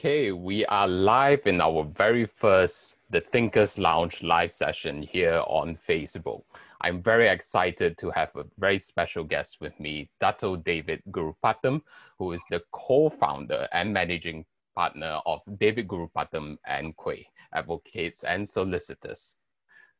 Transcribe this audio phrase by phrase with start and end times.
[0.00, 5.76] Okay, we are live in our very first The Thinkers Lounge live session here on
[5.86, 6.40] Facebook.
[6.80, 11.82] I'm very excited to have a very special guest with me, Dato David Gurupatham,
[12.18, 19.34] who is the co-founder and managing partner of David Gurupatham and Koay, advocates and solicitors.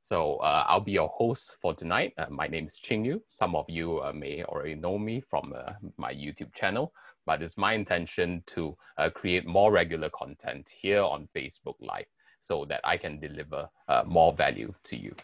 [0.02, 2.14] So uh, I'll be your host for tonight.
[2.18, 3.22] Uh, my name is Ching Yu.
[3.28, 6.92] Some of you uh, may already know me from uh, my YouTube channel
[7.26, 12.06] but it's my intention to uh, create more regular content here on Facebook Live
[12.40, 15.14] so that I can deliver uh, more value to you.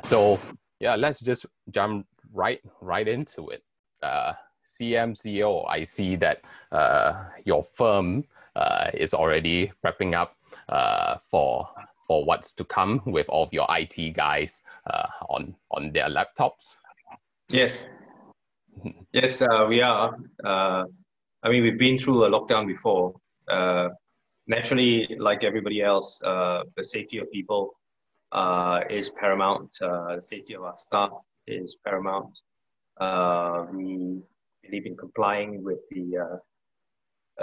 [0.00, 0.40] So
[0.80, 3.62] yeah, let's just jump right right into it.
[4.02, 6.42] CMCO, I see that
[7.44, 8.24] your firm
[8.94, 10.34] is already prepping up
[11.30, 11.68] for
[12.12, 14.60] for what's to come with all of your IT guys
[14.92, 16.76] uh, on on their laptops.
[17.50, 17.86] Yes,
[19.12, 20.14] yes, uh, we are.
[20.44, 20.84] Uh,
[21.42, 23.14] I mean, we've been through a lockdown before.
[23.48, 23.88] Uh,
[24.46, 27.70] naturally, like everybody else, uh, the safety of people
[28.32, 29.70] uh, is paramount.
[29.80, 31.12] Uh, the safety of our staff
[31.46, 32.32] is paramount.
[33.00, 34.20] Uh, we
[34.64, 36.36] believe in complying with the uh,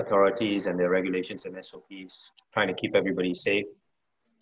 [0.02, 3.66] authorities and their regulations and SOPs, trying to keep everybody safe.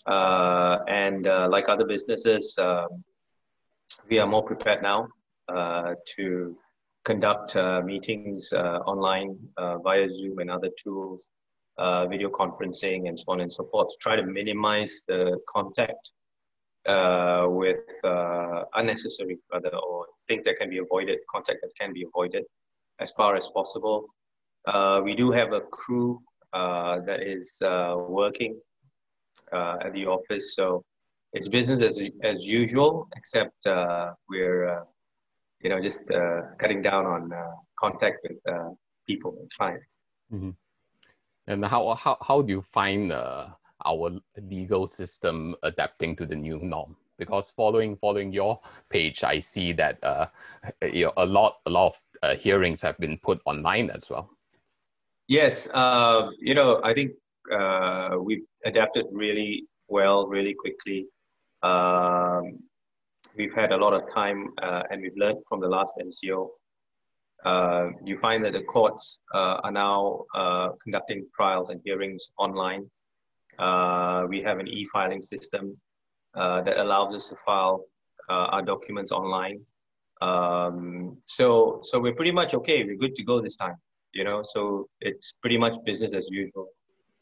[0.07, 3.03] And like other businesses, um,
[4.09, 5.07] we are more prepared now
[6.15, 6.57] to
[7.07, 11.29] conduct uh, meetings uh, online uh, via Zoom and other tools,
[11.77, 13.87] uh, video conferencing, and so on and so forth.
[13.87, 16.11] To Try to minimize the contact
[16.85, 22.03] uh, with uh, unnecessary, rather, or things that can be avoided, contact that can be
[22.09, 22.43] avoided
[22.99, 23.97] as far as possible.
[25.07, 26.19] we do have a crew
[27.09, 27.47] that is
[28.21, 28.59] working
[29.53, 30.83] at the office, so
[31.33, 33.53] it's business as, as usual, except
[34.29, 34.85] we're
[35.61, 38.69] you know, just uh, cutting down on uh, contact with uh,
[39.07, 39.97] people and clients.
[40.31, 40.51] Mm-hmm.
[41.47, 43.47] And how, how, how do you find uh,
[43.85, 44.11] our
[44.41, 46.95] legal system adapting to the new norm?
[47.17, 50.27] Because following following your page, I see that uh,
[50.83, 54.29] you know, a lot a lot of uh, hearings have been put online as well.
[55.27, 55.67] Yes,
[56.39, 57.13] you know, I think
[58.19, 61.07] we've adapted really well, really quickly.
[61.63, 62.59] Um,
[63.35, 66.49] we've had a lot of time uh, and we've learned from the last MCO.
[67.45, 72.89] Uh, you find that the courts uh, are now uh, conducting trials and hearings online.
[73.59, 75.77] Uh, we have an e-filing system
[76.35, 77.85] uh, that allows us to file
[78.29, 79.61] our documents online.
[80.19, 82.83] Um, so, so we're pretty much okay.
[82.83, 83.75] We're good to go this time.
[84.13, 86.67] You know, so it's pretty much business as usual.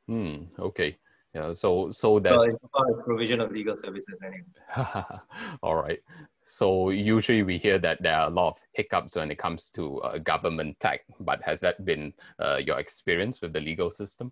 [0.07, 0.43] Hmm.
[0.59, 0.97] Okay.
[1.35, 2.57] Yeah, so so that's so
[3.03, 5.03] provision of legal services anyway.
[5.63, 5.99] All right.
[6.45, 9.99] So usually we hear that there are a lot of hiccups when it comes to
[10.01, 14.31] uh, government tech, but has that been uh, your experience with the legal system?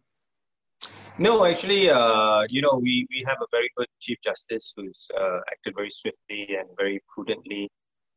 [1.20, 5.40] No, actually, uh, you know, we, we have a very good Chief Justice who's uh,
[5.52, 7.70] acted very swiftly and very prudently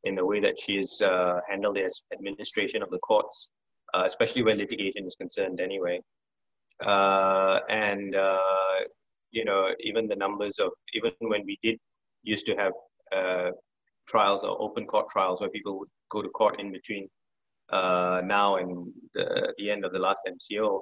[0.05, 3.50] in the way that she has uh, handled the administration of the courts,
[3.95, 6.00] uh, especially where litigation is concerned anyway
[6.81, 8.79] and uh,
[9.31, 11.79] you know even the numbers of even when we did
[12.23, 12.73] used to have
[13.17, 13.51] uh,
[14.09, 17.09] trials or open court trials where people would go to court in between
[17.73, 20.81] uh, now and the, the end of the last MCO.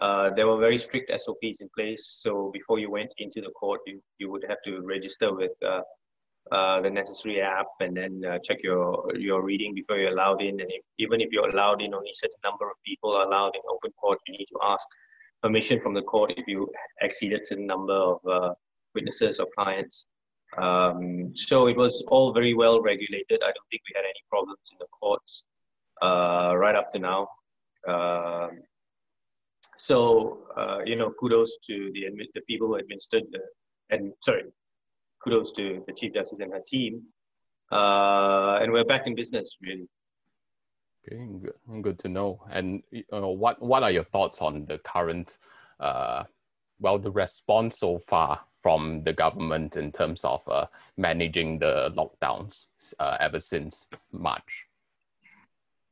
[0.00, 2.18] Uh, there were very strict SOPs in place.
[2.20, 5.80] So before you went into the court, you, you would have to register with uh,
[6.50, 10.60] uh, the necessary app and then uh, check your your reading before you're allowed in.
[10.60, 13.54] And if, even if you're allowed in, only a certain number of people are allowed
[13.54, 14.18] in open court.
[14.26, 14.86] You need to ask
[15.42, 16.70] permission from the court if you
[17.00, 18.54] exceeded certain number of uh,
[18.94, 20.06] witnesses or clients.
[20.56, 23.40] Um, so it was all very well regulated.
[23.42, 25.46] I don't think we had any problems in the courts
[26.02, 27.28] uh, right up to now.
[27.88, 28.48] Uh,
[29.78, 33.40] so uh, you know, kudos to the the people who administered the
[33.90, 34.44] and sorry,
[35.24, 37.02] kudos to the chief justice and her team.
[37.70, 39.88] Uh, and we're back in business really.
[41.04, 42.42] Okay, good, good to know.
[42.50, 42.82] And
[43.12, 45.36] uh, what what are your thoughts on the current,
[45.80, 46.24] uh,
[46.78, 50.66] well, the response so far from the government in terms of uh,
[50.96, 52.66] managing the lockdowns
[53.00, 54.66] uh, ever since March?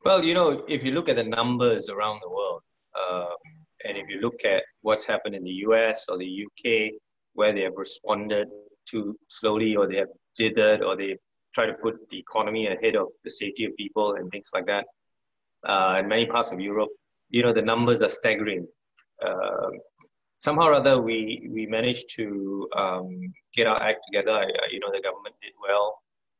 [0.05, 2.61] Well, you know, if you look at the numbers around the world,
[2.95, 3.35] um,
[3.83, 6.93] and if you look at what's happened in the US or the UK,
[7.33, 8.47] where they have responded
[8.85, 10.09] too slowly, or they have
[10.39, 11.17] jithered, or they
[11.53, 14.85] try to put the economy ahead of the safety of people and things like that
[15.67, 16.89] uh, in many parts of Europe,
[17.29, 18.67] you know, the numbers are staggering.
[19.25, 19.69] Uh,
[20.39, 24.45] somehow or other, we, we managed to um, get our act together.
[24.71, 25.99] you know, the government did well.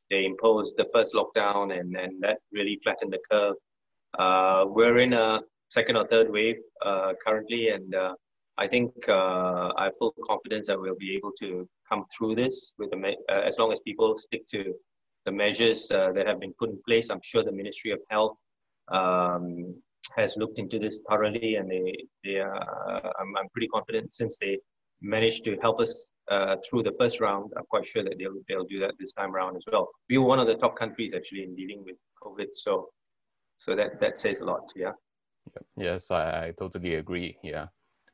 [0.10, 3.56] They imposed the first lockdown, and, and that really flattened the curve.
[4.18, 5.40] Uh, we're in a
[5.70, 8.14] second or third wave uh, currently, and uh,
[8.58, 12.74] I think uh, I have full confidence that we'll be able to come through this
[12.78, 14.74] with the as long as people stick to
[15.26, 17.10] the measures that have been put in place.
[17.10, 18.36] I'm sure the Ministry of Health
[18.92, 19.76] um,
[20.16, 23.14] has looked into this thoroughly, and they they are.
[23.20, 24.58] I'm, I'm pretty confident since they
[25.02, 27.52] managed to help us uh, through the first round.
[27.58, 29.90] I'm quite sure that they'll they'll do that this time around as well.
[30.10, 32.90] We were one of the top countries actually in dealing with COVID, so
[33.58, 34.72] so that that says a lot.
[34.76, 34.94] Yeah.
[35.76, 37.38] Yes, I, I totally agree.
[37.44, 37.68] Yeah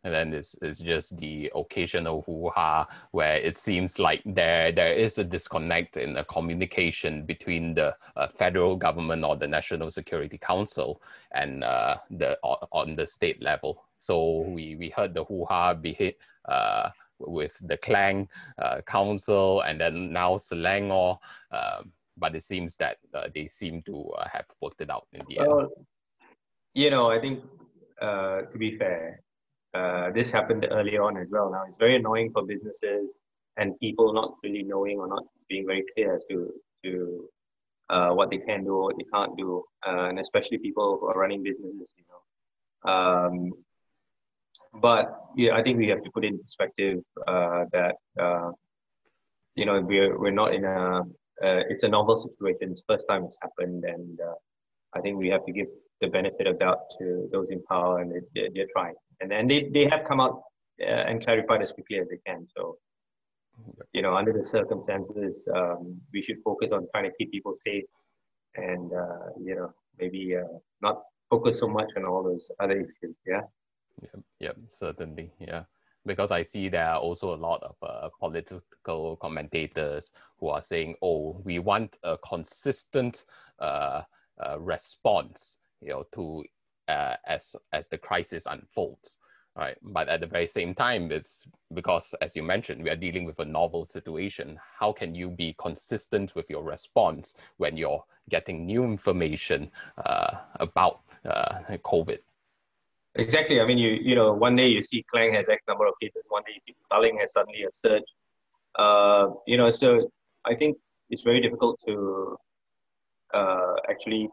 [0.04, 5.18] and then it's, it's just the occasional hoo-ha where it seems like there there is
[5.18, 11.02] a disconnect in the communication between the uh, federal government or the National Security Council
[11.34, 13.84] and uh, the on the state level.
[13.98, 16.16] So we, we heard the hoo-ha be
[16.48, 16.90] uh,
[17.20, 18.30] with the Klang
[18.62, 21.18] uh, Council and then now Selangor,
[21.52, 25.22] um, but it seems that uh, they seem to uh, have worked it out in
[25.28, 25.70] the end.
[26.76, 27.44] you know, I think
[28.00, 29.22] to be fair,
[29.74, 31.52] uh, this happened early on as well.
[31.52, 33.10] Now it's very annoying for businesses
[33.58, 36.54] and people not really knowing or not being very clear as to
[36.86, 37.28] to
[37.90, 41.08] uh, what they can do or what they can't do, uh, and especially people who
[41.08, 41.90] are running businesses.
[41.98, 43.52] You know, um,
[44.81, 45.06] but
[45.36, 48.52] yeah, I think we have to put in perspective uh, that uh,
[49.56, 51.02] you know we're we're not in a
[51.42, 52.72] it's a novel situation.
[52.72, 54.19] It's first time it's happened, and
[54.94, 55.68] I think we have to give
[56.02, 59.69] the benefit of doubt to those in power, and they, they're trying and then they,
[59.74, 60.42] they have come out
[60.81, 62.48] uh, and clarified as quickly as they can.
[62.56, 62.78] So,
[63.94, 67.86] you know, under the circumstances, um, we should focus on trying to keep people safe,
[68.56, 73.16] and uh, you know, maybe uh, not focus so much on all those other issues.
[73.25, 73.42] Yeah.
[74.02, 74.24] Yep.
[74.40, 74.58] Yep.
[74.68, 75.31] Certainly.
[75.40, 75.64] Yeah.
[76.06, 80.96] Because I see there are also a lot of uh, political commentators who are saying,
[81.02, 83.25] "Oh, we want a consistent
[83.60, 84.04] uh,
[84.46, 86.44] uh, response, you know, to
[86.88, 89.18] uh, as as the crisis unfolds
[89.57, 89.78] right?
[89.81, 93.39] But at the very same time it's because as you mentioned we are dealing with
[93.39, 94.60] a novel situation.
[94.80, 99.72] How can you be consistent with your response when you're getting new information
[100.06, 102.19] uh, about uh, covid?
[103.16, 103.60] Exactly.
[103.60, 106.24] I mean you you know one day you see klang has x number of cases
[106.30, 108.10] one day you see Petaling has suddenly a surge.
[108.78, 110.07] Uh, you know so
[110.45, 110.78] i think
[111.10, 112.38] it's very difficult to
[113.33, 114.30] uh, actually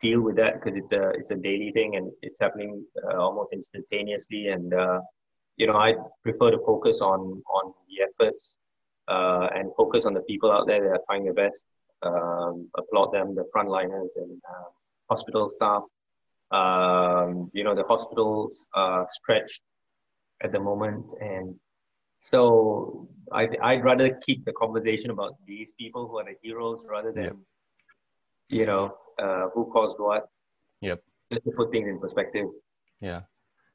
[0.00, 3.52] deal with that because it's a it's a daily thing and it's happening uh, almost
[3.52, 4.48] instantaneously.
[4.48, 5.00] And uh,
[5.56, 8.56] you know, I prefer to focus on on the efforts
[9.08, 11.64] uh, and focus on the people out there that are trying their best.
[12.02, 14.68] Um, applaud them, the frontliners and uh,
[15.08, 15.82] hospital staff.
[16.50, 19.60] Um, you know, the hospitals are stretched
[20.40, 21.56] at the moment, and
[22.20, 27.12] so I'd, I'd rather keep the conversation about these people who are the heroes rather
[27.12, 27.38] than,
[28.48, 30.28] you know, uh, who caused what.
[30.80, 31.02] Yep.
[31.32, 32.46] Just to put things in perspective.
[33.00, 33.22] Yeah,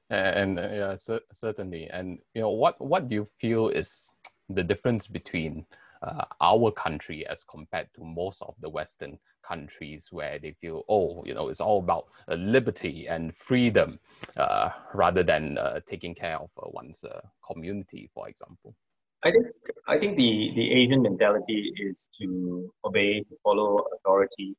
[0.09, 0.95] and, uh, yeah,
[1.33, 1.87] certainly.
[1.91, 4.09] And you know, what what do you feel is
[4.49, 5.65] the difference between
[6.01, 9.17] uh, our country as compared to most of the Western
[9.47, 13.99] countries where they feel, oh, you know, it's all about uh, liberty and freedom
[14.37, 18.75] uh, rather than uh, taking care of uh, one's uh, community, for example.
[19.23, 19.45] I think
[19.87, 24.55] I think the, the Asian mentality is to obey, to follow authority,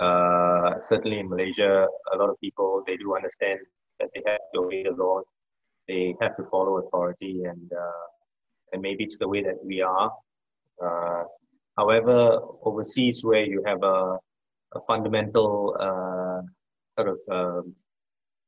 [0.00, 3.60] uh, certainly in Malaysia, a lot of people they do understand
[3.98, 5.24] that they have to obey the laws,
[5.86, 8.06] they have to follow authority, and uh,
[8.72, 10.10] and maybe it's the way that we are.
[10.82, 11.24] Uh,
[11.76, 14.16] however, overseas where you have a,
[14.74, 16.40] a fundamental uh,
[16.96, 17.74] sort of um,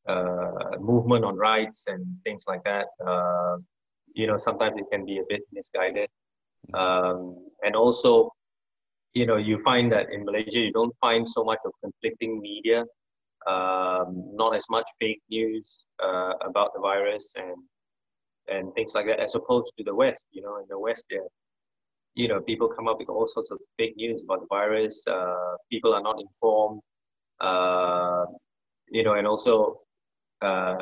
[0.08, 3.56] uh, movement on rights and things like that, uh,
[4.14, 6.08] you know, sometimes it can be a bit misguided,
[6.74, 8.32] um, and also
[9.14, 12.84] you know, you find that in Malaysia, you don't find so much of conflicting media,
[13.46, 17.56] um, not as much fake news uh, about the virus and
[18.48, 20.26] and things like that, as opposed to the West.
[20.32, 21.28] You know, in the West, there,
[22.14, 25.02] you know, people come up with all sorts of fake news about the virus.
[25.06, 26.80] Uh, people are not informed.
[27.40, 28.24] Uh,
[28.90, 29.80] you know, and also
[30.42, 30.76] uh,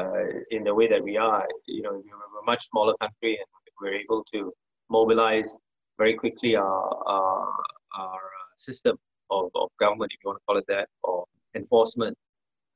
[0.51, 3.47] in the way that we are, you know, we're a much smaller country and
[3.81, 4.53] we're able to
[4.91, 5.57] mobilize
[5.99, 7.55] very quickly our, our
[7.97, 8.97] our uh, system
[9.31, 12.17] of, of government, if you want to call it that, or enforcement.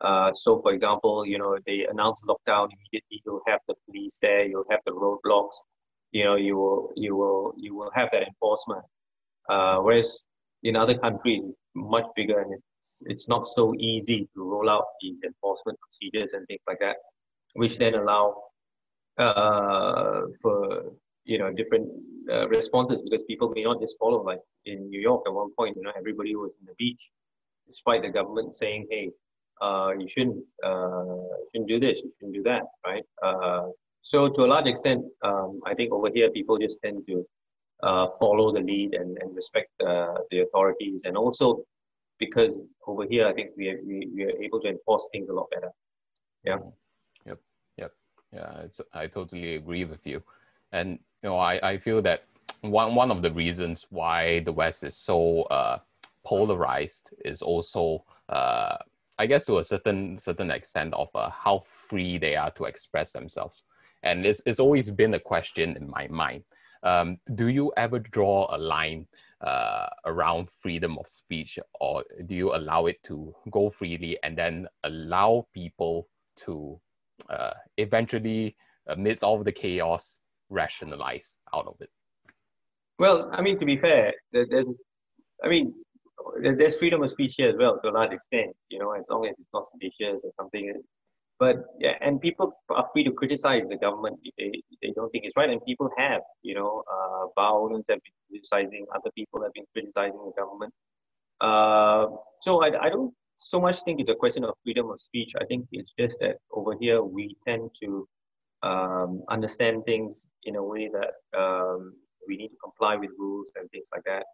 [0.01, 3.23] Uh, so, for example, you know, they announce lockdown immediately.
[3.25, 4.45] You'll have the police there.
[4.45, 5.55] You'll have the roadblocks.
[6.13, 8.85] You know, you will, you will, you will have that enforcement.
[9.49, 10.27] Uh, whereas
[10.63, 11.43] in other countries,
[11.75, 16.47] much bigger, and it's it's not so easy to roll out these enforcement procedures and
[16.47, 16.97] things like that,
[17.55, 18.35] which then allow
[19.19, 20.93] uh, for
[21.25, 21.89] you know different
[22.33, 25.77] uh, responses because people may not just follow like in new york at one point
[25.77, 27.11] you know everybody was in the beach
[27.67, 29.11] despite the government saying hey
[29.61, 33.05] uh, you shouldn't uh, shouldn't do this, you shouldn't do that, right?
[33.23, 33.69] Uh,
[34.03, 37.25] so to a large extent, um, I think over here people just tend to
[37.83, 41.65] uh, follow the lead and, and respect uh, the authorities, and also
[42.19, 45.33] because over here I think we are, we, we are able to enforce things a
[45.33, 45.71] lot better.
[46.45, 46.59] Yeah.
[47.27, 47.41] Yep.
[47.79, 47.93] Yep.
[48.33, 48.61] Yeah.
[48.61, 50.23] It's, I totally agree with you,
[50.73, 52.25] and you know I, I feel that
[52.61, 55.79] one one of the reasons why the West is so uh,
[56.25, 58.77] polarized is also uh,
[59.19, 63.11] I guess to a certain certain extent of uh, how free they are to express
[63.13, 63.63] themselves.
[64.03, 66.45] And it's, it's always been a question in my mind.
[66.83, 69.07] Um, do you ever draw a line
[69.41, 74.69] uh, around freedom of speech, or do you allow it to go freely and then
[74.83, 76.09] allow people
[76.45, 76.79] to
[77.31, 78.57] uh, eventually,
[78.89, 80.19] amidst all of the chaos,
[80.55, 81.91] rationalize out of it?
[82.99, 84.71] Well, I mean, to be fair, there's,
[85.45, 85.75] I mean,
[86.41, 89.27] there's freedom of speech here as well to a large extent, you know, as long
[89.27, 90.81] as it's not seditious or something.
[91.41, 95.25] But yeah, and people are free to criticize the government if they, they don't think
[95.25, 97.99] it's right, and people have, you know, uh, bar have been
[98.31, 100.73] criticizing, other people have been criticizing the government.
[101.41, 102.07] Uh,
[102.41, 105.33] so I, I don't so much think it's a question of freedom of speech.
[105.41, 108.09] I think it's just that over here we tend to
[108.69, 111.81] um, understand things in a way that um,
[112.27, 114.25] we need to comply with rules and things like that.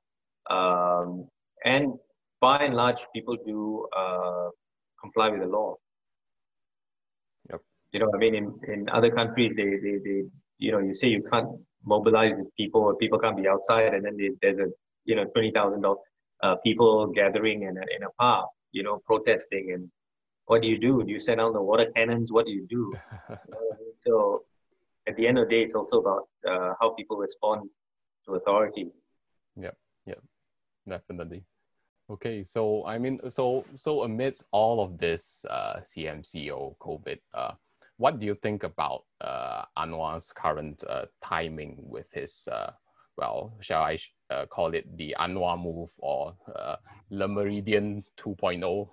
[0.56, 1.08] Um,
[1.72, 1.84] and
[2.40, 3.60] by and large, people do
[4.02, 4.49] uh,
[5.02, 5.70] comply with the law.
[7.50, 7.60] Yep.
[7.92, 10.20] You know, I mean, in, in other countries, they, they, they,
[10.64, 11.50] you know, you say you can't
[11.84, 14.68] mobilize people or people can't be outside, and then they, there's a,
[15.08, 15.84] you know, twenty thousand
[16.44, 18.46] uh, people gathering in a, in a park,
[18.76, 19.84] you know, protesting, and
[20.50, 21.04] what do you do?
[21.04, 22.33] Do you send out the water cannons?
[22.33, 22.92] What do you do?
[24.04, 24.42] so,
[25.07, 27.71] at the end of the day, it's also about uh, how people respond
[28.26, 28.90] to authority.
[29.54, 29.76] Yep.
[30.07, 30.21] Yep.
[30.88, 31.45] Definitely.
[32.11, 37.52] Okay, so I mean, so so amidst all of this uh, CMCO COVID, uh,
[37.99, 42.73] what do you think about uh, Anwar's current uh, timing with his, uh,
[43.16, 43.99] well, shall I
[44.30, 46.76] uh, call it the Anwar move or uh,
[47.11, 48.88] Le Méridien 2.0?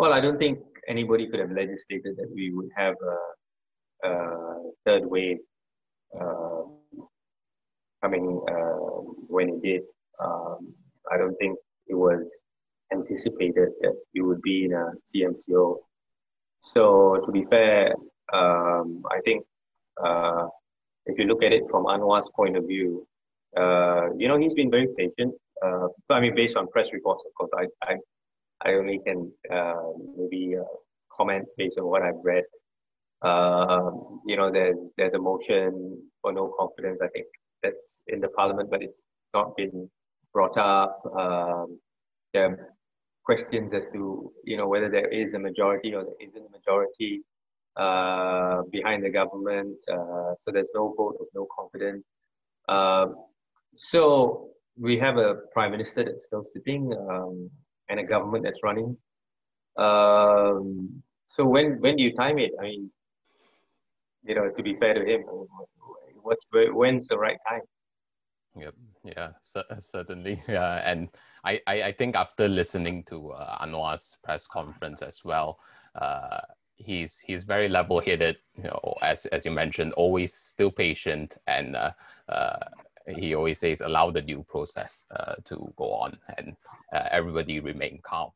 [0.00, 5.04] Well, I don't think anybody could have legislated that we would have a, a third
[5.04, 5.36] wave
[6.18, 6.62] uh,
[8.02, 9.82] coming uh, when it did.
[10.18, 10.72] Um,
[11.12, 12.26] I don't think it was
[12.90, 15.76] anticipated that we would be in a CMCO.
[16.60, 17.92] So to be fair,
[18.32, 19.44] um, I think
[20.02, 20.46] uh,
[21.04, 23.06] if you look at it from Anwar's point of view,
[23.54, 25.34] uh, you know, he's been very patient.
[25.62, 27.96] Uh, I mean, based on press reports, of course, I, I,
[28.64, 30.64] I only can uh, maybe uh,
[31.16, 32.44] comment based on what I've read.
[33.22, 37.26] Um, you know, there's, there's a motion for no confidence, I think
[37.62, 39.88] that's in the parliament, but it's not been
[40.32, 41.02] brought up.
[41.18, 41.78] Um,
[42.32, 42.74] there are
[43.24, 47.22] questions as to you know whether there is a majority or there isn't a majority
[47.76, 49.76] uh, behind the government.
[49.90, 52.04] Uh, so there's no vote of no confidence.
[52.68, 53.16] Um,
[53.74, 57.50] so we have a prime minister that's still sitting um,
[57.90, 58.96] and a government that's running.
[59.76, 62.52] Um, so when when do you time it?
[62.58, 62.90] I mean,
[64.24, 65.24] you know, to be fair to him,
[66.22, 67.62] what's when's the right time?
[68.56, 68.74] Yep.
[69.04, 69.30] Yeah,
[69.80, 70.42] certainly.
[70.48, 71.08] Yeah, and
[71.44, 75.58] I, I, I think after listening to uh, Anwar's press conference as well,
[75.94, 76.40] uh,
[76.76, 78.36] he's he's very level-headed.
[78.56, 81.92] You know, as as you mentioned, always still patient, and uh,
[82.28, 82.58] uh,
[83.16, 86.56] he always says allow the due process uh, to go on, and
[86.92, 88.30] uh, everybody remain calm.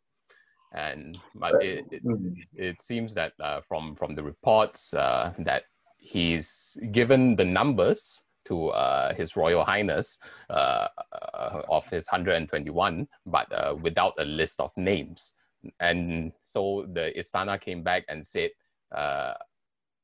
[0.72, 2.34] And but it it, mm-hmm.
[2.56, 5.64] it seems that uh, from from the reports uh, that
[5.98, 10.18] he's given the numbers to uh, His Royal Highness
[10.50, 15.32] uh, uh of his 121, but uh, without a list of names.
[15.80, 18.50] And so the Istana came back and said
[18.94, 19.34] uh,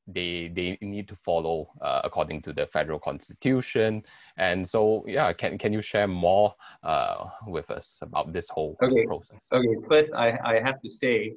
[0.07, 4.03] they they need to follow uh, according to the federal constitution.
[4.37, 9.05] And so, yeah, can can you share more uh, with us about this whole okay.
[9.05, 9.41] process?
[9.51, 11.33] Okay, first I, I have to say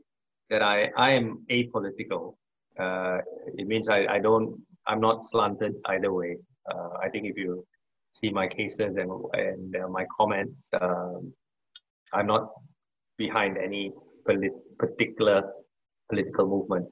[0.51, 2.37] that I, I am apolitical.
[2.79, 3.19] Uh,
[3.57, 6.37] it means I, I don't I'm not slanted either way.
[6.71, 7.65] Uh, I think if you
[8.13, 11.33] see my cases and, and uh, my comments, um,
[12.13, 12.49] I'm not
[13.19, 13.93] behind any
[14.27, 15.43] polit- particular
[16.11, 16.87] political movement.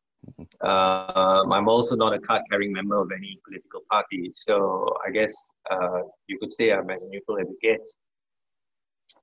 [0.61, 4.31] Um, I'm also not a card carrying member of any political party.
[4.33, 5.35] So I guess
[5.71, 7.97] uh, you could say I'm as neutral as it gets,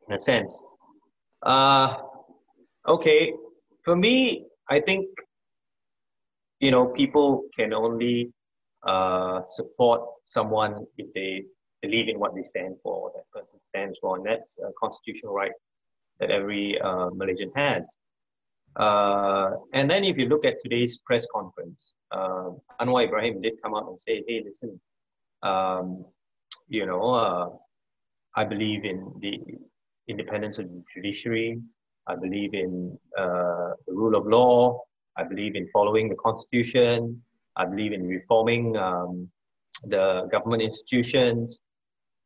[0.07, 0.61] in a sense.
[1.43, 1.95] Uh,
[2.87, 3.33] okay,
[3.83, 5.07] for me, I think
[6.59, 8.33] you know people can only
[8.85, 11.43] uh, support someone if they
[11.81, 15.51] believe in what they stand for, that person stands for, and that's a constitutional right
[16.19, 17.83] that every uh, Malaysian has.
[18.75, 22.49] Uh, and then if you look at today's press conference, uh,
[22.81, 24.79] Anwar Ibrahim did come out and say, hey, listen,
[25.43, 26.05] um,
[26.67, 27.49] you know, uh,
[28.35, 29.39] I believe in the
[30.07, 31.61] independence of the judiciary.
[32.07, 34.81] I believe in uh, the rule of law.
[35.17, 37.21] I believe in following the constitution.
[37.55, 39.29] I believe in reforming um,
[39.83, 41.59] the government institutions.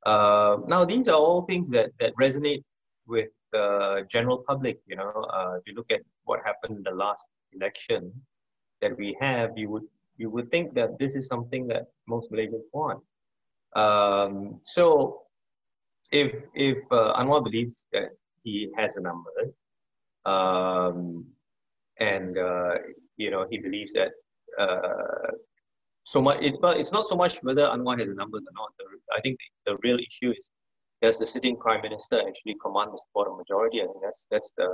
[0.05, 2.63] Uh, now, these are all things that, that resonate
[3.07, 4.79] with the general public.
[4.85, 8.11] You know, uh, if you look at what happened in the last election
[8.81, 12.67] that we have, you would you would think that this is something that most Malaysians
[12.73, 12.99] want.
[13.75, 15.21] Um, so,
[16.11, 18.09] if if uh, Anwar believes that
[18.43, 19.49] he has the numbers,
[20.25, 21.25] um,
[21.99, 22.75] and uh,
[23.17, 24.11] you know he believes that
[24.59, 25.31] uh,
[26.03, 26.41] so much.
[26.41, 28.69] It, it's not so much whether Anwar has the numbers or not.
[28.77, 28.85] The,
[29.17, 30.51] I think the real issue is
[31.03, 33.81] does the sitting prime minister actually command the support of majority?
[33.81, 34.69] I think that's that's the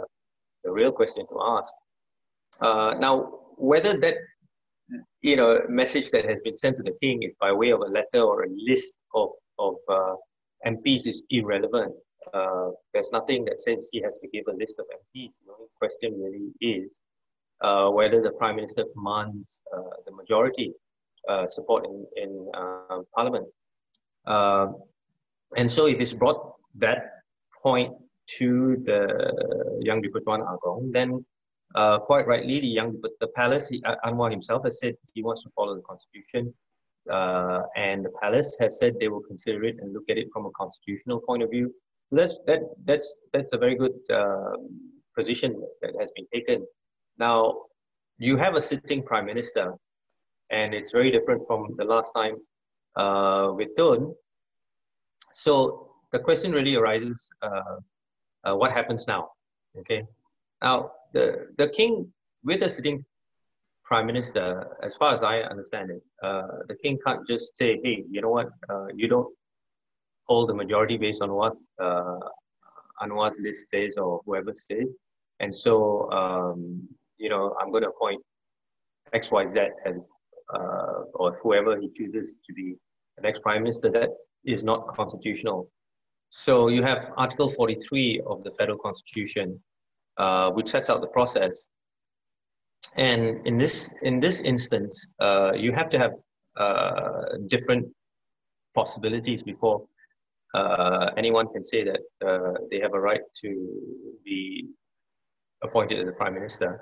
[0.63, 1.73] the real question to ask.
[2.61, 3.13] Uh, now,
[3.71, 4.15] whether that
[5.21, 7.91] you know message that has been sent to the king is by way of a
[7.97, 10.15] letter or a list of of uh,
[10.65, 11.93] MPs is irrelevant.
[12.33, 15.33] Uh, there's nothing that says he has to give a list of MPs.
[15.45, 16.99] The only question really is
[17.61, 20.73] uh, whether the prime minister commands uh, the majority
[21.27, 23.47] uh, support in in uh, parliament.
[25.57, 26.99] And so, if it's brought that
[27.61, 27.93] point
[28.37, 31.25] to the Yang di-Pertuan Agong, then
[31.75, 33.69] uh, quite rightly, the young the palace,
[34.05, 36.53] Anwar himself has said he wants to follow the constitution,
[37.11, 40.45] uh, and the palace has said they will consider it and look at it from
[40.45, 41.73] a constitutional point of view.
[42.11, 44.57] That's that that's that's a very good uh,
[45.15, 46.65] position that has been taken.
[47.19, 47.65] Now,
[48.17, 49.73] you have a sitting prime minister,
[50.49, 52.37] and it's very different from the last time
[52.95, 54.13] uh, with Tun.
[55.43, 57.77] So the question really arises: uh,
[58.43, 59.29] uh, what happens now?
[59.77, 60.03] Okay,
[60.61, 62.11] now the the king
[62.43, 63.05] with the sitting
[63.85, 68.03] prime minister, as far as I understand it, uh, the king can't just say, "Hey,
[68.09, 68.49] you know what?
[68.69, 69.33] Uh, you don't
[70.27, 71.55] hold the majority based on what
[73.01, 74.89] Anwar's list says or whoever says,
[75.39, 78.21] and so um, you know I'm going to appoint
[79.13, 79.95] X, Y, Z as
[80.53, 82.75] uh, or whoever he chooses to be
[83.15, 84.09] the next prime minister." That
[84.45, 85.69] is not constitutional.
[86.29, 89.59] So you have Article 43 of the federal constitution
[90.17, 91.69] uh, which sets out the process.
[92.95, 96.13] And in this in this instance, uh, you have to have
[96.57, 97.87] uh, different
[98.75, 99.85] possibilities before
[100.53, 103.49] uh, anyone can say that uh, they have a right to
[104.25, 104.67] be
[105.63, 106.81] appointed as a prime minister.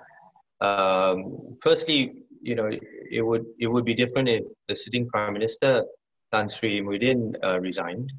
[0.61, 2.69] Um, firstly, you know,
[3.11, 5.83] it would it would be different if the sitting prime minister
[6.31, 8.11] Tan Sri Muhyiddin uh, resigned.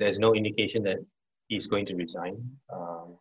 [0.00, 0.98] there's no indication that
[1.48, 2.36] he's going to resign.
[2.72, 3.16] Um,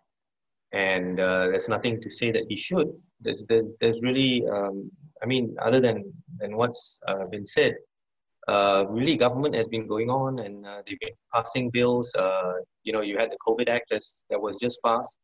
[0.74, 2.90] and uh, there's nothing to say that he should.
[3.20, 4.90] There's, there, there's really, um,
[5.22, 7.76] I mean, other than, than what's uh, been said,
[8.48, 12.14] uh, really government has been going on and uh, they've been passing bills.
[12.16, 13.94] Uh, you know, you had the COVID Act
[14.30, 15.16] that was just passed.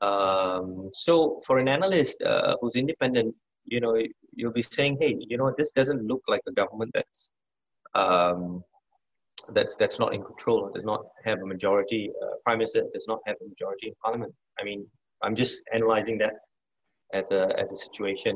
[0.00, 3.34] Um, so for an analyst uh, who's independent,
[3.64, 3.96] you know,
[4.34, 7.30] you'll be saying, hey, you know, this doesn't look like a government that's
[7.96, 8.62] um,
[9.54, 13.20] that's that's not in control does not have a majority uh, prime minister does not
[13.26, 14.86] have a majority in parliament i mean
[15.22, 16.34] i'm just analyzing that
[17.12, 18.34] as a as a situation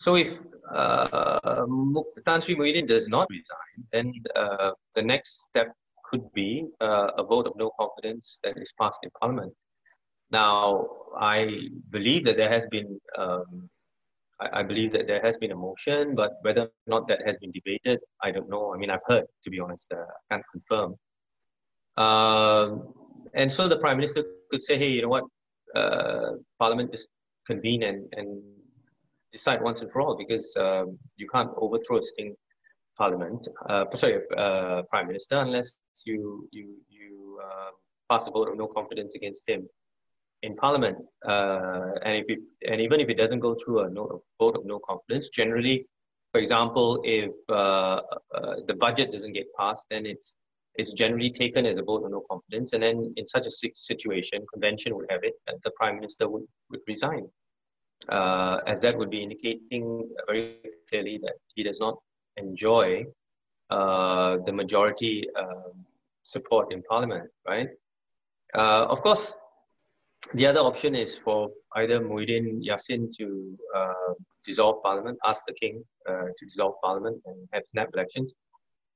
[0.00, 0.38] so if
[0.72, 1.66] uh,
[2.24, 5.68] Tan Sri Muhyiddin does not resign, then uh, the next step
[6.06, 9.52] could be uh, a vote of no confidence that is passed in Parliament.
[10.30, 10.88] Now,
[11.20, 13.68] I believe that there has been um,
[14.40, 17.36] I, I, believe that there has been a motion, but whether or not that has
[17.38, 18.74] been debated, I don't know.
[18.74, 20.94] I mean, I've heard, to be honest, uh, I can't confirm.
[21.96, 22.94] Um,
[23.34, 25.24] and so the prime minister could say, hey, you know what,
[25.74, 27.08] uh, parliament just
[27.46, 28.42] convene and, and
[29.32, 32.34] decide once and for all because um, you can't overthrow a sitting
[32.96, 37.70] parliament, uh, sorry, uh, prime minister, unless you, you, you uh,
[38.10, 39.68] pass a vote of no confidence against him
[40.42, 42.38] in Parliament, uh, and if it,
[42.70, 45.86] and even if it doesn't go through a, no, a vote of no confidence, generally,
[46.32, 48.00] for example, if uh,
[48.34, 50.36] uh, the budget doesn't get passed, then it's
[50.76, 54.44] it's generally taken as a vote of no confidence, and then in such a situation,
[54.52, 57.28] convention would have it that the prime minister would would resign,
[58.08, 60.56] uh, as that would be indicating very
[60.88, 61.98] clearly that he does not
[62.36, 63.04] enjoy
[63.68, 65.84] uh, the majority um,
[66.22, 67.68] support in Parliament, right?
[68.54, 69.34] Uh, of course,
[70.34, 75.84] the other option is for either Muhyiddin Yassin to uh, dissolve parliament, ask the king
[76.08, 78.32] uh, to dissolve parliament and have snap elections,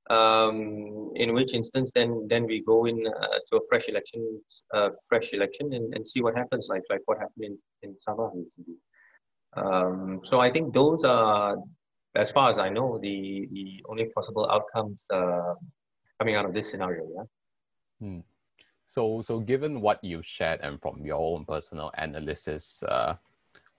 [0.09, 0.57] Um,
[1.17, 4.21] in which instance, then then we go in uh, to a fresh election,
[4.75, 6.69] uh, fresh election, and, and see what happens.
[6.69, 8.77] Like like what happened in in Sabah recently.
[9.57, 11.57] Um, so I think those are,
[12.13, 13.17] as far as I know, the
[13.49, 15.57] the only possible outcomes uh,
[16.19, 17.03] coming out of this scenario.
[17.17, 17.27] Yeah.
[18.01, 18.21] Hmm.
[18.87, 23.15] So so given what you shared and from your own personal analysis, uh,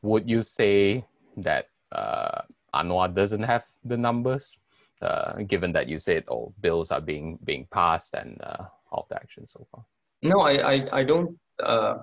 [0.02, 1.04] would you say
[1.36, 2.42] that uh,
[2.74, 4.56] Anwar doesn't have the numbers?
[5.02, 9.16] uh, given that you said oh bills are being being passed and uh, all the
[9.16, 9.84] action so far?
[10.22, 11.94] No i i, I don't uh,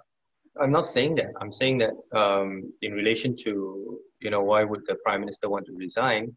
[0.62, 1.32] i'm not saying that.
[1.42, 5.66] I'm saying that um, in relation to you know why would the prime minister want
[5.68, 6.36] to resign?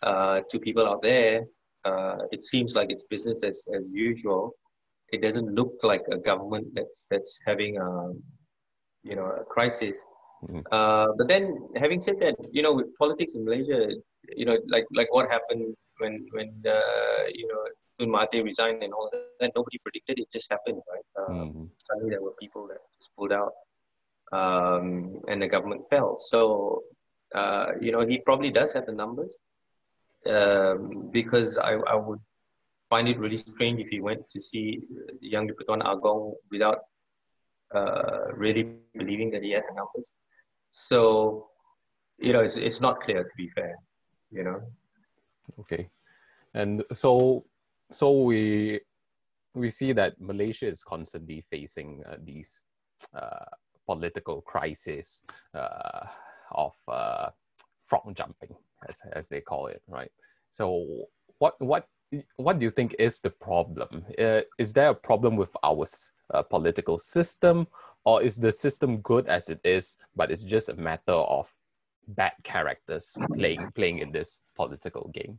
[0.00, 1.44] Uh, to people out there
[1.84, 4.54] uh, it seems like it's business as, as usual
[5.12, 7.90] it doesn't look like a government that's that's having a
[9.02, 9.96] you know a crisis
[10.44, 10.60] mm-hmm.
[10.72, 13.88] uh, but then having said that you know with politics in malaysia
[14.36, 16.78] you know like like what happened when when the
[17.34, 17.62] you know
[17.98, 20.28] Tun Mahathir resigned and all that, nobody predicted it.
[20.32, 21.06] Just happened, right?
[21.18, 21.64] Um, mm-hmm.
[21.88, 23.52] Suddenly there were people that just pulled out,
[24.32, 26.16] um, and the government fell.
[26.18, 26.82] So
[27.34, 29.34] uh, you know he probably does have the numbers,
[30.26, 32.20] um, because I, I would
[32.90, 34.80] find it really strange if he went to see
[35.20, 36.78] the Yang Dipertuan Agong without
[37.74, 40.12] uh, really believing that he had the numbers.
[40.70, 41.48] So
[42.18, 43.76] you know it's it's not clear to be fair,
[44.30, 44.60] you know.
[45.60, 45.88] Okay,
[46.54, 47.44] and so
[47.90, 48.80] so we
[49.54, 52.64] we see that Malaysia is constantly facing uh, these
[53.14, 53.48] uh,
[53.86, 55.22] political crises
[55.54, 56.06] uh,
[56.52, 57.30] of uh,
[57.86, 58.54] frog jumping,
[58.88, 60.12] as as they call it, right?
[60.50, 61.86] So what what
[62.36, 64.04] what do you think is the problem?
[64.18, 65.86] Uh, is there a problem with our
[66.32, 67.66] uh, political system,
[68.04, 71.52] or is the system good as it is, but it's just a matter of
[72.08, 75.38] bad characters playing playing in this political game?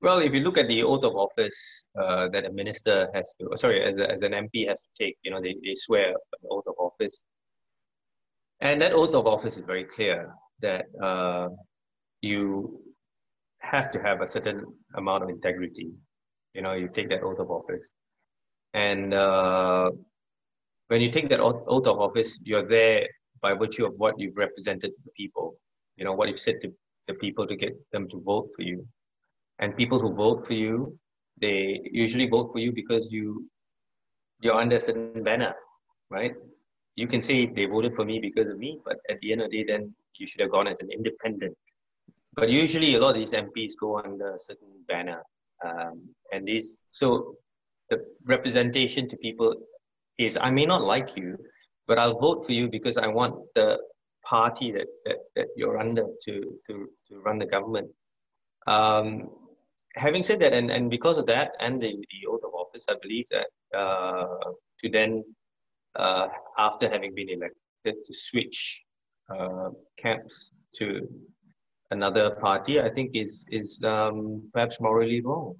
[0.00, 3.56] Well, if you look at the oath of office uh, that a minister has to,
[3.56, 6.48] sorry, as, a, as an MP has to take, you know, they, they swear the
[6.48, 7.24] oath of office.
[8.60, 11.48] And that oath of office is very clear that uh,
[12.20, 12.80] you
[13.60, 14.64] have to have a certain
[14.96, 15.90] amount of integrity.
[16.54, 17.90] You know, you take that oath of office.
[18.74, 19.90] And uh,
[20.88, 23.06] when you take that oath of office, you're there
[23.40, 25.56] by virtue of what you've represented to the people,
[25.96, 26.72] you know, what you've said to
[27.06, 28.86] the people to get them to vote for you.
[29.58, 30.98] And people who vote for you,
[31.40, 33.48] they usually vote for you because you
[34.40, 35.54] you're under a certain banner,
[36.10, 36.32] right?
[36.94, 39.50] You can say they voted for me because of me, but at the end of
[39.50, 41.56] the day, then you should have gone as an independent.
[42.34, 45.22] But usually, a lot of these MPs go under a certain banner,
[45.64, 47.34] um, and these so
[47.90, 49.54] the representation to people
[50.18, 51.36] is I may not like you,
[51.86, 53.78] but I'll vote for you because I want the
[54.24, 56.32] party that, that, that you're under to,
[56.66, 57.88] to, to run the government.
[58.66, 59.30] Um,
[59.94, 62.94] having said that, and, and because of that and the, the oath of office, I
[63.00, 65.24] believe that uh, to then,
[65.96, 68.82] uh, after having been elected, to switch
[69.34, 71.08] uh, camps to
[71.90, 75.56] another party, I think is is um, perhaps morally wrong.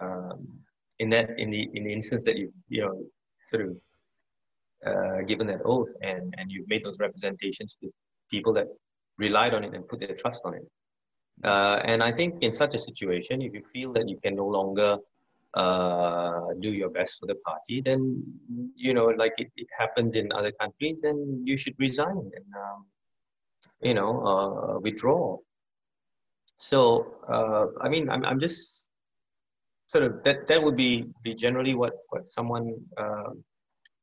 [0.00, 0.60] Um,
[0.98, 3.04] in that, in the in the instance that you you know
[3.50, 3.76] sort of
[4.86, 7.92] uh, given that oath and, and you've made those representations to
[8.30, 8.66] people that
[9.18, 10.66] relied on it and put their trust on it.
[11.44, 14.46] Uh, and I think in such a situation, if you feel that you can no
[14.46, 14.98] longer
[15.54, 18.22] uh, do your best for the party, then,
[18.74, 22.86] you know, like it, it happens in other countries, then you should resign and, um,
[23.82, 25.36] you know, uh, withdraw.
[26.60, 28.86] So, uh, I mean, I'm, I'm just
[29.88, 33.32] sort of, that, that would be, be generally what, what someone uh,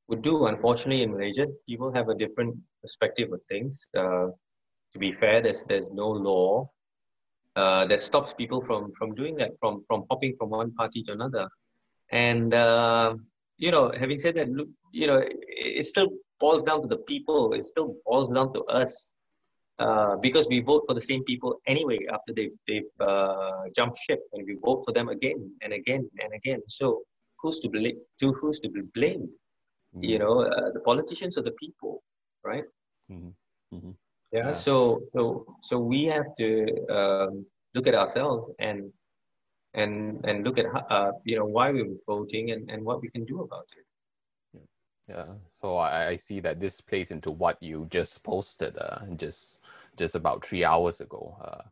[0.07, 0.47] would do.
[0.47, 3.85] Unfortunately, in Malaysia, people have a different perspective of things.
[3.95, 4.27] Uh,
[4.93, 6.69] to be fair, there's there's no law
[7.55, 11.11] uh, that stops people from from doing that, from from hopping from one party to
[11.11, 11.47] another.
[12.11, 13.15] And uh,
[13.57, 16.97] you know, having said that, look, you know, it, it, still boils down to the
[16.97, 17.53] people.
[17.53, 19.11] It still boils down to us.
[19.79, 24.19] Uh, because we vote for the same people anyway after they've, they've uh, jumped ship
[24.33, 26.59] and we vote for them again and again and again.
[26.67, 27.03] So
[27.39, 27.97] who's to blame?
[28.21, 29.29] To who's to be blamed?
[29.95, 30.03] Mm-hmm.
[30.03, 32.01] You know, uh, the politicians or the people,
[32.43, 32.63] right?
[33.11, 33.75] Mm-hmm.
[33.75, 33.91] Mm-hmm.
[34.31, 34.51] Yeah.
[34.53, 36.49] So so so we have to
[36.89, 38.91] um, look at ourselves and
[39.75, 43.09] and and look at uh, you know why we were voting and, and what we
[43.09, 43.85] can do about it.
[45.07, 45.33] Yeah.
[45.61, 49.59] So I, I see that this plays into what you just posted uh, just
[49.97, 51.37] just about three hours ago.
[51.41, 51.63] Uh,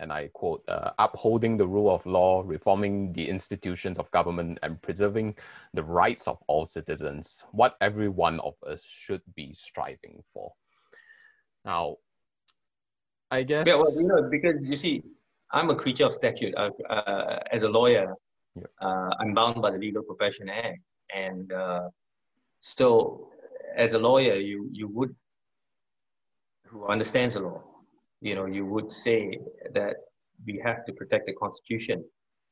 [0.00, 4.80] and I quote, uh, upholding the rule of law, reforming the institutions of government, and
[4.80, 5.36] preserving
[5.74, 10.52] the rights of all citizens, what every one of us should be striving for.
[11.64, 11.96] Now,
[13.30, 13.66] I guess.
[13.66, 15.02] Yeah, well, you know, because you see,
[15.50, 16.54] I'm a creature of statute.
[16.56, 18.14] Uh, uh, as a lawyer,
[18.80, 20.80] Uh, I'm bound by the Legal Profession Act,
[21.14, 21.88] and uh,
[22.60, 23.28] so
[23.76, 25.14] as a lawyer, you you would
[26.66, 27.62] who understands the law,
[28.20, 29.38] you know, you would say
[29.72, 29.96] that
[30.46, 32.04] we have to protect the Constitution.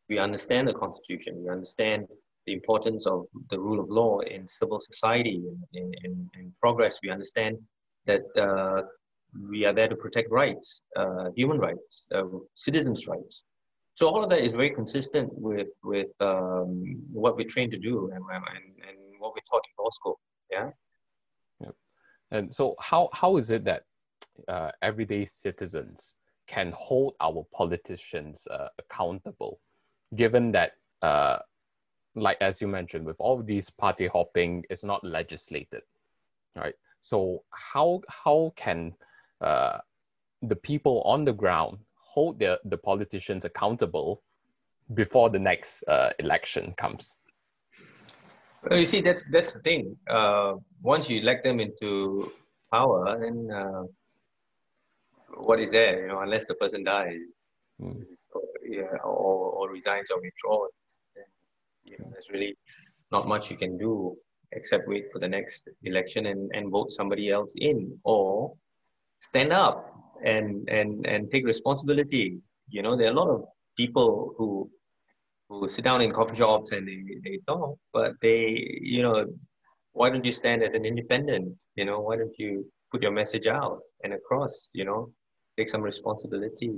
[0.08, 1.42] We understand the Constitution.
[1.44, 2.06] We understand
[2.46, 5.42] the importance of the rule of law in civil society
[5.74, 7.00] in, in, in progress.
[7.02, 7.58] We understand
[8.06, 8.82] that uh,
[9.50, 12.22] we are there to protect rights, uh, human rights, uh,
[12.54, 13.44] citizens' rights.
[13.94, 18.10] So all of that is very consistent with with um, what we're trained to do
[18.14, 18.44] and, and,
[18.88, 20.18] and what we're taught in law school.
[20.50, 20.70] Yeah.
[21.60, 21.74] Yep.
[22.30, 23.84] And so how how is it that
[24.48, 26.14] uh, everyday citizens
[26.46, 29.58] can hold our politicians uh, accountable,
[30.14, 31.38] given that, uh,
[32.14, 35.82] like as you mentioned, with all these party hopping, it's not legislated,
[36.54, 36.74] right?
[37.00, 38.94] So how how can
[39.40, 39.78] uh,
[40.42, 44.22] the people on the ground hold the, the politicians accountable
[44.94, 47.16] before the next uh, election comes?
[48.68, 49.96] Well, you see, that's that's the thing.
[50.08, 52.32] Uh, once you elect them into
[52.70, 53.48] power, then
[55.36, 57.18] what is there, you know, unless the person dies,
[57.80, 58.02] mm.
[58.32, 60.70] or, yeah, or, or resigns or withdraws,
[61.14, 61.24] then,
[61.84, 62.56] you know, there's really
[63.12, 64.16] not much you can do
[64.52, 68.54] except wait for the next election and, and vote somebody else in or
[69.20, 69.92] stand up
[70.24, 72.38] and, and, and take responsibility.
[72.68, 73.44] You know, there are a lot of
[73.76, 74.70] people who
[75.48, 79.26] who sit down in coffee shops and they, they talk, but they, you know,
[79.92, 81.64] why don't you stand as an independent?
[81.74, 85.10] You know, why don't you put your message out and across, you know,
[85.56, 86.72] take some responsibility.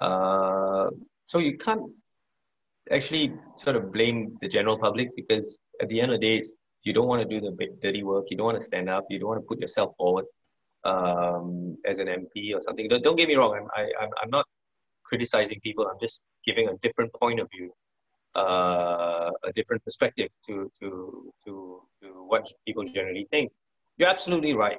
[0.00, 0.88] Uh,
[1.24, 1.90] so you can't
[2.90, 6.42] actually sort of blame the general public because at the end of the day,
[6.82, 8.26] you don't want to do the dirty work.
[8.28, 9.06] You don't want to stand up.
[9.08, 10.26] You don't want to put yourself forward
[10.84, 12.88] um, as an MP or something.
[12.88, 13.56] Don't, don't get me wrong.
[13.56, 14.46] I'm, I, I'm, I'm not
[15.04, 15.86] criticizing people.
[15.86, 17.72] I'm just giving a different point of view,
[18.36, 23.52] uh, a different perspective to, to, to, to what people generally think.
[23.96, 24.78] You're absolutely right.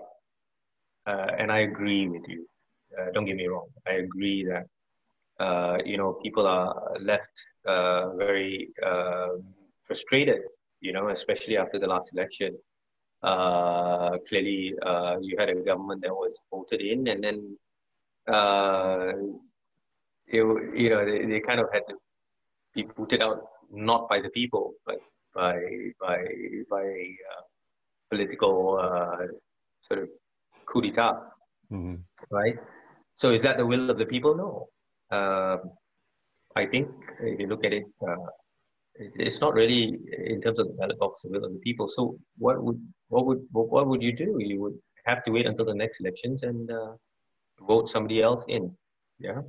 [1.05, 2.47] Uh, and I agree with you.
[2.97, 3.67] Uh, don't get me wrong.
[3.87, 4.67] I agree that
[5.39, 9.43] uh, you know people are left uh, very um,
[9.83, 10.41] frustrated.
[10.81, 12.57] You know, especially after the last election.
[13.23, 17.57] Uh, clearly, uh, you had a government that was voted in, and then
[20.27, 20.43] it,
[20.75, 21.95] you know they, they kind of had to
[22.75, 23.39] be put out
[23.71, 24.99] not by the people, but
[25.33, 25.55] by
[25.99, 26.17] by
[26.69, 26.85] by
[27.31, 27.43] uh,
[28.09, 29.25] political uh,
[29.81, 30.09] sort of
[30.65, 31.13] coup d'état,
[31.71, 31.95] mm-hmm.
[32.29, 32.57] right?
[33.15, 34.35] So is that the will of the people?
[34.35, 34.67] No.
[35.09, 35.57] Uh,
[36.55, 38.27] I think if you look at it, uh,
[38.95, 39.99] it's not really
[40.33, 41.87] in terms of the ballot box the will of the people.
[41.87, 44.37] So what would what would what would you do?
[44.39, 46.93] You would have to wait until the next elections and uh,
[47.59, 48.75] vote somebody else in.
[49.19, 49.41] Yeah.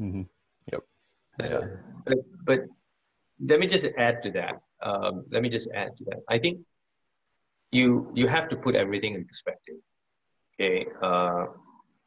[0.00, 0.22] Mm-hmm.
[1.40, 1.60] Yeah.
[2.06, 2.58] but, but
[3.44, 4.60] let me just add to that.
[4.82, 6.20] Um, let me just add to that.
[6.28, 6.60] I think
[7.72, 9.76] you you have to put everything in perspective.
[10.54, 10.86] Okay.
[11.02, 11.46] Uh,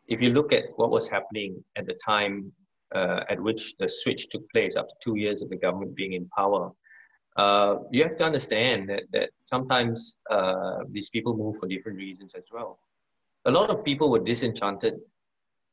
[0.07, 2.51] if you look at what was happening at the time
[2.95, 6.29] uh, at which the switch took place after two years of the government being in
[6.29, 6.71] power,
[7.35, 12.33] uh, you have to understand that, that sometimes uh, these people move for different reasons
[12.35, 12.79] as well.
[13.45, 14.95] A lot of people were disenchanted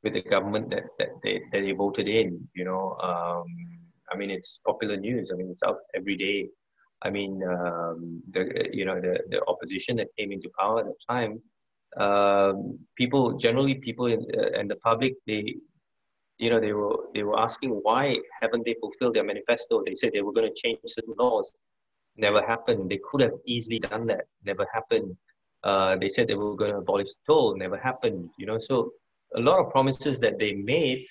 [0.04, 2.46] with the government that, that, they, that they voted in.
[2.54, 3.46] You know, um,
[4.12, 5.32] I mean, it's popular news.
[5.32, 6.48] I mean, it's out every day.
[7.02, 10.94] I mean, um, the you know the, the opposition that came into power at the
[11.08, 11.42] time
[11.96, 15.54] um, people generally people in, uh, and the public they
[16.38, 20.10] you know they were they were asking why haven't they fulfilled their manifesto they said
[20.12, 21.50] they were going to change certain laws
[22.16, 25.16] never happened they could have easily done that never happened
[25.62, 28.90] uh, they said they were going to abolish the toll never happened you know so
[29.34, 31.06] a lot of promises that they made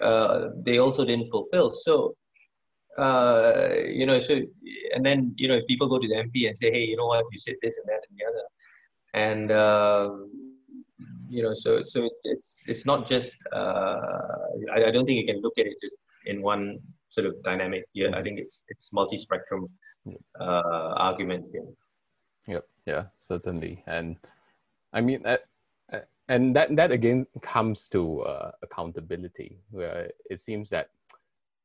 [0.00, 1.72] uh, they also didn't fulfill.
[1.72, 2.16] So
[2.98, 4.40] uh, you know so
[4.94, 7.06] and then you know if people go to the mp and say hey you know
[7.06, 7.24] what?
[7.32, 8.44] You said this and that and the other.
[9.14, 10.10] And uh,
[11.28, 14.00] you know so so it's it's, it's not just uh,
[14.74, 16.78] I, I don't think you can look at it just in one
[17.10, 19.68] sort of dynamic yeah i think it's it's multi-spectrum
[20.40, 21.60] uh, argument yeah.
[22.46, 22.64] yep.
[22.86, 23.82] Yeah certainly.
[23.86, 24.16] And
[24.92, 25.38] i mean uh,
[26.28, 30.90] and that that again comes to uh, accountability where it seems that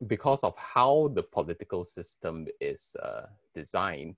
[0.08, 4.16] because of how the political system is uh, designed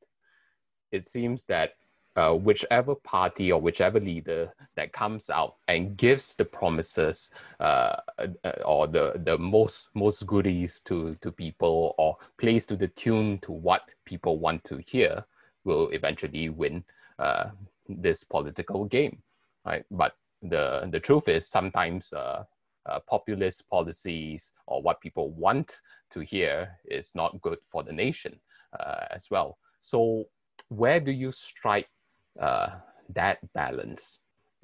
[0.91, 1.73] it seems that
[2.15, 7.29] uh, whichever party or whichever leader that comes out and gives the promises
[7.59, 8.27] uh, uh,
[8.63, 13.51] or the, the most most goodies to, to people or plays to the tune to
[13.51, 15.25] what people want to hear
[15.65, 16.83] will eventually win
[17.19, 17.49] uh,
[17.89, 19.21] this political game,
[19.65, 19.83] right?
[19.91, 20.15] But
[20.49, 22.43] the the truth is sometimes uh,
[22.85, 25.81] uh, populist policies or what people want
[26.11, 28.39] to hear is not good for the nation
[28.79, 29.57] uh, as well.
[29.81, 30.25] So,
[30.69, 31.89] where do you strike
[32.39, 32.69] uh,
[33.13, 34.19] that balance,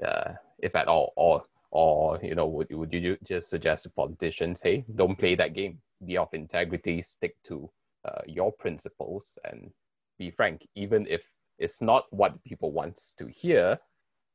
[0.06, 4.62] uh, if at all, or or you know, would would you just suggest to politicians,
[4.62, 7.70] hey, don't play that game, be of integrity, stick to
[8.06, 9.72] uh, your principles, and
[10.18, 11.22] be frank, even if
[11.60, 13.80] it's not what people wants to hear,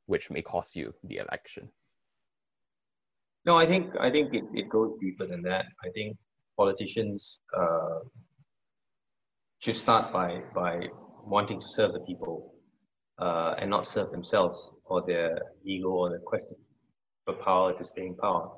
[0.06, 1.68] which may cost you the election.
[3.44, 5.66] No, I think I think it, it goes deeper than that.
[5.84, 6.16] I think
[6.56, 8.00] politicians uh,
[9.60, 10.88] should start by by
[11.24, 12.54] wanting to serve the people
[13.18, 16.52] uh, and not serve themselves or their ego or the quest
[17.24, 18.50] for power to stay in power.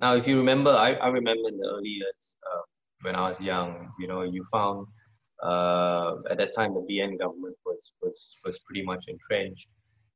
[0.00, 2.62] Now, if you remember, I, I remember in the early years uh,
[3.02, 4.86] when I was young, you know, you found
[5.42, 9.68] uh, at that time the BN government was was was pretty much entrenched,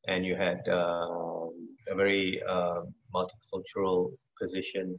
[0.09, 1.47] and you had uh,
[1.89, 2.81] a very uh,
[3.15, 4.99] multicultural position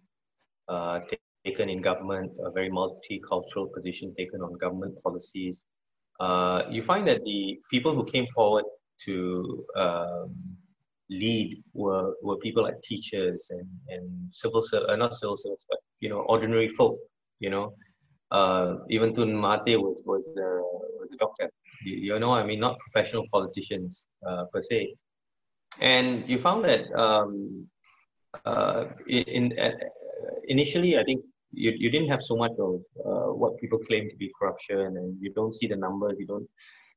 [0.68, 1.00] uh,
[1.46, 5.66] taken in government, a very multicultural position taken on government policies.
[6.20, 8.66] Uh, you find that the people who came forward
[9.06, 10.34] to um,
[11.10, 16.10] lead were, were people like teachers and, and civil uh, not civil servants, but you
[16.10, 16.98] know ordinary folk.
[17.40, 17.74] You know,
[18.32, 21.50] uh, even Tun Mahathir was was, was a doctor.
[21.86, 24.96] You, know, I mean, not professional politicians uh, per se.
[25.82, 27.68] And you found that um,
[28.46, 29.72] uh, in, in uh,
[30.48, 34.16] initially, I think you, you didn't have so much of uh, what people claim to
[34.16, 36.16] be corruption, and you don't see the numbers.
[36.20, 36.48] You don't,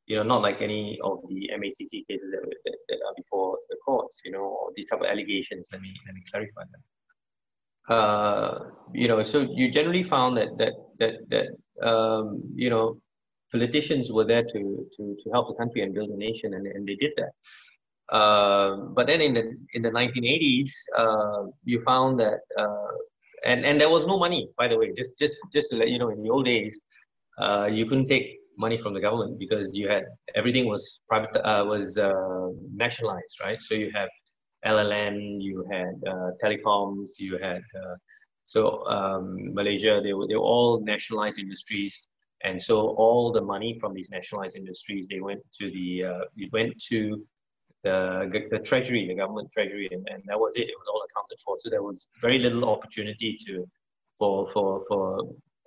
[0.07, 3.77] you know, not like any of the MACC cases that, that, that are before the
[3.85, 4.21] courts.
[4.25, 5.69] You know, or these type of allegations.
[5.73, 7.95] Let me let me clarify that.
[7.95, 13.01] Uh, you know, so you generally found that that that that um, you know
[13.53, 14.61] politicians were there to
[14.97, 17.33] to to help the country and build a nation, and, and they did that.
[18.11, 22.93] Uh, but then in the in the 1980s, uh, you found that, uh,
[23.45, 24.49] and and there was no money.
[24.57, 26.81] By the way, just just just to let you know, in the old days,
[27.39, 31.65] uh, you couldn't take money from the government because you had everything was private uh,
[31.65, 31.99] was
[32.75, 33.61] nationalized, right?
[33.61, 34.09] So you have
[34.65, 35.95] LLN, you had
[36.43, 37.63] telecoms, you had
[38.49, 42.01] so um, Malaysia, they were they were all nationalized industries.
[42.45, 46.53] And so all the money from these nationalized industries, they went to the, uh, it
[46.53, 47.25] went to
[47.85, 50.63] the, the treasury, the government treasury, and, and that was it.
[50.63, 51.57] It was all accounted for.
[51.59, 53.69] So there was very little opportunity to
[54.19, 55.19] for for for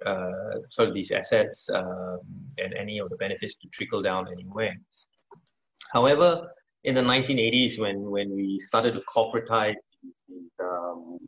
[0.05, 2.19] uh, sort of these assets um,
[2.57, 4.75] and any of the benefits to trickle down anywhere.
[5.93, 6.49] However,
[6.83, 9.75] in the 1980s, when when we started to corporatize
[10.27, 11.19] these um,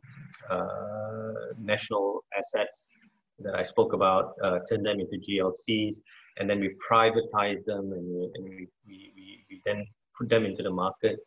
[0.50, 2.86] uh, national assets
[3.40, 5.96] that I spoke about, uh, turn them into GLCs,
[6.38, 8.04] and then we privatized them, and
[8.44, 11.18] we, we, we, we then put them into the market.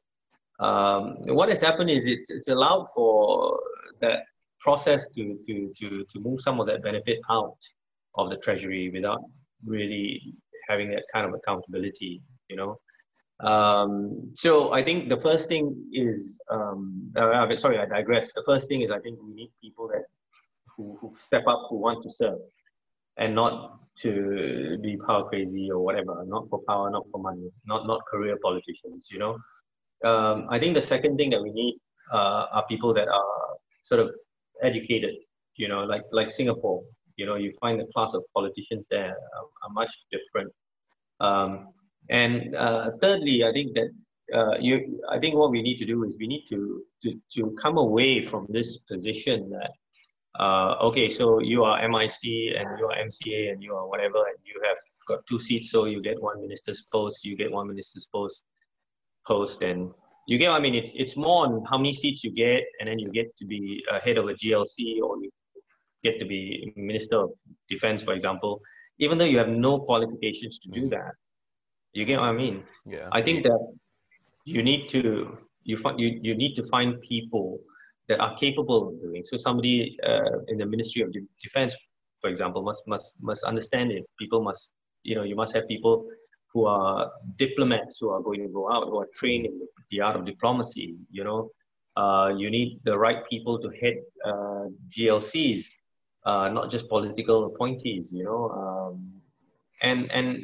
[0.60, 3.60] Um, what has happened is it's, it's allowed for
[4.02, 4.24] that
[4.60, 7.58] process to, to, to, to move some of that benefit out
[8.16, 9.22] of the treasury without
[9.66, 10.34] really
[10.68, 12.80] having that kind of accountability, you know.
[13.40, 18.34] Um, so I think the first thing is, um, uh, sorry, I digress.
[18.34, 20.06] The first thing is I think we need people that
[20.78, 22.40] who, who step up, who want to serve,
[23.18, 27.88] and not to be power crazy or whatever, not for power, not for money, not
[27.88, 29.08] not career politicians.
[29.12, 29.34] You know,
[30.10, 31.80] um, I think the second thing that we need
[32.14, 34.12] uh, are people that are sort of
[34.64, 35.16] educated.
[35.56, 36.84] You know, like like Singapore.
[37.16, 40.54] You know, you find the class of politicians there are, are much different.
[41.20, 41.70] Um,
[42.12, 43.90] and uh, thirdly, I think that
[44.34, 47.56] uh, you, I think what we need to do is we need to to to
[47.62, 49.72] come away from this position that
[50.40, 54.38] uh, okay, so you are MIC and you are MCA and you are whatever, and
[54.44, 58.08] you have got two seats, so you get one minister's post, you get one minister's
[58.14, 58.44] post,
[59.26, 59.92] post, and
[60.28, 60.52] you get.
[60.52, 63.36] I mean, it, it's more on how many seats you get, and then you get
[63.38, 65.32] to be head of a GLC, or you
[66.04, 67.32] get to be minister of
[67.70, 68.62] defense, for example.
[69.00, 70.90] Even though you have no qualifications to do mm.
[70.92, 71.14] that,
[71.94, 72.64] you get what I mean.
[72.86, 73.10] Yeah.
[73.12, 73.60] I think that
[74.46, 77.60] you need to you find you, you need to find people
[78.08, 79.24] that are capable of doing.
[79.24, 81.76] So somebody uh, in the Ministry of Defense,
[82.20, 84.06] for example, must must must understand it.
[84.18, 84.72] People must,
[85.04, 86.06] you know, you must have people
[86.54, 89.60] who are diplomats who are going to go out, who are trained in
[89.92, 90.96] the art of diplomacy.
[91.12, 91.52] You know,
[91.96, 95.66] uh, you need the right people to head uh, GLCs,
[96.26, 98.12] uh, not just political appointees.
[98.12, 99.22] You know, um,
[99.82, 100.44] and and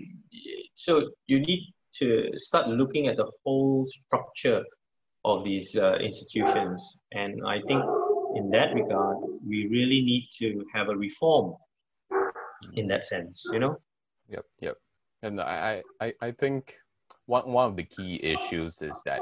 [0.76, 4.64] so you need to start looking at the whole structure
[5.26, 6.82] of these uh, institutions.
[7.14, 7.84] And I think
[8.36, 9.18] in that regard,
[9.48, 11.56] we really need to have a reform
[12.74, 13.78] in that sense, you know?
[14.30, 14.78] Yep, yep.
[15.22, 16.76] And I, I, I think
[17.26, 19.22] one, one of the key issues is that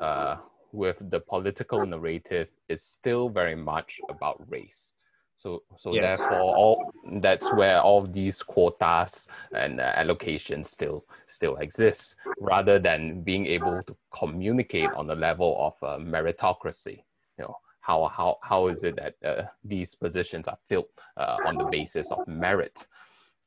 [0.00, 0.36] uh,
[0.72, 4.92] with the political narrative is still very much about race.
[5.38, 6.18] So, so yes.
[6.18, 13.20] therefore, all that's where all these quotas and uh, allocations still still exist, rather than
[13.20, 17.02] being able to communicate on the level of uh, meritocracy.
[17.38, 21.58] You know, how how how is it that uh, these positions are filled uh, on
[21.58, 22.88] the basis of merit,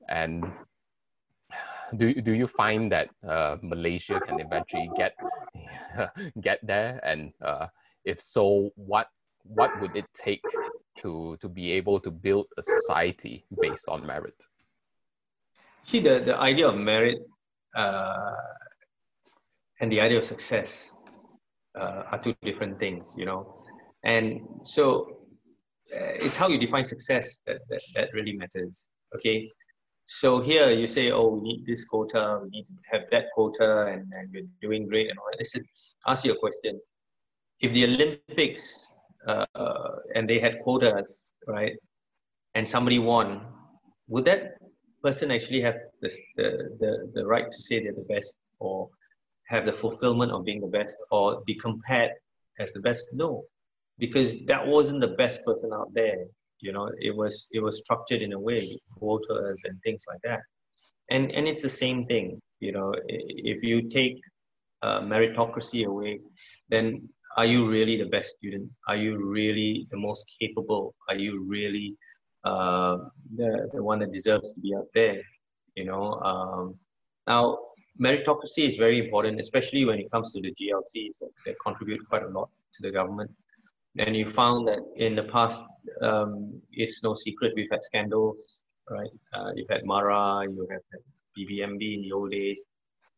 [0.10, 0.46] and
[1.98, 5.16] do do you find that uh, Malaysia can eventually get
[6.42, 7.68] get there, and uh,
[8.06, 9.08] if so, what
[9.44, 10.44] what would it take
[11.02, 14.36] to to be able to build a society based on merit?
[15.84, 17.20] See, the, the idea of merit
[17.76, 18.36] uh,
[19.80, 20.92] and the idea of success
[21.80, 23.64] uh, are two different things, you know.
[24.04, 24.84] And so
[25.96, 28.86] uh, it's how you define success that, that, that really matters.
[29.16, 29.50] Okay.
[30.06, 33.86] So here you say, oh, we need this quota, we need to have that quota,
[33.86, 35.46] and, and we're doing great and all that.
[35.46, 35.62] Said,
[36.08, 36.80] ask you a question.
[37.60, 38.88] If the Olympics
[39.30, 41.76] uh, and they had quotas, right?
[42.56, 43.42] And somebody won,
[44.08, 44.58] would that
[45.04, 46.50] person actually have the, the,
[46.80, 48.90] the, the right to say they're the best or
[49.48, 52.12] have the fulfillment of being the best or be compared
[52.60, 53.08] as the best?
[53.14, 53.44] No,
[53.98, 56.26] because that wasn't the best person out there.
[56.60, 60.42] You know, it was it was structured in a way, quotas and things like that.
[61.10, 62.42] And and it's the same thing.
[62.60, 64.20] You know, if you take
[64.82, 66.20] uh, meritocracy away,
[66.68, 67.08] then
[67.38, 68.70] are you really the best student?
[68.88, 70.96] Are you really the most capable?
[71.08, 71.96] Are you really
[72.44, 72.98] uh,
[73.36, 75.22] the, the one that deserves to be out there?
[75.76, 76.76] You know, um,
[77.28, 77.60] now
[78.02, 82.24] meritocracy is very important, especially when it comes to the GLCs that, that contribute quite
[82.24, 83.32] a lot to the government.
[83.98, 85.62] And you found that in the past,
[86.02, 89.10] um, it's no secret we've had scandals, right?
[89.34, 91.02] Uh, you've had Mara, you have had
[91.38, 92.64] BBMB in the old days,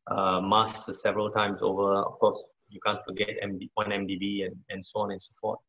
[0.07, 1.93] uh, several times over.
[1.93, 5.60] Of course, you can't forget MD, 1MDB and, and so on and so forth.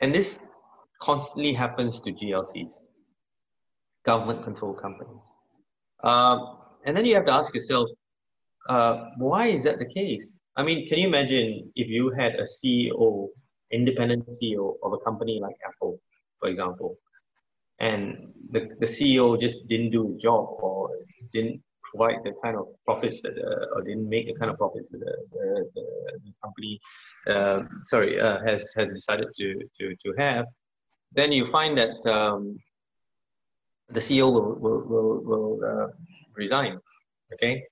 [0.00, 0.40] And this
[1.00, 2.72] constantly happens to GLCs,
[4.04, 5.20] government controlled companies.
[6.02, 7.88] Um, and then you have to ask yourself,
[8.68, 10.32] uh, why is that the case?
[10.56, 13.28] I mean, can you imagine if you had a CEO,
[13.70, 16.00] independent CEO of a company like Apple,
[16.40, 16.96] for example,
[17.78, 20.90] and the, the CEO just didn't do his job or
[21.32, 21.60] didn't
[21.96, 25.00] provide the kind of profits that uh, or didn't make the kind of profits that
[25.00, 25.84] the, the,
[26.24, 26.80] the company
[27.28, 30.46] uh, sorry uh, has has decided to to to have
[31.12, 32.58] then you find that um,
[33.88, 35.88] the CEO will will will, will uh,
[36.34, 36.78] resign
[37.32, 37.62] okay?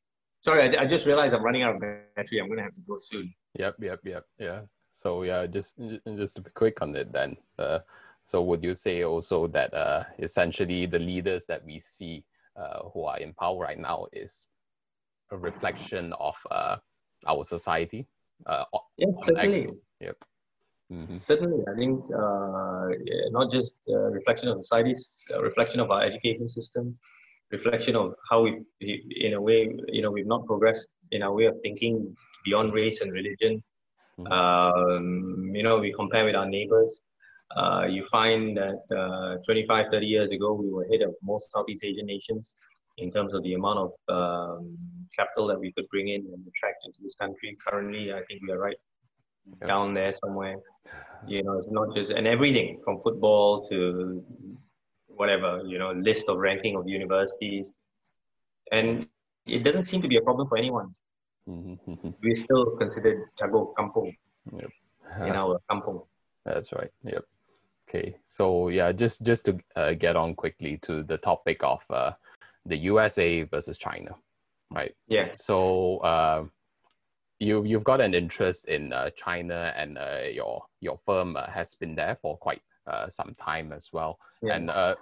[0.41, 2.41] Sorry I, I just realized I'm running out of battery.
[2.41, 3.35] I'm gonna have to go soon.
[3.59, 4.61] Yep yep yep yeah.
[4.95, 5.75] So yeah just
[6.17, 7.81] just to be quick on it then uh,
[8.27, 12.25] so would you say also that uh, essentially the leaders that we see
[12.57, 14.47] uh, who are in power right now is
[15.31, 16.77] a reflection of uh,
[17.27, 18.07] our society.
[18.47, 18.65] Uh,
[18.97, 19.69] yes, certainly.
[20.01, 20.17] Yep.
[20.93, 21.17] Mm-hmm.
[21.17, 22.89] Certainly, I think uh,
[23.31, 26.97] not just a reflection of society's a reflection of our education system,
[27.51, 31.47] reflection of how we, in a way, you know, we've not progressed in our way
[31.47, 33.63] of thinking beyond race and religion.
[34.19, 34.33] Mm-hmm.
[34.33, 37.01] Um, you know, we compare with our neighbors.
[37.57, 41.85] Uh, you find that uh, 25, 30 years ago, we were ahead of most Southeast
[41.85, 42.55] Asian nations
[42.99, 44.77] in terms of the amount of um,
[45.17, 47.57] capital that we could bring in and attract into this country.
[47.67, 48.77] Currently, I think we are right
[49.67, 50.57] down there somewhere.
[51.27, 54.23] You know, it's not just, and everything from football to
[55.07, 57.71] whatever, you know, list of ranking of universities.
[58.73, 59.07] And
[59.47, 60.95] it doesn't seem to be a problem for anyone.
[61.49, 62.11] Mm-hmm.
[62.23, 64.17] We're still considered jaguh kampung
[64.53, 64.71] yep.
[65.21, 66.07] in our kampung.
[66.45, 66.91] That's right.
[67.05, 67.25] Yep.
[67.95, 72.13] Okay, so yeah, just just to uh, get on quickly to the topic of uh,
[72.67, 74.17] the USA versus China,
[74.73, 74.93] right?
[75.07, 75.29] Yeah.
[75.37, 76.45] So uh,
[77.39, 81.77] you you've got an interest in uh, China, and uh, your your firm uh, has
[81.77, 84.19] been there for quite uh, some time as well.
[84.43, 84.57] Yeah.
[84.57, 84.97] And uh,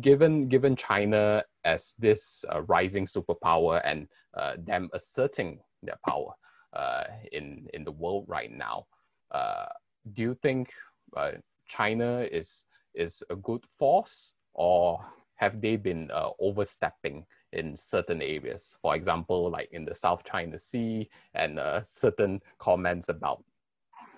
[0.00, 6.32] given given China as this uh, rising superpower and uh, them asserting their power
[6.72, 8.86] uh, in in the world right now,
[9.32, 9.66] uh,
[10.14, 10.72] do you think
[11.14, 11.32] uh,
[11.66, 12.64] China is
[12.94, 15.04] is a good force, or
[15.36, 18.76] have they been uh, overstepping in certain areas?
[18.80, 23.44] For example, like in the South China Sea, and uh, certain comments about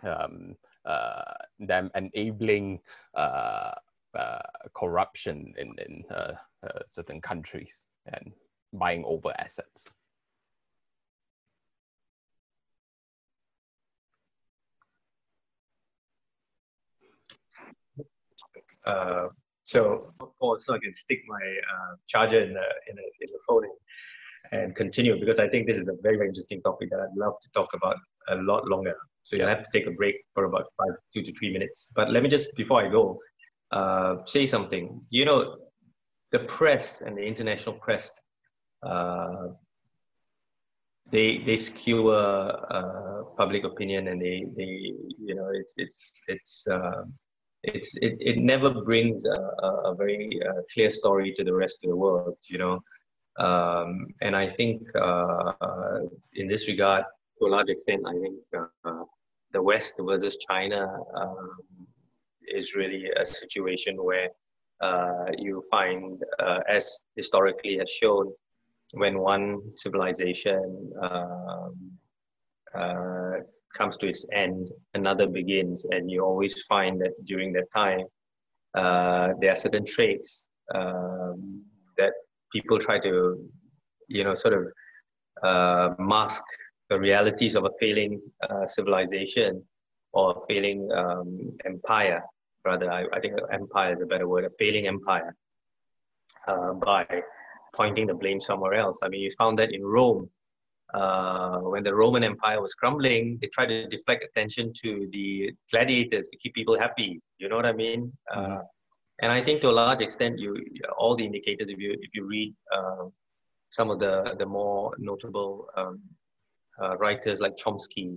[0.03, 2.81] um, uh, them enabling
[3.15, 3.73] uh,
[4.15, 4.39] uh,
[4.75, 6.35] corruption in in uh,
[6.89, 8.33] certain countries and
[8.73, 9.95] buying over assets.
[18.89, 19.29] Uh,
[19.65, 23.41] so Paul, so I can stick my uh, charger in the in the, in the
[23.47, 23.65] phone.
[24.53, 27.35] and continue because I think this is a very, very interesting topic that I'd love
[27.45, 27.97] to talk about
[28.29, 28.95] a lot longer.
[29.25, 31.91] So you'll have to take a break for about five, two to three minutes.
[31.95, 33.19] But let me just, before I go,
[33.71, 35.01] uh, say something.
[35.11, 35.57] You know,
[36.33, 38.11] the press and the international press,
[38.83, 39.49] uh,
[41.11, 44.93] they they skewer uh, public opinion and they they
[45.29, 47.03] you know it's it's it's uh,
[47.63, 49.41] it's it, it never brings a,
[49.91, 52.81] a very uh, clear story to the rest of the world you know?
[53.39, 56.01] Um, and I think uh,
[56.35, 57.05] in this regard
[57.39, 58.35] to a large extent I think
[58.85, 59.05] uh,
[59.53, 60.87] the West versus China
[61.17, 61.51] um,
[62.47, 64.29] is really a situation where
[64.81, 66.23] uh, you find
[66.69, 68.33] as historically has shown
[68.93, 71.99] when one civilization um,
[72.75, 73.39] uh,
[73.77, 78.07] comes to its end, another begins, and you always find that during that time,
[78.75, 81.63] uh, there are certain traits um,
[81.97, 82.13] that
[82.53, 83.49] people try to,
[84.09, 84.65] you know, sort of
[85.43, 86.43] uh, mask
[86.89, 89.63] the realities of a failing uh, civilization
[90.13, 92.23] or failing um, empire.
[92.65, 95.35] Rather, I, I, think empire is a better word, a failing empire,
[96.47, 97.07] uh, by
[97.75, 99.01] pointing the blame somewhere else.
[99.03, 100.31] I mean, you found that in Rome.
[100.95, 106.29] Uh, when the Roman Empire was crumbling, they tried to deflect attention to the gladiators
[106.29, 107.21] to keep people happy.
[107.39, 108.13] You know what I mean?
[108.35, 108.53] Mm-hmm.
[108.53, 108.59] Uh,
[109.21, 110.65] and I think to a large extent, you
[110.97, 111.69] all the indicators.
[111.69, 113.07] If you if you read uh,
[113.69, 116.01] some of the the more notable um,
[116.81, 118.17] uh, writers like Chomsky,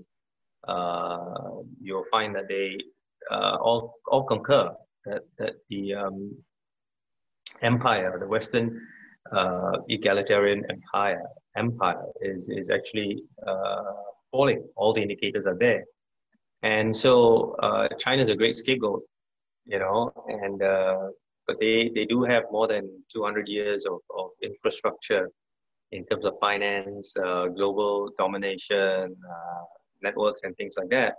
[0.68, 2.78] uh, you'll find that they
[3.32, 4.72] uh, all all concur
[5.06, 6.38] that that the um,
[7.62, 8.80] empire, the Western
[9.32, 11.24] uh, egalitarian empire
[11.56, 13.94] empire is is actually uh,
[14.32, 14.64] falling.
[14.76, 15.86] All the indicators are there,
[16.64, 19.04] and so uh, China is a great scapegoat,
[19.66, 20.12] you know.
[20.28, 21.10] And uh,
[21.48, 25.28] but they they do have more than 200 years of, of infrastructure
[25.92, 29.64] in terms of finance, uh, global domination, uh,
[30.02, 31.16] networks, and things like that.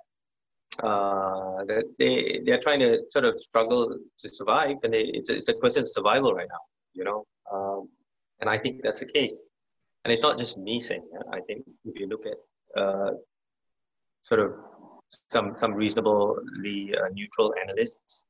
[0.82, 5.28] Uh, that they they are trying to sort of struggle to survive, and they, it's
[5.28, 6.62] a, it's a question of survival right now.
[6.94, 7.88] You know, um,
[8.40, 9.34] and I think that's the case.
[10.04, 11.24] And it's not just me saying that.
[11.32, 12.38] I think if you look at
[12.80, 13.12] uh,
[14.22, 14.52] sort of
[15.30, 18.24] some some reasonably uh, neutral analysts,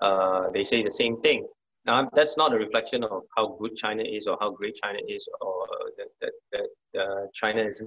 [0.00, 1.46] uh, they say the same thing.
[1.86, 5.28] Now, that's not a reflection of how good China is or how great China is
[5.40, 5.66] or
[5.96, 7.82] that, that, that uh, China is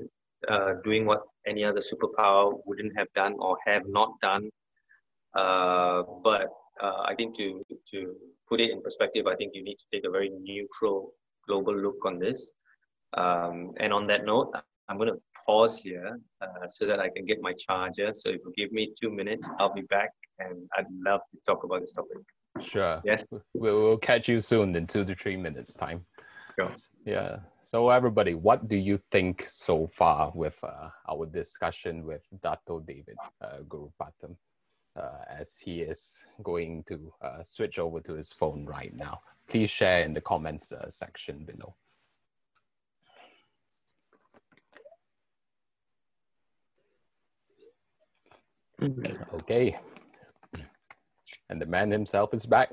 [0.47, 4.49] uh, doing what any other superpower wouldn't have done or have not done.
[5.35, 6.47] Uh, but
[6.81, 8.15] I think to, to
[8.49, 11.13] put it in perspective, I think you need to take a very neutral
[11.47, 12.51] global look on this.
[13.17, 14.53] Um, and on that note,
[14.87, 18.13] I'm going to pause here uh, so that I can get my charger.
[18.13, 21.63] So if you give me two minutes, I'll be back and I'd love to talk
[21.63, 22.17] about this topic.
[22.61, 23.01] Sure.
[23.05, 23.25] Yes.
[23.53, 26.05] We'll, catch you soon in two to three minutes time.
[26.59, 26.71] Sure.
[27.05, 27.37] Yeah.
[27.63, 33.15] So everybody, what do you think so far with uh, our discussion with Dato David
[33.41, 34.35] uh, Guru Patham?
[34.93, 39.69] Uh, as he is going to uh, switch over to his phone right now please
[39.69, 41.75] share in the comments uh, section below.
[48.81, 49.77] Okay.
[51.49, 52.71] And the man himself is back.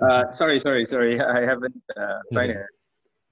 [0.00, 1.20] Uh, sorry, sorry, sorry.
[1.20, 2.64] I haven't uh, trying to.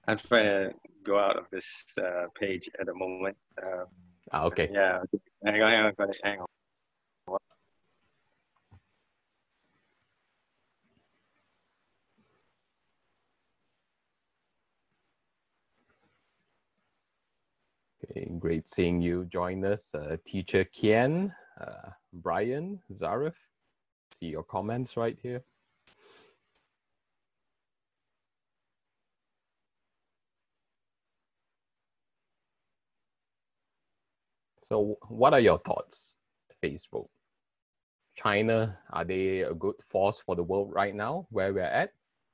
[0.07, 0.71] I'm trying to
[1.03, 3.37] go out of this uh, page at the moment.
[3.61, 3.85] Um,
[4.31, 4.69] ah, okay.
[4.71, 4.99] Yeah.
[5.45, 6.47] Hang on, hang on, hang on.
[18.39, 19.93] Great seeing you join us.
[19.93, 23.35] Uh, Teacher Kian, uh, Brian, Zarif,
[24.13, 25.43] see your comments right here.
[34.61, 36.13] So what are your thoughts,
[36.63, 37.07] Facebook?
[38.15, 41.91] China, are they a good force for the world right now, where we're at?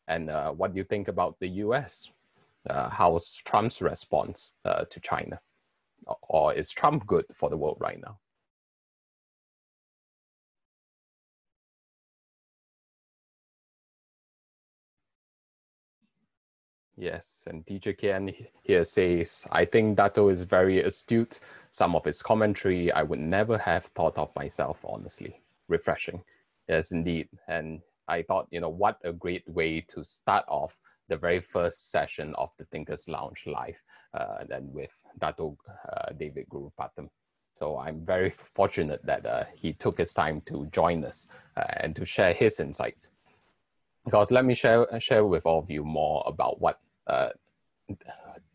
[0.08, 2.10] And uh, what do you think about the US?
[2.70, 5.42] Uh, how's Trump's response uh, to China?
[6.24, 8.20] Or is Trump good for the world right now?
[16.98, 18.32] Yes, and DJ Ken
[18.62, 21.40] here says, I think Dato is very astute.
[21.72, 25.42] Some of his commentary I would never have thought of myself, honestly.
[25.68, 26.22] Refreshing.
[26.68, 27.30] Yes, indeed.
[27.48, 30.78] And I thought, you know, what a great way to start off
[31.08, 33.82] the very first session of the Thinkers Lounge Live,
[34.14, 37.10] uh, and then with Dato uh, David Gurupatham.
[37.54, 41.96] So I'm very fortunate that uh, he took his time to join us uh, and
[41.96, 43.12] to share his insights.
[44.06, 47.30] Because let me share, share with all of you more about what uh,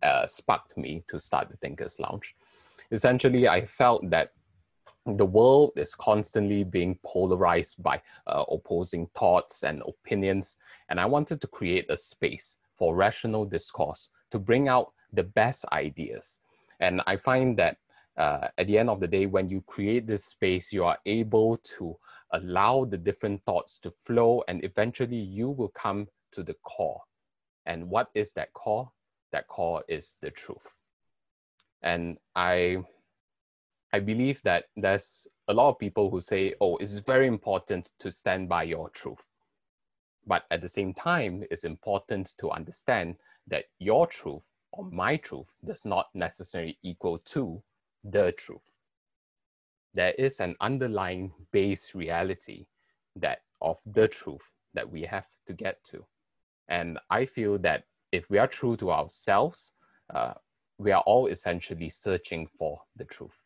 [0.03, 2.35] uh, sparked me to start the Thinkers Lounge.
[2.91, 4.33] Essentially, I felt that
[5.07, 10.57] the world is constantly being polarized by uh, opposing thoughts and opinions,
[10.89, 15.65] and I wanted to create a space for rational discourse to bring out the best
[15.73, 16.41] ideas.
[16.81, 17.79] And I find that
[18.17, 21.59] uh, at the end of the day, when you create this space, you are able
[21.79, 21.97] to
[22.33, 27.01] allow the different thoughts to flow, and eventually you will come to the core.
[27.67, 28.91] And what is that core?
[29.33, 30.75] That core is the truth.
[31.83, 32.79] And I
[33.93, 38.11] I believe that there's a lot of people who say, oh, it's very important to
[38.11, 39.25] stand by your truth.
[40.27, 43.17] But at the same time, it's important to understand
[43.47, 44.45] that your truth
[44.77, 47.63] or my truth does not necessarily equal to
[48.05, 48.61] the truth.
[49.95, 52.67] There is an underlying base reality
[53.17, 56.05] that of the truth that we have to get to.
[56.69, 59.73] And I feel that if we are true to ourselves,
[60.15, 60.35] uh,
[60.79, 63.39] we are all essentially searching for the truth,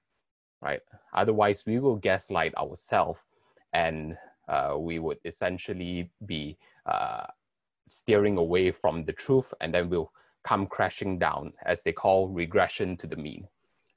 [0.60, 0.80] right?
[1.14, 3.20] Otherwise, we will gaslight ourselves
[3.72, 4.18] and
[4.48, 7.26] uh, we would essentially be uh,
[7.86, 10.10] steering away from the truth and then we'll
[10.44, 13.46] come crashing down, as they call regression to the mean.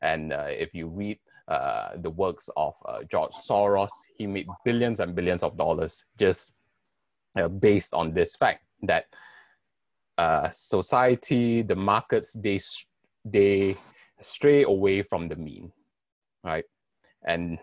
[0.02, 5.00] And uh, if you read uh, the works of uh, George Soros, he made billions
[5.00, 6.54] and billions of dollars just
[7.38, 9.06] uh, based on this fact that
[10.18, 12.60] uh, society, the markets, they
[13.26, 13.76] they
[14.22, 15.72] stray away from the mean,
[16.44, 16.66] right?
[17.26, 17.58] And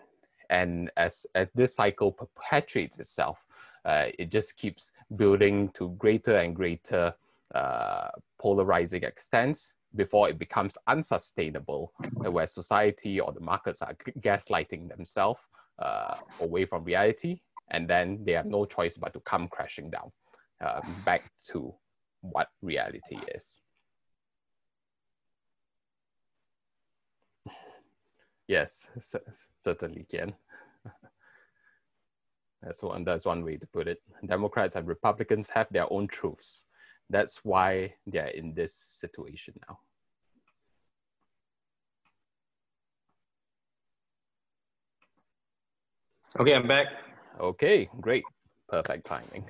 [0.49, 3.39] and as as this cycle perpetuates itself,
[3.85, 7.15] uh, it just keeps building to greater and greater
[7.55, 8.09] uh,
[8.41, 15.41] polarizing extents before it becomes unsustainable, where society or the markets are gaslighting themselves
[15.81, 17.41] uh, away from reality,
[17.71, 20.11] and then they have no choice but to come crashing down
[20.65, 21.75] uh, back to
[22.21, 23.61] what reality is.
[28.47, 28.87] Yes,
[29.63, 30.35] certainly can.
[32.63, 34.03] That's one, that's one way to put it.
[34.27, 36.67] Democrats and Republicans have their own truths.
[37.11, 39.79] That's why they're in this situation now.
[46.39, 46.87] Okay, I'm back.
[47.41, 48.25] Okay, great.
[48.69, 49.45] Perfect timing.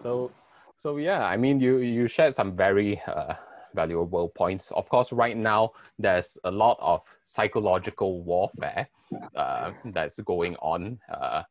[0.00, 0.30] So,
[0.78, 3.34] so yeah, I mean, you you shared some very uh,
[3.74, 4.70] valuable points.
[4.70, 8.88] Of course, right now there's a lot of psychological warfare
[9.34, 11.00] uh, that's going on.
[11.10, 11.42] Uh,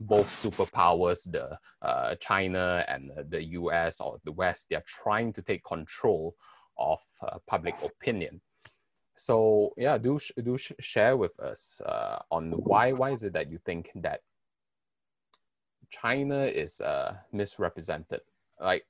[0.00, 4.00] both superpowers, the uh, China and the U.S.
[4.00, 6.34] or the West, they're trying to take control
[6.78, 8.40] of uh, public opinion.
[9.14, 13.58] So yeah, do do share with us uh, on why why is it that you
[13.58, 14.22] think that
[15.90, 18.22] China is uh, misrepresented?
[18.58, 18.86] Like,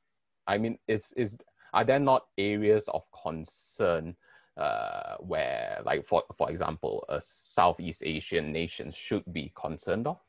[0.47, 1.37] I mean, is is
[1.75, 4.15] are there not areas of concern
[4.57, 10.21] uh, where, like for for example, a Southeast Asian nation should be concerned of?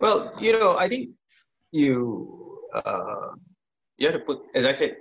[0.00, 1.10] Well, you know, I think
[1.72, 3.36] you uh,
[3.98, 4.96] you have to put, as I said,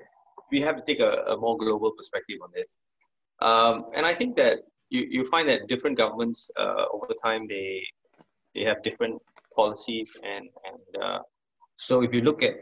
[0.52, 2.78] we have to take a, a more global perspective on this.
[3.41, 7.84] Um, and I think that you, you find that different governments uh, over time they
[8.54, 9.22] they have different
[9.56, 11.20] policies and and uh,
[11.78, 12.56] so if you look at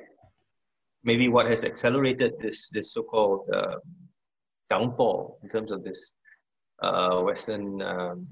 [1.03, 3.77] maybe what has accelerated this this so-called uh,
[4.69, 6.13] downfall in terms of this
[6.83, 8.27] uh, Western um,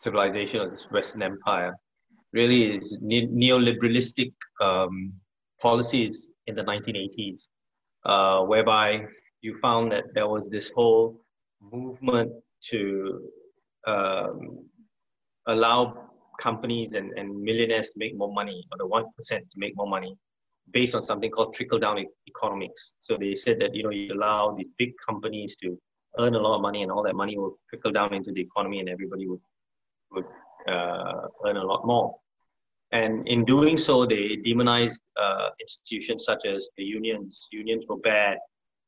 [0.00, 1.76] civilization or this Western empire
[2.32, 5.12] really is ne- neoliberalistic um,
[5.60, 7.48] policies in the 1980s
[8.04, 9.04] uh, whereby
[9.42, 11.20] you found that there was this whole
[11.60, 12.32] movement
[12.70, 13.28] to
[13.86, 14.64] um,
[15.46, 16.08] allow
[16.40, 20.16] companies and, and millionaires to make more money, or the 1% to make more money,
[20.72, 22.94] based on something called trickle down e- economics.
[23.00, 25.78] So they said that you know you allow these big companies to
[26.18, 28.80] earn a lot of money, and all that money will trickle down into the economy,
[28.80, 29.40] and everybody would
[30.12, 30.24] would
[30.68, 32.14] uh, earn a lot more.
[32.92, 37.48] And in doing so, they demonized uh, institutions such as the unions.
[37.50, 38.36] Unions were bad.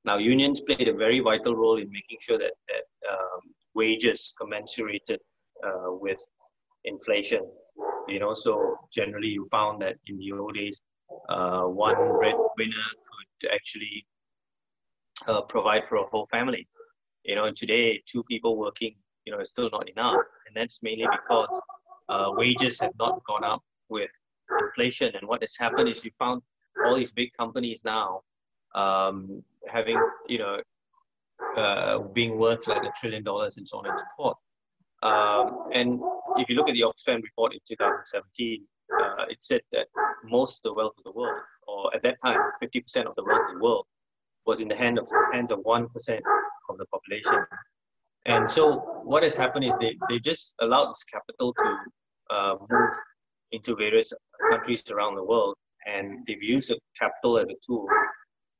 [0.05, 3.41] Now, unions played a very vital role in making sure that, that um,
[3.75, 5.19] wages commensurated
[5.67, 6.19] uh, with
[6.85, 7.41] inflation.
[8.07, 10.83] You know, so generally you found that in the old days,
[11.31, 14.07] uh, one breadwinner could actually
[15.27, 16.69] uh, provide for a whole family.
[17.25, 18.95] You know, today two people working,
[19.25, 21.63] you know, is still not enough, and that's mainly because
[22.11, 24.11] uh, wages have not gone up with
[24.61, 25.13] inflation.
[25.15, 26.43] And what has happened is you found
[26.85, 28.21] all these big companies now
[28.75, 30.61] um, having, you know,
[31.57, 34.37] uh, being worth like a trillion dollars and so on and so forth.
[35.03, 36.01] Um, and
[36.37, 38.65] if you look at the Oxfam report in 2017,
[39.01, 39.87] uh, it said that
[40.25, 43.49] most of the wealth of the world, or at that time, 50% of the wealth
[43.49, 43.87] of the world,
[44.47, 45.87] was in the hand of, hands of 1%
[46.69, 47.45] of the population.
[48.27, 51.77] And so what has happened is they, they just allowed this capital to
[52.35, 52.95] uh, move
[53.55, 54.13] into various
[54.51, 55.55] countries around the world.
[55.87, 57.87] And they've used capital as a tool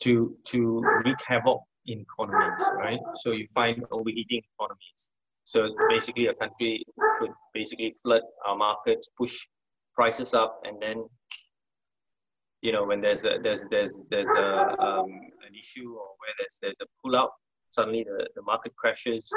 [0.03, 2.99] to, to wreak havoc in economies, right?
[3.17, 5.11] So you find overheating economies.
[5.45, 6.85] So basically a country
[7.19, 9.37] could basically flood our markets, push
[9.95, 11.05] prices up, and then
[12.63, 15.11] you know when there's a there's there's there's a um,
[15.47, 17.31] an issue or where there's there's a pull out,
[17.69, 19.31] suddenly the, the market crashes,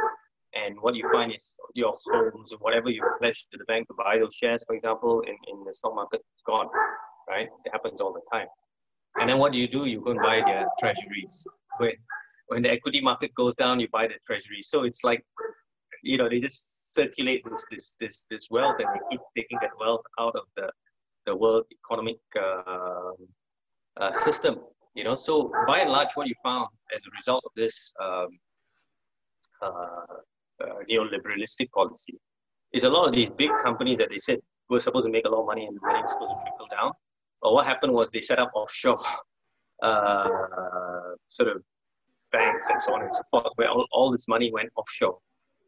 [0.58, 3.94] and what you find is your homes or whatever you pledged to the bank to
[3.94, 6.68] buy those shares, for example, in, in the stock market, gone,
[7.30, 7.48] right?
[7.66, 8.48] It happens all the time.
[9.20, 9.86] And then what do you do?
[9.86, 11.48] You go and buy their treasuries.
[11.78, 11.94] When
[12.48, 14.68] when the equity market goes down, you buy the treasuries.
[14.70, 15.24] So it's like,
[16.02, 19.72] you know, they just circulate this this this this wealth and they keep taking that
[19.80, 20.70] wealth out of the
[21.26, 23.12] the world economic uh,
[24.00, 24.60] uh, system.
[24.96, 28.30] You know, so by and large, what you found as a result of this um,
[29.62, 30.18] uh,
[30.64, 32.20] uh, neoliberalistic policy
[32.74, 34.40] is a lot of these big companies that they said
[34.70, 36.68] were supposed to make a lot of money and the money was supposed to trickle
[36.70, 36.92] down.
[37.42, 38.98] But what happened was they set up offshore
[39.82, 40.28] uh,
[41.28, 41.64] sort of
[42.32, 45.18] banks and so on and so forth, where all, all this money went offshore.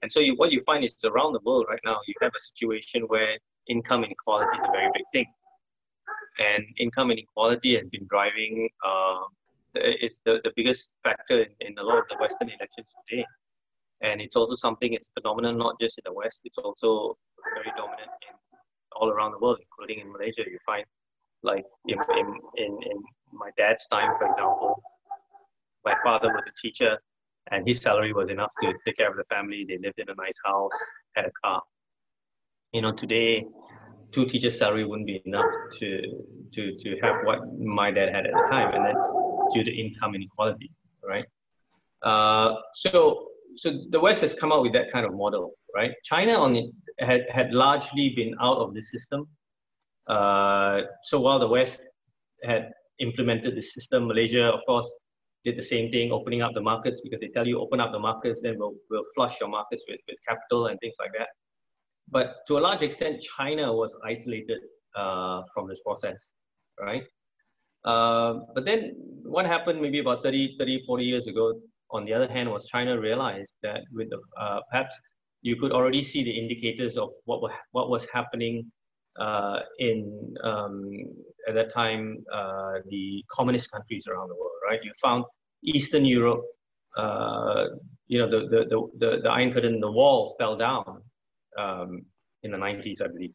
[0.01, 2.39] And so you, what you find is around the world right now, you have a
[2.39, 3.37] situation where
[3.67, 5.25] income inequality is a very big thing.
[6.39, 9.19] And income inequality has been driving, uh,
[9.75, 13.25] it's the, the biggest factor in, in a lot of the Western elections today.
[14.01, 17.17] And it's also something, it's a phenomenon not just in the West, it's also
[17.55, 18.35] very dominant in
[18.95, 20.43] all around the world, including in Malaysia.
[20.47, 20.85] You find
[21.43, 22.27] like in, in,
[22.57, 24.81] in, in my dad's time, for example,
[25.85, 26.97] my father was a teacher
[27.51, 29.65] and his salary was enough to take care of the family.
[29.67, 30.71] They lived in a nice house,
[31.15, 31.61] had a car.
[32.73, 33.45] You know, today,
[34.11, 35.45] two teachers' salary wouldn't be enough
[35.79, 36.01] to,
[36.53, 39.13] to, to have what my dad had at the time, and that's
[39.53, 40.71] due to income inequality,
[41.03, 41.25] right?
[42.03, 43.28] Uh, so,
[43.61, 45.91] so the West has come out with that kind of model, right?
[46.03, 49.27] China on it had, had largely been out of the system.
[50.07, 51.81] Uh, so while the West
[52.43, 54.91] had implemented the system, Malaysia, of course,
[55.45, 57.99] did the same thing, opening up the markets because they tell you open up the
[57.99, 61.29] markets, then we'll, we'll flush your markets with, with capital and things like that.
[62.09, 64.59] But to a large extent, China was isolated
[64.95, 66.31] uh, from this process,
[66.79, 67.03] right?
[67.85, 71.61] Uh, but then what happened maybe about 30, 30, 40 years ago,
[71.91, 74.99] on the other hand, was China realized that with the, uh, perhaps
[75.41, 78.71] you could already see the indicators of what, were, what was happening
[79.19, 80.89] uh, in um,
[81.47, 84.79] at that time uh, the communist countries around the world, right?
[84.83, 85.25] You found
[85.63, 86.43] Eastern Europe,
[86.97, 87.65] uh,
[88.07, 91.01] you know, the, the, the, the, the Iron Curtain, the wall fell down
[91.57, 92.05] um,
[92.43, 93.33] in the 90s, I believe.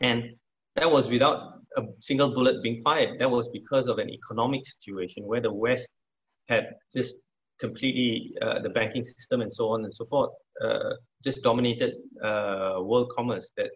[0.00, 0.34] And
[0.74, 3.18] that was without a single bullet being fired.
[3.20, 5.90] That was because of an economic situation where the West
[6.48, 7.14] had just
[7.58, 10.30] completely uh, the banking system and so on and so forth
[10.62, 10.90] uh,
[11.24, 13.70] just dominated uh, world commerce that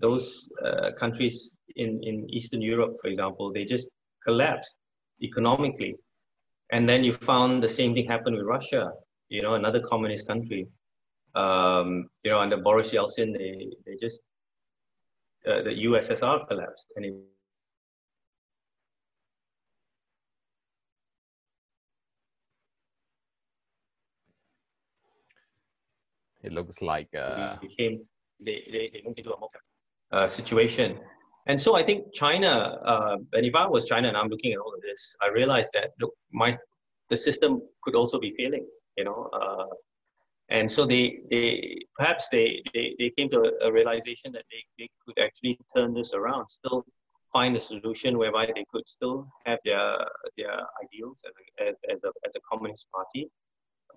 [0.00, 3.88] those uh, countries in, in Eastern Europe, for example, they just
[4.24, 4.74] collapsed
[5.22, 5.96] economically.
[6.72, 8.92] And then you found the same thing happen with Russia,
[9.28, 10.66] you know, another communist country.
[11.34, 14.20] Um, you know, under Boris Yeltsin, they, they just,
[15.46, 16.88] uh, the USSR collapsed.
[16.96, 17.14] And it,
[26.44, 27.56] it looks like uh...
[27.60, 27.94] became
[28.40, 29.48] they, they, they moved into a more
[30.12, 30.98] uh, situation.
[31.46, 34.58] And so I think China, uh, and if I was China and I'm looking at
[34.58, 36.56] all of this, I realized that look, my
[37.10, 38.66] the system could also be failing,
[38.96, 39.28] you know.
[39.32, 39.66] Uh,
[40.48, 44.62] and so they, they perhaps they, they, they came to a, a, realization that they,
[44.78, 46.84] they could actually turn this around, still
[47.32, 49.96] find a solution whereby they could still have their
[50.36, 53.28] their ideals as a, as, as a, as a communist party,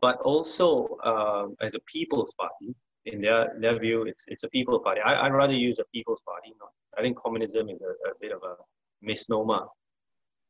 [0.02, 2.76] but also uh, as a people's party
[3.06, 5.02] in their their view, it's it's a people party.
[5.02, 6.54] I, I'd rather use a people's party.
[6.60, 8.56] Not, I think communism is a, a bit of a
[9.02, 9.66] misnomer.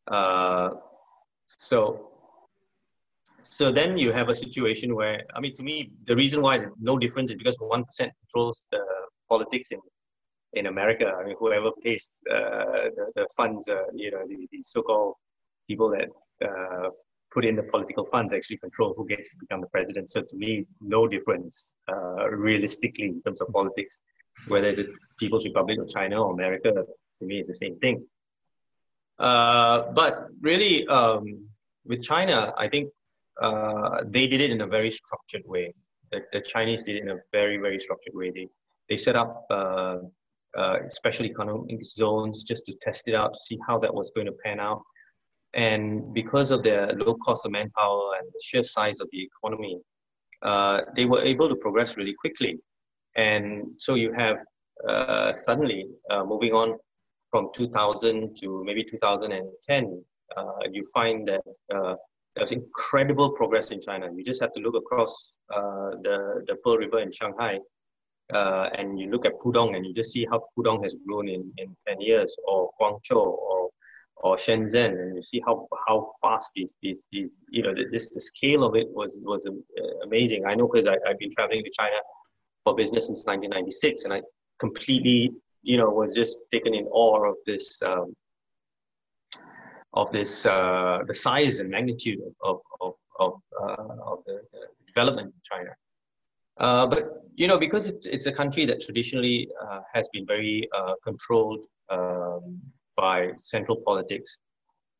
[0.07, 0.69] Uh,
[1.47, 2.11] so
[3.49, 6.97] so then you have a situation where I mean, to me, the reason why no
[6.97, 8.83] difference is because one percent controls the
[9.29, 9.79] politics in
[10.53, 11.11] in America.
[11.19, 15.15] I mean, whoever pays uh, the, the funds, uh, you know, the, the so-called
[15.67, 16.07] people that
[16.47, 16.89] uh,
[17.31, 20.09] put in the political funds actually control who gets to become the president.
[20.09, 23.99] So to me, no difference uh, realistically in terms of politics,
[24.47, 24.85] whether it's a
[25.19, 26.71] People's Republic of China or America.
[27.19, 28.05] To me, it's the same thing.
[29.19, 31.47] Uh, but really, um,
[31.85, 32.91] with China, I think
[33.41, 35.73] uh, they did it in a very structured way.
[36.11, 38.31] The, the, Chinese did it in a very, very structured way.
[38.31, 38.47] They,
[38.89, 39.97] they set up uh,
[40.57, 44.27] uh, special economic zones just to test it out to see how that was going
[44.27, 44.81] to pan out
[45.53, 49.79] And because of their low cost of manpower and the sheer size of the economy,
[50.41, 52.59] uh, they were able to progress really quickly.
[53.15, 54.37] And so you have
[54.87, 56.77] uh, suddenly uh, moving on
[57.31, 60.03] from 2000 to maybe 2010,
[60.35, 61.41] uh, you find that
[61.73, 61.95] uh,
[62.35, 64.07] there's incredible progress in China.
[64.15, 67.59] You just have to look across uh, the, the Pearl River in Shanghai
[68.29, 71.75] and you look at Pudong and you just see how Pudong has grown in, in
[71.87, 73.37] 10 years, or Guangzhou,
[74.19, 78.63] or Shenzhen, and you see how how fast these these you know this the scale
[78.63, 80.45] of it was was uh, amazing.
[80.45, 81.97] I know because I've been traveling to China
[82.63, 84.21] for business since 1996, and I
[84.59, 88.15] completely you know was just taken in awe of this um,
[89.93, 95.27] of this uh, the size and magnitude of of of, uh, of the, the, development
[95.27, 95.71] in China.
[96.59, 100.67] Uh, but you know, because it's it's a country that traditionally uh, has been very
[100.75, 101.59] uh, controlled
[101.89, 102.59] um,
[102.97, 104.39] by central politics,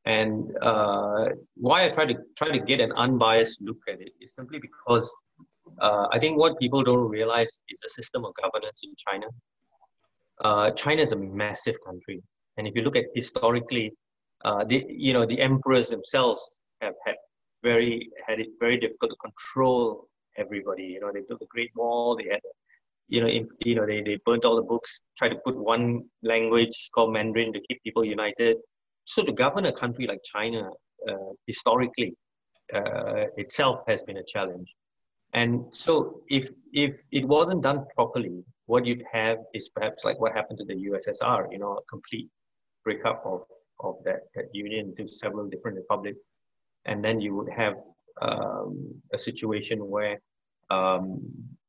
[0.05, 1.25] and uh,
[1.55, 5.13] why I try to try to get an unbiased look at it is simply because
[5.81, 9.27] uh, I think what people don't realize is the system of governance in China.
[10.75, 12.21] China is a massive country,
[12.57, 13.91] and if you look at historically,
[14.43, 16.41] the you know the emperors themselves
[16.81, 17.15] have had
[17.63, 20.83] very had it very difficult to control everybody.
[20.83, 22.15] You know, they built a great wall.
[22.15, 22.41] They had,
[23.07, 26.03] you know, in, you know, they, they burnt all the books, tried to put one
[26.23, 28.57] language called Mandarin to keep people united.
[29.05, 30.69] So to govern a country like China,
[31.09, 32.15] uh, historically,
[32.73, 34.73] uh, itself has been a challenge.
[35.33, 40.33] And so if if it wasn't done properly, what you'd have is perhaps like what
[40.33, 42.29] happened to the USSR, you know, a complete
[42.83, 43.41] breakup of,
[43.79, 46.27] of that, that union into several different republics.
[46.85, 47.75] And then you would have
[48.21, 50.19] um, a situation where
[50.69, 51.21] um,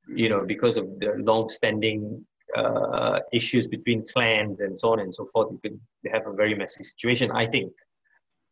[0.08, 2.24] you know, because of the long-standing
[2.56, 5.80] uh, issues between clans and so on and so forth, you could
[6.12, 7.30] have a very messy situation.
[7.32, 7.72] I think,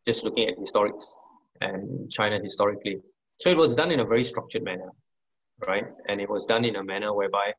[0.06, 1.06] just looking at historics
[1.60, 3.00] and China historically,
[3.40, 4.90] so it was done in a very structured manner,
[5.66, 5.86] right?
[6.08, 7.52] And it was done in a manner whereby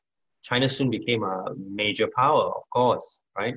[0.43, 3.55] China soon became a major power, of course, right?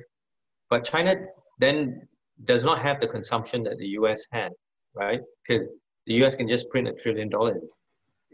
[0.69, 1.15] But China
[1.59, 2.07] then
[2.45, 4.51] does not have the consumption that the US had,
[4.93, 5.21] right?
[5.47, 5.67] Because
[6.05, 7.63] the US can just print a trillion dollars.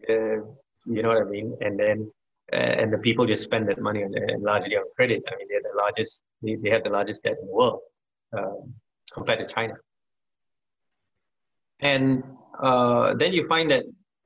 [0.09, 0.37] Uh,
[0.89, 1.55] you know what I mean?
[1.61, 2.11] And then
[2.51, 5.21] uh, and the people just spend that money on, largely on credit.
[5.27, 6.23] I mean, they're the largest.
[6.41, 7.79] They, they have the largest debt in the world
[8.37, 8.73] um,
[9.13, 9.73] compared to China.
[11.81, 12.23] And
[12.61, 13.83] uh, then you find that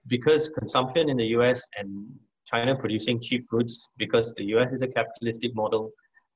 [0.07, 1.67] because consumption in the U.S.
[1.77, 2.07] and
[2.45, 4.71] China producing cheap goods, because the U.S.
[4.71, 5.91] is a capitalistic model,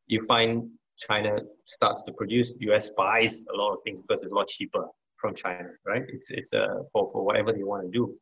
[0.08, 0.68] you find
[0.98, 2.58] China starts to produce.
[2.62, 2.90] U.S.
[2.98, 4.86] buys a lot of things because it's a lot cheaper
[5.18, 6.04] from China, right?
[6.10, 8.18] It's it's uh, for for whatever they want to do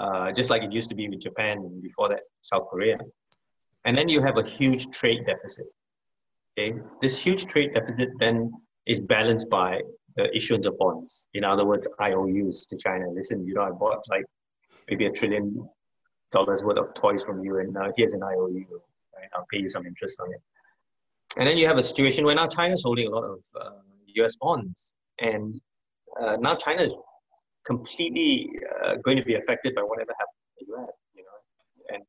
[0.00, 2.96] uh, just like it used to be with Japan before that, South Korea.
[3.84, 5.66] And then you have a huge trade deficit.
[6.58, 8.50] Okay, this huge trade deficit then
[8.86, 9.80] is balanced by
[10.16, 11.28] the issuance of bonds.
[11.34, 13.10] In other words, IOUs to China.
[13.10, 14.24] Listen, you know, I bought like
[14.88, 15.68] maybe a trillion
[16.32, 18.66] dollars worth of toys from you, and now here's an IOU.
[19.16, 19.28] Right?
[19.34, 20.40] I'll pay you some interest on it.
[21.36, 23.70] And then you have a situation where now China's holding a lot of uh,
[24.16, 24.36] U.S.
[24.36, 25.60] bonds, and
[26.20, 26.88] uh, now China
[27.70, 31.38] completely uh, going to be affected by whatever happens in the US, you know,
[31.92, 32.02] and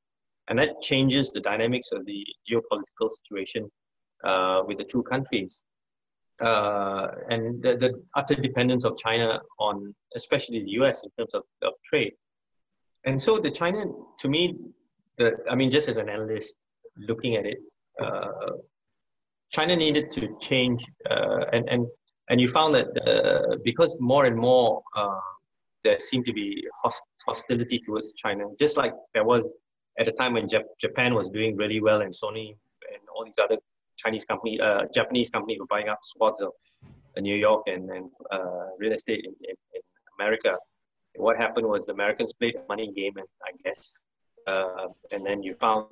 [0.48, 3.64] and that changes the dynamics of the geopolitical situation
[4.30, 5.64] uh, with the two countries,
[6.50, 11.44] uh, and the, the, utter dependence of China on, especially the US, in terms of,
[11.62, 12.14] of trade.
[13.06, 13.86] And so the China,
[14.22, 14.56] to me,
[15.18, 16.56] the I mean, just as an analyst
[17.10, 17.60] looking at it,
[18.04, 18.54] uh,
[19.52, 21.82] China needed to change, uh, and and
[22.30, 25.20] and you found that uh, because more and more uh,
[25.84, 29.54] there seemed to be host- hostility towards China, just like there was
[30.00, 32.56] at the time when Jap- Japan was doing really well and Sony
[32.92, 33.58] and all these other
[33.98, 36.52] Chinese companies, uh, Japanese companies were buying up swaths of
[37.18, 39.82] uh, New York and, and uh, real estate in, in, in,
[40.20, 40.56] America.
[41.16, 44.04] What happened was the Americans played a money game, and I guess,
[44.48, 45.88] uh, and then you found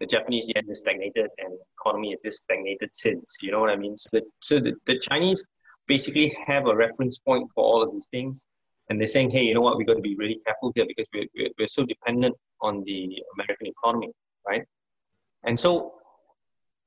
[0.00, 3.36] the Japanese yen is stagnated and economy has just stagnated since.
[3.40, 3.96] You know what I mean?
[3.96, 5.46] So the, so the, the Chinese
[5.86, 8.46] basically have a reference point for all of these things
[8.88, 11.06] and they're saying, hey, you know what, we've got to be really careful here because
[11.14, 14.12] we're, we're, we're so dependent on the American economy,
[14.46, 14.62] right?
[15.44, 15.94] And so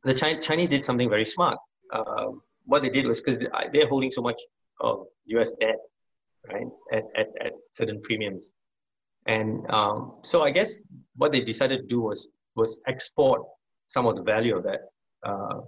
[0.04, 1.58] the Chinese did something very smart.
[1.92, 2.28] Uh,
[2.66, 4.40] what they did was because they're holding so much
[4.80, 5.78] of US debt,
[6.52, 8.46] right, at, at, at certain premiums.
[9.26, 10.82] And um, so I guess
[11.16, 13.42] what they decided to do was, was export
[13.88, 14.80] some of the value of that
[15.24, 15.62] uh,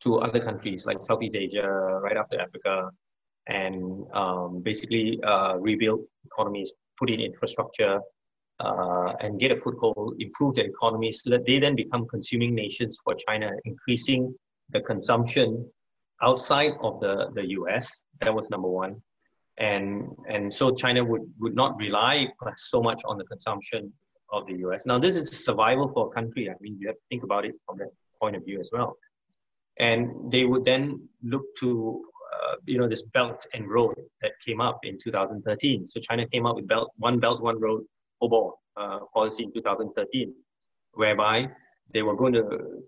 [0.00, 1.66] to other countries like Southeast Asia,
[2.02, 2.90] right after Africa,
[3.48, 8.00] and um, basically uh, rebuild economies, put in infrastructure,
[8.60, 12.96] uh, and get a foothold, improve their economies, so that they then become consuming nations
[13.04, 14.34] for China, increasing
[14.70, 15.68] the consumption
[16.22, 18.04] outside of the, the US.
[18.22, 19.02] That was number one.
[19.58, 22.26] and and so China would would not rely
[22.56, 23.92] so much on the consumption
[24.32, 24.86] of the US.
[24.86, 26.50] Now this is survival for a country.
[26.50, 28.96] I mean, you have to think about it from that point of view as well.
[29.78, 32.04] And they would then look to
[32.66, 35.86] you know this belt and road that came up in 2013.
[35.86, 37.84] So China came up with belt one belt one road
[38.22, 40.34] OBOR uh, policy in 2013,
[40.92, 41.48] whereby
[41.92, 42.44] they were going to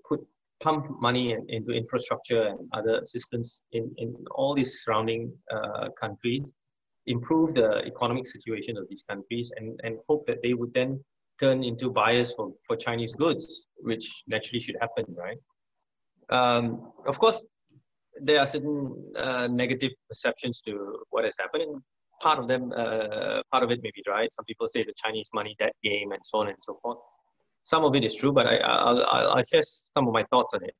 [0.08, 0.20] put
[0.62, 6.52] pump money into infrastructure and other assistance in, in all these surrounding uh, countries,
[7.06, 11.02] improve the economic situation of these countries, and, and hope that they would then
[11.38, 15.38] turn into buyers for, for Chinese goods, which naturally should happen, right?
[16.30, 17.44] Um, of course,
[18.22, 21.82] there are certain uh, negative perceptions to what has happened, and
[22.22, 24.32] part of them, uh, part of it may be right.
[24.32, 26.98] Some people say the Chinese money debt game and so on and so forth
[27.66, 30.62] some of it is true, but I, I'll, I'll, share some of my thoughts on
[30.62, 30.74] it.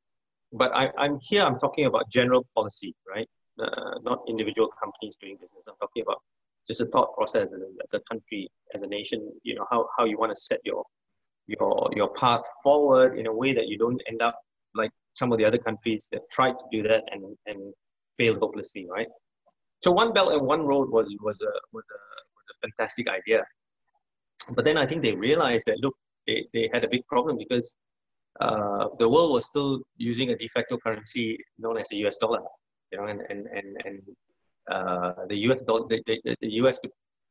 [0.53, 3.29] But I, I'm here, I'm talking about general policy, right?
[3.61, 5.65] Uh, not individual companies doing business.
[5.69, 6.23] I'm talking about
[6.69, 9.89] just a thought process as a, as a country, as a nation, you know, how,
[9.99, 10.85] how you want to set your,
[11.49, 14.41] your, your path forward in a way that you don't end up
[14.77, 17.75] like some of the other countries that tried to do that and, and
[18.19, 19.09] failed hopelessly, right?
[19.83, 22.01] So one belt and one road was, was, a, was, a,
[22.37, 23.45] was a fantastic idea.
[24.55, 25.95] But then I think they realized that, look,
[26.27, 27.75] they, they had a big problem because
[28.41, 32.41] uh, the world was still using a de facto currency known as the US dollar,
[32.93, 34.03] you know, and, and, and, and
[34.71, 36.91] uh, the US dollar, the, the, the US could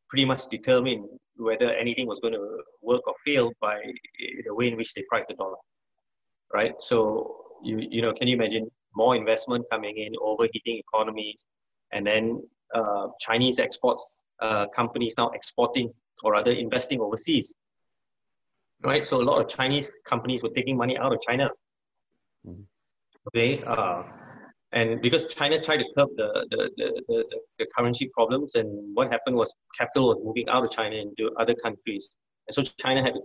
[0.10, 1.08] pretty much determine
[1.38, 3.80] whether anything was going to work or fail by
[4.46, 5.58] the way in which they priced the dollar,
[6.54, 6.74] right?
[6.80, 11.46] So you, you know, can you imagine more investment coming in, overheating economies,
[11.92, 12.42] and then
[12.74, 15.92] uh, Chinese exports uh, companies now exporting
[16.24, 17.54] or rather investing overseas
[18.86, 19.06] right?
[19.06, 21.50] So a lot of Chinese companies were taking money out of China.
[22.48, 22.62] Mm-hmm.
[23.28, 24.04] Okay, uh,
[24.72, 29.12] and because China tried to curb the, the, the, the, the currency problems, and what
[29.12, 32.10] happened was capital was moving out of China into other countries,
[32.48, 33.22] and so China had to,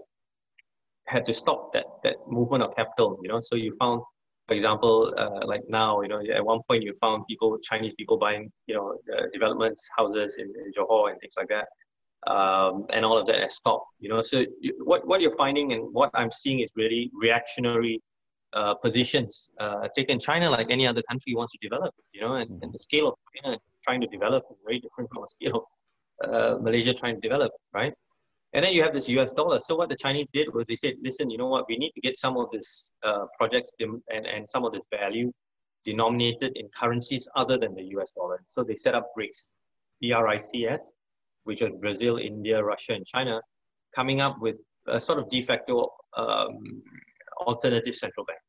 [1.06, 3.18] had to stop that that movement of capital.
[3.22, 4.00] You know, so you found,
[4.51, 8.18] for example, uh, like now, you know, at one point you found people, Chinese people
[8.18, 11.68] buying, you know, uh, developments, houses in, in Johor and things like that
[12.26, 13.86] um, and all of that has stopped.
[13.98, 18.03] You know, so you, what what you're finding and what I'm seeing is really reactionary
[18.53, 20.18] uh, positions uh, taken.
[20.18, 21.94] China, like any other country, wants to develop.
[22.12, 25.22] You know, and, and the scale of China trying to develop is very different from
[25.22, 27.94] the scale of uh, Malaysia trying to develop, right?
[28.53, 29.32] And then you have this U.S.
[29.34, 29.61] dollar.
[29.61, 31.66] So what the Chinese did was they said, listen, you know what?
[31.68, 35.32] We need to get some of this uh, projects and, and some of this value
[35.84, 38.12] denominated in currencies other than the U.S.
[38.16, 38.42] dollar.
[38.48, 39.44] So they set up BRICS,
[40.01, 40.92] B-R-I-C-S,
[41.44, 43.40] which was Brazil, India, Russia, and China,
[43.94, 44.57] coming up with
[44.88, 46.82] a sort of de facto um,
[47.46, 48.40] alternative central bank,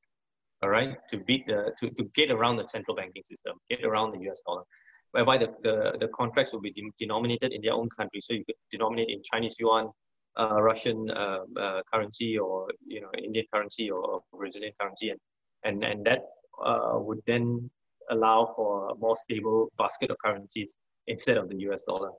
[0.63, 4.11] all right, to beat the, to, to get around the central banking system, get around
[4.11, 4.63] the US dollar,
[5.11, 8.21] whereby the, the, the contracts will be de denominated in their own country.
[8.21, 9.89] So you could denominate in Chinese yuan,
[10.39, 15.19] uh, Russian uh, uh, currency, or you know Indian currency, or Brazilian currency, and
[15.63, 16.21] and and that
[16.63, 17.69] uh, would then
[18.09, 20.75] allow for a more stable basket of currencies
[21.07, 22.11] instead of the US dollar.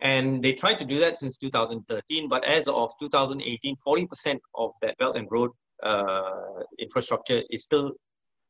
[0.00, 4.96] And they tried to do that since 2013, but as of 2018, 40% of that
[4.98, 5.52] Belt and Road
[5.82, 7.92] uh, infrastructure is still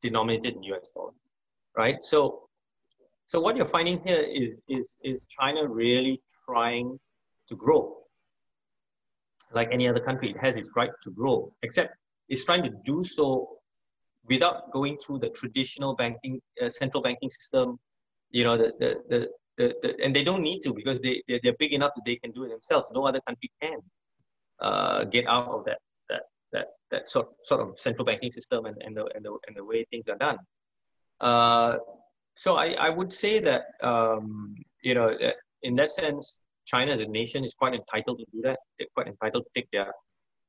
[0.02, 1.12] denominated in US dollar,
[1.76, 2.02] right?
[2.02, 2.45] So,
[3.26, 6.98] so what you're finding here is, is, is China really trying
[7.48, 7.96] to grow.
[9.52, 11.96] Like any other country, it has its right to grow, except
[12.28, 13.48] it's trying to do so
[14.28, 17.78] without going through the traditional banking, uh, central banking system,
[18.30, 21.40] you know, the, the, the, the, the, and they don't need to because they, they're,
[21.42, 22.88] they're big enough that they can do it themselves.
[22.92, 23.78] No other country can
[24.60, 25.78] uh, get out of that,
[26.10, 26.22] that,
[26.52, 29.64] that, that sort, sort of central banking system and, and, the, and, the, and the
[29.64, 30.38] way things are done.
[31.20, 31.78] Uh,
[32.36, 35.16] so I, I would say that, um, you know,
[35.62, 38.58] in that sense, China, as a nation, is quite entitled to do that.
[38.78, 39.90] They're quite entitled to take their,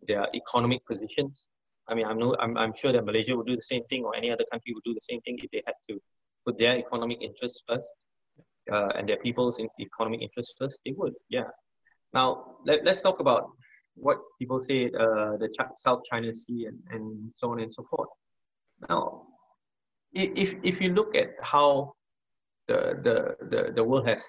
[0.05, 1.45] their economic positions.
[1.87, 4.15] I mean, I'm, no, I'm, I'm sure that Malaysia would do the same thing or
[4.15, 5.99] any other country would do the same thing if they had to
[6.45, 7.89] put their economic interests first
[8.71, 11.47] uh, and their people's economic interests first, they would, yeah.
[12.13, 13.49] Now, let, let's talk about
[13.95, 18.09] what people say uh, the South China Sea and, and so on and so forth.
[18.89, 19.23] Now,
[20.13, 21.93] if, if you look at how
[22.67, 24.23] the, the, the, the world has,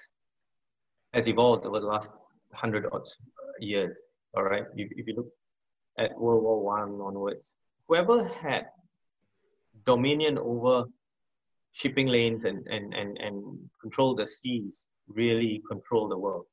[1.13, 2.13] has evolved over the last
[2.53, 3.07] hundred odd
[3.59, 3.95] years,
[4.35, 5.27] all right, if, if you look
[5.97, 7.55] at World War One onwards,
[7.87, 8.65] whoever had
[9.85, 10.85] dominion over
[11.71, 16.45] shipping lanes and, and, and, and control the seas really control the world.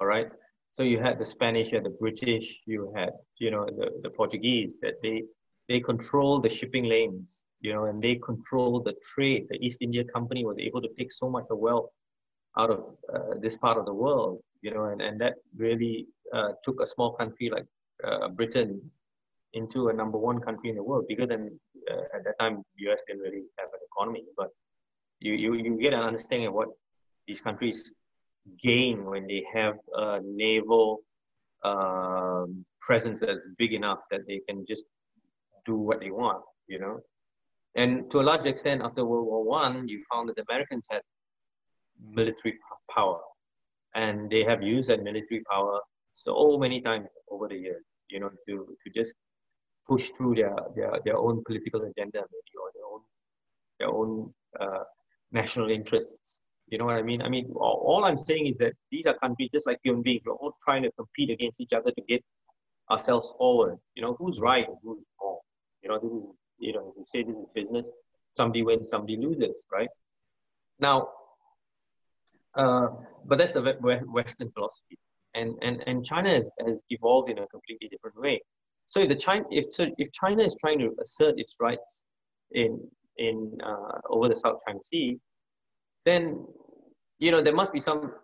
[0.00, 0.28] All right.
[0.72, 4.10] So you had the Spanish, you had the British, you had, you know, the, the
[4.10, 5.22] Portuguese that they,
[5.68, 9.46] they control the shipping lanes, you know, and they control the trade.
[9.50, 11.90] The East India Company was able to take so much of wealth
[12.58, 12.80] out of
[13.12, 16.86] uh, this part of the world, you know, and, and that really uh, took a
[16.86, 17.66] small country like
[18.04, 18.80] uh, Britain
[19.52, 21.58] into a number one country in the world, bigger than
[21.90, 24.48] uh, at that time US didn't really have an economy, but
[25.20, 26.68] you, you, you get an understanding of what
[27.26, 27.92] these countries
[28.62, 31.00] gain when they have a naval
[31.64, 34.84] um, presence that's big enough that they can just
[35.66, 37.00] do what they want, you know.
[37.76, 41.02] And to a large extent, after World War One, you found that the Americans had
[42.02, 42.58] military
[42.94, 43.20] power,
[43.94, 45.80] and they have used that military power
[46.12, 49.14] so many times over the years, you know, to to just
[49.88, 53.00] push through their their, their own political agenda, maybe or their own
[53.78, 54.84] their own uh,
[55.32, 56.38] national interests.
[56.68, 57.20] You know what I mean?
[57.22, 60.22] I mean, all, all, I'm saying is that these are countries just like human beings.
[60.24, 62.22] We're all trying to compete against each other to get
[62.90, 63.78] ourselves forward.
[63.96, 65.38] You know, who's right and who's wrong.
[65.82, 66.24] You know, this is,
[66.60, 67.90] you know, you say this is business,
[68.36, 69.88] somebody wins, somebody loses, right?
[70.78, 71.08] Now,
[72.54, 72.88] uh,
[73.26, 74.98] but that's a Western philosophy,
[75.34, 78.40] and and and China has, has evolved in a completely different way.
[78.86, 82.04] So if the China, if so, if China is trying to assert its rights
[82.52, 82.80] in
[83.18, 85.18] in uh, over the South China Sea,
[86.04, 86.44] then
[87.18, 88.14] you know there must be some.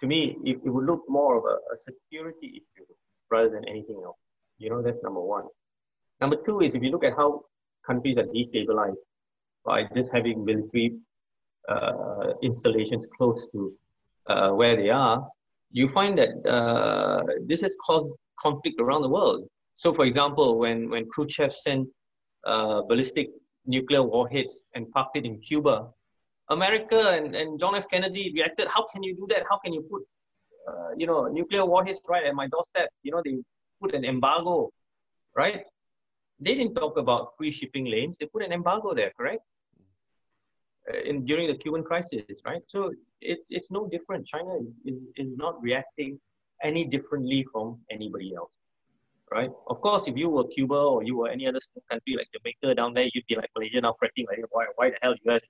[0.00, 2.84] To me, it, it would look more of a, a security issue
[3.30, 4.18] rather than anything else.
[4.58, 5.44] You know, that's number one.
[6.20, 7.44] Number two is if you look at how
[7.86, 9.02] countries are destabilized
[9.64, 10.96] by just having military
[11.68, 13.72] uh, installations close to
[14.26, 15.26] uh, where they are,
[15.70, 19.48] you find that uh, this has caused conflict around the world.
[19.74, 21.88] So, for example, when, when Khrushchev sent
[22.46, 23.28] uh, ballistic
[23.66, 25.88] nuclear warheads and parked it in Cuba,
[26.50, 27.86] America and, and John F.
[27.90, 29.44] Kennedy reacted, how can you do that?
[29.48, 30.02] How can you put,
[30.68, 32.88] uh, you know, nuclear warheads right at my doorstep?
[33.02, 33.38] You know, they
[33.80, 34.70] put an embargo,
[35.34, 35.64] right?
[36.40, 38.18] They didn't talk about free shipping lanes.
[38.18, 39.42] They put an embargo there, correct?
[40.92, 42.62] Uh, in during the Cuban crisis, right?
[42.68, 44.26] So it, it's no different.
[44.26, 46.20] China is, is not reacting
[46.62, 48.52] any differently from anybody else
[49.34, 49.50] right?
[49.66, 51.60] Of course, if you were Cuba or you were any other
[51.90, 54.96] country like Jamaica down there, you'd be like Malaysia now fretting like, why, why the
[55.02, 55.42] hell guys,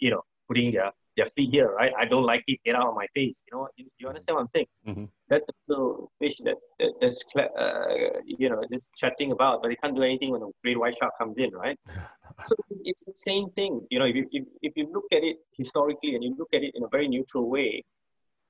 [0.00, 1.92] you know, putting their, their feet here, right?
[1.98, 2.60] I don't like it.
[2.64, 3.42] Get out of my face.
[3.46, 4.66] You know, you, you understand what I'm saying?
[4.88, 5.04] Mm-hmm.
[5.28, 9.76] That's the little fish that, that that's uh, you know just chatting about, but they
[9.76, 11.78] can't do anything when a great white shark comes in, right?
[12.46, 13.80] so it's, it's the same thing.
[13.90, 16.62] You know, if you if, if you look at it historically and you look at
[16.62, 17.84] it in a very neutral way,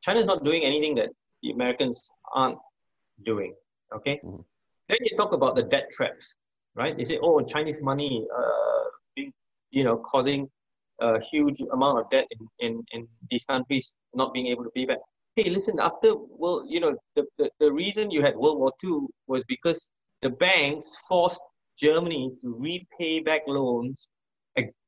[0.03, 1.09] China's not doing anything that
[1.43, 2.59] the Americans aren't
[3.25, 3.55] doing.
[3.95, 4.21] Okay.
[4.25, 4.43] Mm-hmm.
[4.89, 6.35] Then you talk about the debt traps,
[6.75, 6.97] right?
[6.97, 9.33] They say, oh, Chinese money, uh, being,
[9.71, 10.49] you know, causing
[11.01, 14.85] a huge amount of debt in, in, in these countries not being able to pay
[14.85, 14.99] back.
[15.37, 19.07] Hey, listen, after, well, you know, the, the, the reason you had World War II
[19.27, 19.91] was because
[20.23, 21.43] the banks forced
[21.79, 24.09] Germany to repay back loans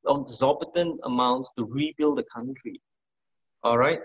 [0.07, 2.81] exorbitant amounts to rebuild the country.
[3.63, 3.99] All right.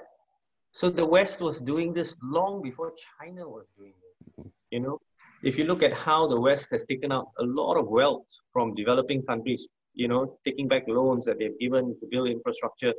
[0.73, 4.47] So the West was doing this long before China was doing it.
[4.71, 5.01] You know,
[5.43, 8.75] if you look at how the West has taken out a lot of wealth from
[8.75, 9.67] developing countries,
[9.97, 12.95] you know, taking back loans that they've given to build infrastructure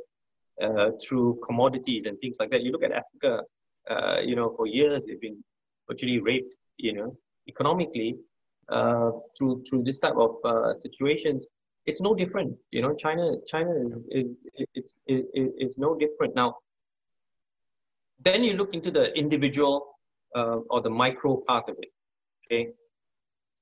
[0.62, 2.62] uh, through commodities and things like that.
[2.62, 3.42] You look at Africa,
[3.90, 5.42] uh, you know, for years they've been
[5.88, 7.16] virtually raped, you know,
[7.48, 8.16] economically
[8.68, 11.44] uh, through through this type of uh, situations.
[11.86, 12.94] It's no different, you know.
[12.94, 13.72] China, China
[14.10, 14.26] is
[14.76, 15.24] is, is,
[15.58, 16.56] is, no different now.
[18.22, 19.96] Then you look into the individual
[20.36, 21.88] uh, or the micro part of it
[22.50, 22.68] okay,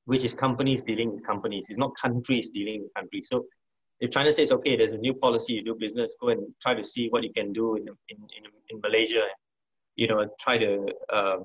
[0.06, 1.66] which is companies dealing with companies.
[1.68, 3.26] It's not countries dealing with countries.
[3.30, 3.44] So
[4.00, 6.84] if China says, okay, there's a new policy, you do business, go and try to
[6.84, 7.82] see what you can do in,
[8.12, 9.24] in, in, in Malaysia,
[9.96, 11.44] you know, try to, um,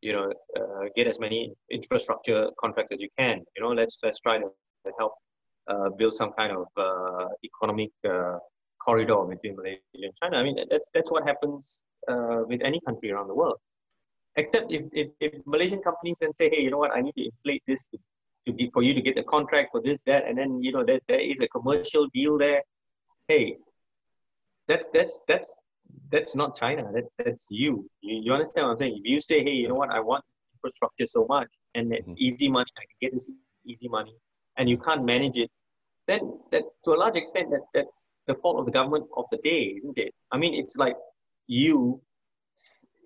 [0.00, 3.42] you know, uh, get as many infrastructure contracts as you can.
[3.56, 4.46] You know, let's, let's try to
[4.98, 5.12] help
[5.68, 8.38] uh, build some kind of uh, economic uh,
[8.82, 10.38] corridor between Malaysia and China.
[10.38, 13.58] I mean, that's, that's what happens uh, with any country around the world.
[14.38, 17.24] Except if, if, if Malaysian companies then say, hey, you know what, I need to
[17.24, 17.98] inflate this to,
[18.46, 20.84] to be for you to get the contract for this, that, and then you know
[20.84, 22.62] there, there is a commercial deal there.
[23.26, 23.56] Hey,
[24.68, 25.48] that's that's that's
[26.12, 26.84] that's not China.
[26.94, 27.90] That's that's you.
[28.00, 29.00] You, you understand what I'm saying?
[29.02, 30.24] If you say, hey, you know what, I want
[30.54, 32.26] infrastructure so much, and it's mm-hmm.
[32.28, 33.26] easy money, I can get this
[33.66, 34.14] easy money,
[34.56, 35.50] and you can't manage it,
[36.06, 39.38] then that to a large extent that that's the fault of the government of the
[39.38, 40.14] day, isn't it?
[40.30, 40.94] I mean, it's like
[41.48, 42.00] you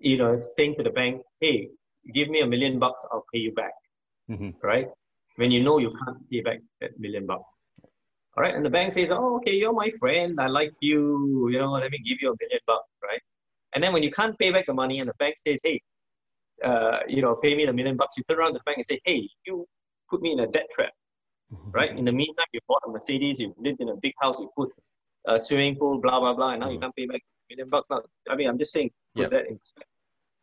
[0.03, 1.69] you know, saying to the bank, hey,
[2.13, 3.73] give me a million bucks, I'll pay you back.
[4.29, 4.51] Mm-hmm.
[4.61, 4.87] Right?
[5.37, 7.49] When you know you can't pay back that million bucks.
[8.35, 8.55] All right.
[8.55, 10.39] And the bank says, oh, okay, you're my friend.
[10.39, 11.49] I like you.
[11.51, 12.89] You know, let me give you a million bucks.
[13.03, 13.21] Right.
[13.73, 15.81] And then when you can't pay back the money and the bank says, hey,
[16.63, 18.85] uh, you know, pay me the million bucks, you turn around to the bank and
[18.85, 19.65] say, hey, you
[20.09, 20.93] put me in a debt trap.
[21.53, 21.71] Mm-hmm.
[21.71, 21.97] Right.
[21.97, 24.69] In the meantime, you bought a Mercedes, you lived in a big house, you put
[25.27, 26.73] a swimming pool, blah, blah, blah, and now mm-hmm.
[26.73, 27.87] you can't pay back million bucks.
[27.89, 29.92] Not, I mean, I'm just saying put that in perspective.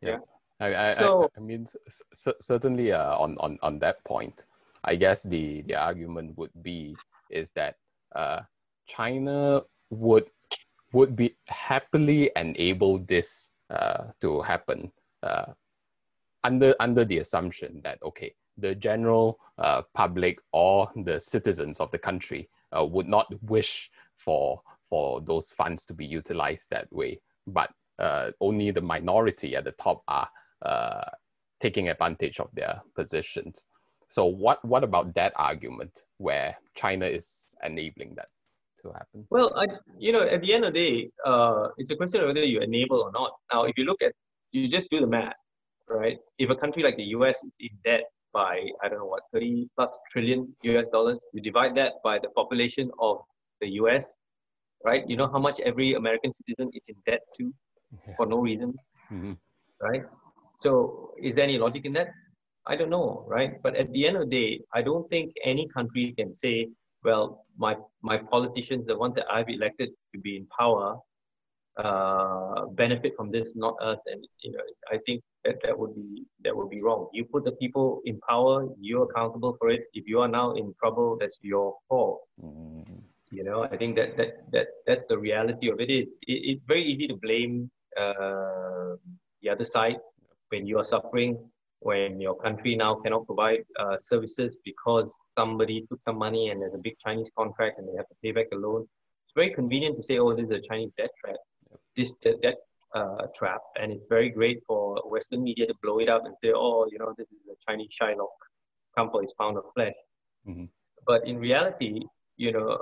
[0.01, 0.17] Yeah.
[0.59, 1.65] I, I, so, I, I mean,
[2.13, 4.45] certainly uh, on, on, on that point,
[4.83, 6.95] I guess the, the argument would be
[7.29, 7.75] is that
[8.15, 8.41] uh,
[8.87, 10.25] China would
[10.93, 14.91] would be happily enable this uh, to happen
[15.23, 15.45] uh,
[16.43, 21.97] under under the assumption that okay, the general uh, public or the citizens of the
[21.97, 27.71] country uh, would not wish for for those funds to be utilized that way, but
[28.01, 30.27] uh, only the minority at the top are
[30.65, 31.09] uh,
[31.61, 33.65] taking advantage of their positions.
[34.07, 38.27] So what what about that argument where China is enabling that
[38.81, 39.25] to happen?
[39.29, 39.67] Well, I,
[39.97, 42.59] you know, at the end of the day, uh, it's a question of whether you
[42.59, 43.31] enable or not.
[43.53, 44.11] Now, if you look at,
[44.51, 45.35] you just do the math,
[45.87, 46.17] right?
[46.39, 47.37] If a country like the U.S.
[47.43, 48.03] is in debt
[48.33, 50.89] by I don't know what 30 plus trillion U.S.
[50.89, 53.19] dollars, you divide that by the population of
[53.61, 54.13] the U.S.,
[54.83, 55.07] right?
[55.07, 57.53] You know how much every American citizen is in debt to
[58.07, 58.15] yeah.
[58.17, 58.73] for no reason,
[59.11, 59.33] mm-hmm.
[59.81, 60.03] right?
[60.61, 62.09] So is there any logic in that?
[62.67, 63.61] I don't know, right?
[63.63, 66.69] But at the end of the day, I don't think any country can say,
[67.03, 70.97] well, my my politicians, the ones that I've elected to be in power,
[71.77, 73.99] uh, benefit from this, not us.
[74.05, 74.59] And you know,
[74.91, 77.09] I think that that would be that would be wrong.
[77.13, 79.81] You put the people in power, you're accountable for it.
[79.93, 82.21] If you are now in trouble, that's your fault.
[82.43, 82.99] Mm-hmm.
[83.31, 85.89] You know, I think that that that that's the reality of it.
[85.89, 88.95] Is it, it's very easy to blame uh,
[89.41, 89.97] the other side
[90.49, 91.37] when you are suffering,
[91.79, 96.73] when your country now cannot provide uh, services because somebody took some money and there's
[96.73, 98.81] a big Chinese contract and they have to pay back a loan.
[98.81, 101.37] It's very convenient to say, oh, this is a Chinese debt trap,
[101.95, 102.55] this debt,
[102.93, 106.51] uh, trap, and it's very great for Western media to blow it up and say,
[106.53, 108.27] oh, you know, this is a Chinese Shylock,
[108.97, 109.93] come for his pound of flesh.
[110.47, 110.65] Mm-hmm.
[111.07, 112.01] But in reality,
[112.35, 112.79] you know,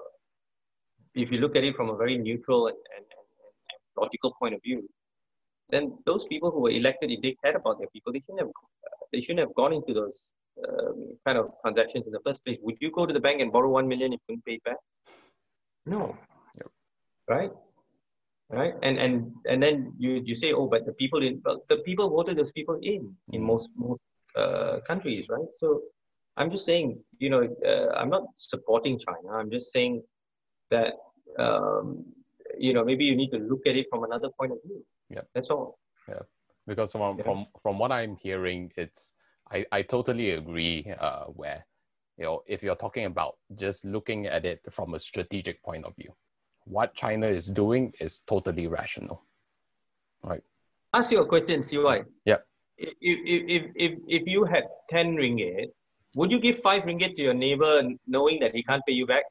[1.13, 3.29] if you look at it from a very neutral and, and, and,
[3.71, 4.89] and logical point of view,
[5.71, 8.49] then those people who were elected, if they cared about their people, they shouldn't have,
[9.11, 10.33] they shouldn't have gone into those
[10.67, 12.59] um, kind of transactions in the first place.
[12.63, 14.63] Would you go to the bank and borrow one million if you couldn't pay it
[14.63, 14.77] back?
[15.85, 16.17] No.
[16.57, 16.67] Yep.
[17.27, 17.51] Right.
[18.49, 18.73] Right.
[18.81, 22.09] And and and then you you say, oh, but the people in well, the people
[22.09, 23.45] voted those people in in mm.
[23.45, 24.01] most most
[24.35, 25.47] uh, countries, right?
[25.57, 25.81] So
[26.35, 29.37] I'm just saying, you know, uh, I'm not supporting China.
[29.37, 30.01] I'm just saying
[30.71, 30.93] that
[31.37, 32.05] um,
[32.57, 34.83] you know maybe you need to look at it from another point of view.
[35.09, 35.21] Yeah.
[35.33, 35.79] That's all.
[36.07, 36.21] Yeah.
[36.67, 37.23] Because from yeah.
[37.23, 39.11] from from what I'm hearing, it's
[39.51, 41.65] I, I totally agree uh, where
[42.19, 45.95] you know if you're talking about just looking at it from a strategic point of
[45.95, 46.13] view
[46.65, 49.23] what china is doing is totally rational
[50.23, 50.43] right
[50.93, 52.03] ask you a question CY.
[52.25, 52.37] yeah
[52.77, 55.67] if, if, if, if you had 10 ringgit
[56.15, 59.23] would you give 5 ringgit to your neighbor knowing that he can't pay you back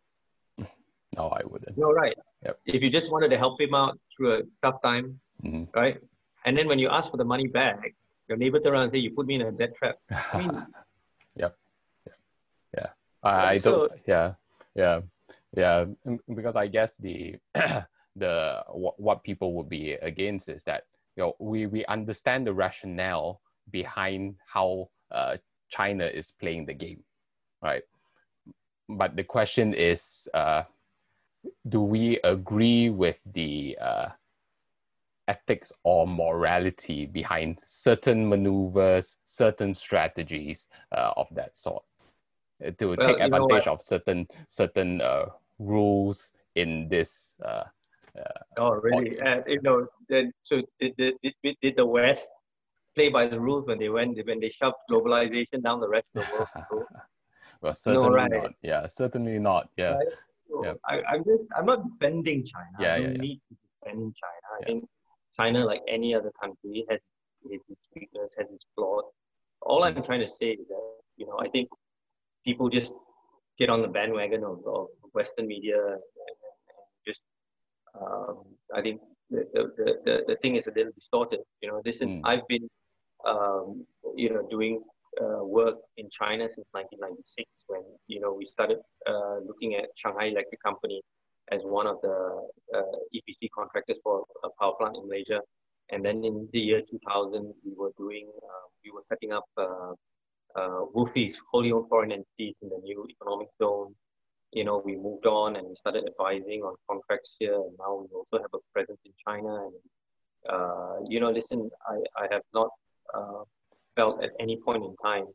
[1.16, 2.58] no i wouldn't no right yep.
[2.66, 5.64] if you just wanted to help him out through a tough time mm-hmm.
[5.74, 5.98] right
[6.44, 7.94] and then when you ask for the money back
[8.28, 9.96] your neighbor turn around and say, "You put me in a debt trap."
[10.32, 10.66] I mean,
[11.34, 11.56] yep.
[12.06, 12.12] Yeah.
[12.74, 12.86] Yeah.
[13.22, 13.92] I, I don't.
[14.06, 14.34] Yeah.
[14.74, 15.00] Yeah.
[15.56, 15.86] Yeah.
[16.34, 17.36] Because I guess the
[18.16, 20.84] the what, what people would be against is that
[21.16, 23.40] you know we we understand the rationale
[23.70, 25.36] behind how uh,
[25.70, 27.02] China is playing the game,
[27.62, 27.82] right?
[28.88, 30.62] But the question is, uh,
[31.68, 34.08] do we agree with the uh,
[35.28, 41.84] ethics or morality behind certain maneuvers, certain strategies uh, of that sort
[42.66, 45.26] uh, to well, take advantage of certain certain uh,
[45.58, 47.34] rules in this.
[47.44, 47.64] Uh,
[48.18, 49.18] uh oh, really?
[49.46, 52.28] You know, then, so did, did, did, did the West
[52.94, 56.24] play by the rules when they went when they shoved globalization down the rest of
[56.24, 56.86] the world?
[57.60, 58.30] well, certainly no, right.
[58.30, 58.52] not.
[58.62, 59.68] Yeah, certainly not.
[59.76, 59.94] Yeah.
[59.94, 60.06] Right?
[60.48, 60.72] So yeah.
[60.86, 62.76] I, am just I'm not defending China.
[62.80, 64.46] Yeah, I don't yeah, need to defend China.
[64.60, 64.88] I mean,
[65.38, 67.00] China, like any other country, has
[67.50, 69.04] its weakness, has its flaws.
[69.62, 71.68] All I'm trying to say is that, you know, I think
[72.44, 72.94] people just
[73.58, 76.02] get on the bandwagon of, of Western media and,
[77.06, 77.22] just,
[78.00, 78.44] um,
[78.74, 79.00] I think
[79.30, 81.40] the, the, the, the thing is a little distorted.
[81.62, 82.20] You know, this is, mm.
[82.24, 82.68] I've been,
[83.26, 84.82] um, you know, doing
[85.20, 90.26] uh, work in China since 1996 when, you know, we started uh, looking at Shanghai
[90.26, 91.02] Electric Company
[91.52, 92.82] as one of the uh,
[93.14, 95.40] EPC contractors for a power plant in Malaysia.
[95.90, 99.92] And then in the year 2000, we were doing, uh, we were setting up uh,
[100.56, 103.94] uh, wholly owned foreign entities in the new economic zone.
[104.52, 107.54] You know, we moved on and we started advising on contracts here.
[107.54, 109.66] And now we also have a presence in China.
[109.66, 109.74] And,
[110.48, 112.68] uh, you know, listen, I, I have not
[113.14, 113.42] uh,
[113.96, 115.26] felt at any point in time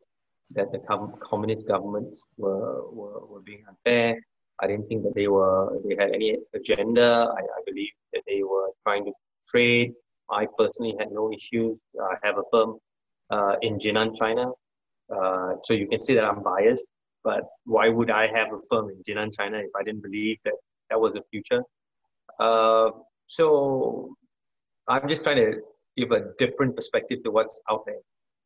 [0.51, 4.19] that the com- communist governments were, were, were being unfair
[4.61, 7.27] I didn't think that they were they had any agenda.
[7.37, 9.11] I, I believe that they were trying to
[9.49, 9.93] trade.
[10.31, 11.77] I personally had no issues.
[11.99, 12.77] I have a firm
[13.29, 14.45] uh, in Jinan, China.
[15.13, 16.87] Uh, so you can see that I'm biased,
[17.23, 20.53] but why would I have a firm in Jinan, China if I didn't believe that
[20.89, 21.61] that was the future?
[22.39, 22.89] Uh,
[23.27, 24.15] so
[24.87, 25.61] I'm just trying to
[25.97, 28.01] give a different perspective to what's out there.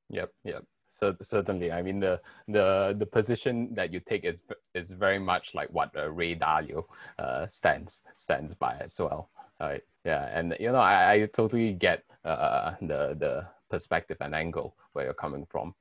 [0.09, 0.63] Yep, yep.
[0.88, 4.38] So certainly, I mean the the the position that you take is
[4.73, 6.85] is very much like what uh, Ray Dalio
[7.19, 9.30] uh, stands stands by as well.
[9.59, 9.84] Right?
[10.05, 15.05] Yeah, and you know I, I totally get uh, the the perspective and angle where
[15.05, 15.76] you're coming from.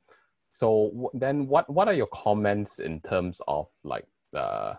[0.53, 4.75] So then, what what are your comments in terms of like uh,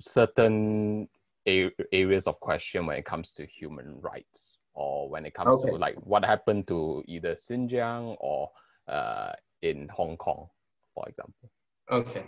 [0.00, 1.08] certain
[1.46, 5.70] a- areas of question when it comes to human rights, or when it comes okay.
[5.70, 8.50] to like what happened to either Xinjiang or
[8.88, 9.32] uh,
[9.62, 10.46] in Hong Kong,
[10.94, 11.50] for example?
[11.90, 12.24] Okay.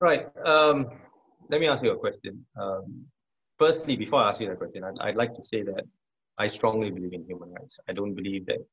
[0.00, 0.26] Right.
[0.44, 0.86] Um,
[1.50, 2.44] let me ask you a question.
[2.60, 3.04] Um,
[3.58, 5.84] firstly, before I ask you that question, I'd, I'd, like to say that
[6.38, 7.78] I strongly believe in human rights.
[7.88, 8.64] I don't believe that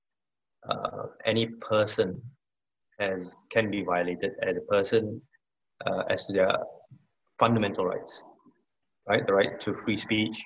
[0.70, 2.22] uh, any person
[3.00, 5.22] has can be violated as a person
[5.86, 6.58] uh, as to their
[7.40, 8.22] fundamental rights,
[9.08, 9.26] right?
[9.26, 10.44] The right to free speech,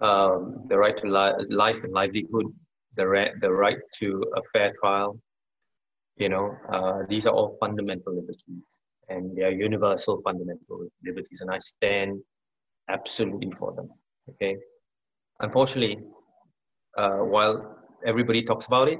[0.00, 2.46] um, the right to li- life and livelihood,
[2.96, 5.20] the, re- the right to a fair trial,
[6.16, 8.80] you know, uh, these are all fundamental liberties
[9.10, 12.20] and they are universal fundamental liberties, and I stand
[12.88, 13.90] absolutely for them.
[14.30, 14.56] Okay.
[15.40, 15.98] Unfortunately,
[16.96, 17.76] uh, while
[18.06, 18.98] everybody talks about it,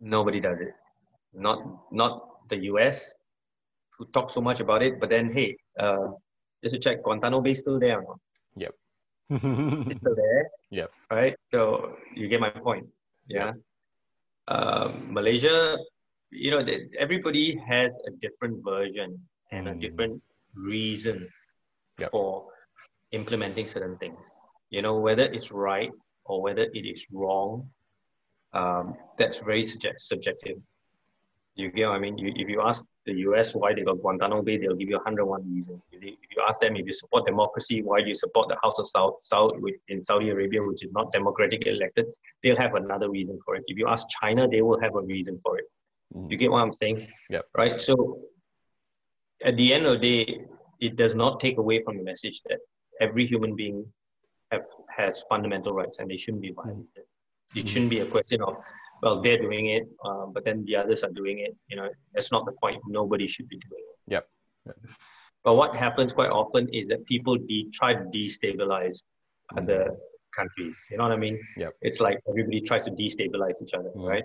[0.00, 0.74] nobody does it.
[1.34, 1.58] Not
[1.92, 2.12] not
[2.48, 3.14] the U.S.
[3.98, 6.14] who talk so much about it, but then hey, uh,
[6.62, 8.20] just to check, Guantanamo Bay still there or not?
[8.56, 8.74] Yep.
[9.90, 10.48] it's still there.
[10.70, 10.90] Yep.
[11.10, 11.34] Right.
[11.48, 12.86] So you get my point.
[13.28, 13.46] Yeah.
[13.46, 13.54] Yep.
[14.48, 15.76] Uh, Malaysia
[16.30, 19.18] you know that everybody has a different version
[19.52, 20.22] and a different
[20.54, 21.26] reason
[21.98, 22.10] yep.
[22.10, 22.46] for
[23.12, 24.18] implementing certain things.
[24.70, 25.90] You know whether it's right
[26.24, 27.68] or whether it is wrong
[28.52, 30.58] um, that's very subject- subjective.
[31.54, 32.18] You get what i mean?
[32.18, 35.54] You, if you ask the us why they got guantanamo bay they'll give you 101
[35.54, 35.80] reasons.
[35.92, 38.78] If, if you ask them if you support democracy why do you support the house
[38.78, 39.52] of saud, saud
[39.88, 42.06] in saudi arabia which is not democratically elected
[42.42, 43.62] they'll have another reason for it.
[43.68, 45.64] If you ask china they will have a reason for it
[46.14, 46.30] Mm.
[46.30, 47.06] You get what I'm saying?
[47.30, 47.40] Yeah.
[47.56, 47.80] Right.
[47.80, 48.20] So
[49.44, 50.44] at the end of the day,
[50.80, 52.58] it does not take away from the message that
[53.00, 53.84] every human being
[54.52, 54.64] have
[54.96, 57.04] has fundamental rights and they shouldn't be violated.
[57.54, 57.60] Mm.
[57.60, 58.56] It shouldn't be a question of
[59.02, 61.56] well they're doing it, uh, but then the others are doing it.
[61.68, 62.80] You know, that's not the point.
[62.86, 64.12] Nobody should be doing it.
[64.12, 64.28] Yep.
[64.66, 64.76] yep.
[65.44, 69.04] But what happens quite often is that people de- try to destabilize
[69.52, 69.62] mm.
[69.62, 69.96] other
[70.34, 70.82] countries.
[70.90, 71.40] You know what I mean?
[71.56, 71.72] Yep.
[71.82, 74.08] It's like everybody tries to destabilize each other, mm.
[74.08, 74.24] right?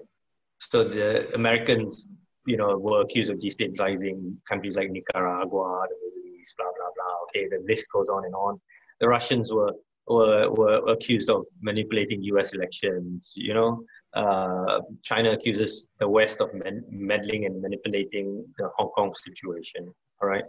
[0.69, 2.07] So the Americans,
[2.45, 7.15] you know, were accused of destabilizing countries like Nicaragua, the Middle East, blah blah blah.
[7.25, 8.61] Okay, the list goes on and on.
[8.99, 9.73] The Russians were
[10.07, 12.53] were, were accused of manipulating U.S.
[12.53, 13.33] elections.
[13.35, 13.83] You know,
[14.13, 16.49] uh, China accuses the West of
[16.89, 19.91] meddling and manipulating the Hong Kong situation.
[20.21, 20.45] All right.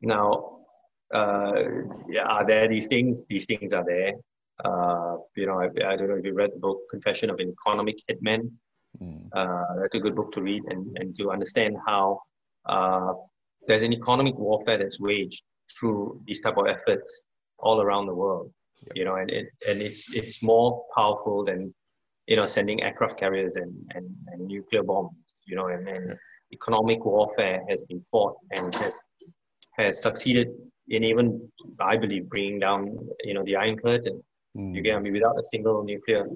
[0.00, 0.60] Now,
[1.12, 1.52] uh,
[2.08, 3.26] yeah, are there these things?
[3.28, 4.12] These things are there.
[4.64, 7.52] Uh, you know, I, I, don't know if you read the book Confession of an
[7.58, 8.50] Economic Hitman.
[9.00, 9.28] Mm.
[9.34, 12.20] Uh, that's a good book to read and, and to understand how
[12.66, 13.12] uh,
[13.66, 15.42] there's an economic warfare that's waged
[15.78, 17.24] through these type of efforts
[17.58, 18.52] all around the world.
[18.82, 18.92] Yep.
[18.96, 21.72] You know, and it and it's it's more powerful than
[22.26, 25.12] you know sending aircraft carriers and, and, and nuclear bombs.
[25.46, 26.16] You know, and, and
[26.52, 29.00] economic warfare has been fought and has
[29.78, 30.48] has succeeded
[30.88, 31.48] in even
[31.80, 34.22] I believe bringing down you know the Iron Curtain.
[34.56, 34.74] Mm.
[34.74, 36.26] You get I mean without a single nuclear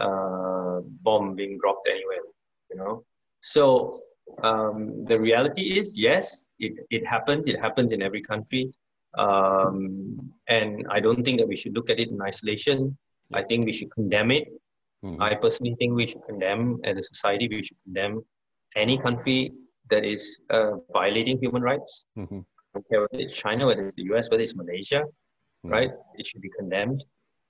[0.00, 2.24] uh, bomb being dropped anywhere,
[2.70, 3.04] you know.
[3.40, 3.92] So
[4.42, 7.46] um, the reality is, yes, it, it happens.
[7.48, 8.72] It happens in every country.
[9.16, 12.96] Um, and I don't think that we should look at it in isolation.
[13.32, 14.48] I think we should condemn it.
[15.04, 15.22] Mm-hmm.
[15.22, 18.24] I personally think we should condemn, as a society, we should condemn
[18.76, 19.52] any country
[19.90, 22.04] that is uh, violating human rights.
[22.18, 22.40] Mm-hmm.
[22.72, 25.68] whether it's China, whether it's the US, whether it's Malaysia, mm-hmm.
[25.68, 25.90] right?
[26.16, 27.04] It should be condemned.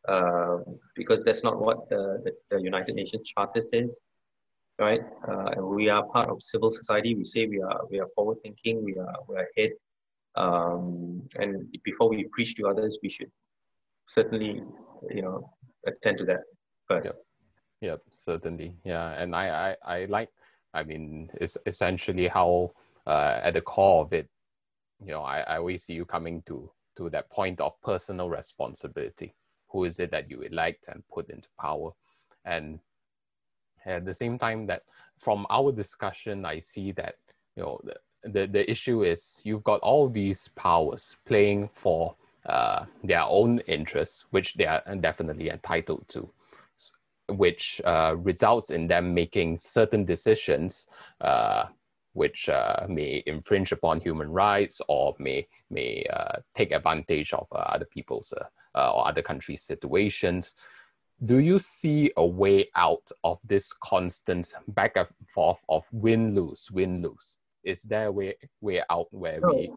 [0.07, 0.59] Uh,
[0.95, 3.97] because that's not what the, the, the, United Nations Charter says,
[4.79, 5.01] right?
[5.27, 7.15] Uh, we are part of civil society.
[7.15, 8.85] We say we are we are forward thinking.
[8.85, 9.71] We are we are ahead.
[10.37, 13.31] Um, and before we preach to others, we should
[14.07, 14.63] certainly,
[15.11, 15.51] you know,
[15.87, 16.41] attend to that
[16.87, 17.07] first.
[17.07, 17.17] Yep,
[17.81, 19.13] yep certainly, yeah.
[19.13, 20.29] And I, I, I like.
[20.75, 22.73] I mean, it's essentially how
[23.07, 24.29] uh, at the core of it,
[25.03, 29.35] you know, I, I always see you coming to to that point of personal responsibility
[29.75, 31.91] who is it that you elect and put into power.
[32.45, 32.79] And
[33.85, 34.83] at the same time that
[35.19, 37.17] from our discussion i see that
[37.55, 37.97] you know the,
[38.31, 44.27] the, the issue is you've got all these powers playing for uh, their own interests,
[44.31, 46.29] which they are definitely entitled to,
[47.29, 50.87] which uh, results in them making certain decisions
[51.21, 51.65] uh,
[52.15, 57.59] which uh, may infringe upon human rights or may, may uh, take advantage of uh,
[57.75, 58.33] other people's
[58.75, 60.55] or other countries' situations.
[61.25, 66.71] Do you see a way out of this constant back and forth of win lose,
[66.73, 67.37] win lose?
[67.65, 69.71] is there a way way out where no, we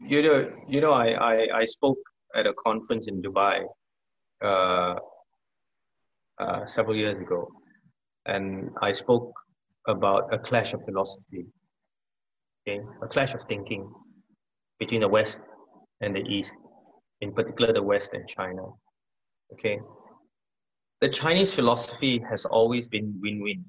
[0.00, 1.98] you know you know I, I i spoke
[2.34, 3.64] at a conference in dubai
[4.42, 4.94] uh,
[6.38, 7.48] uh, several years ago
[8.26, 9.32] and i spoke
[9.86, 11.46] about a clash of philosophy
[12.66, 13.92] okay a clash of thinking
[14.78, 15.40] between the west
[16.00, 16.56] and the east
[17.20, 18.64] in particular the west and china
[19.52, 19.78] okay
[21.00, 23.64] the chinese philosophy has always been win-win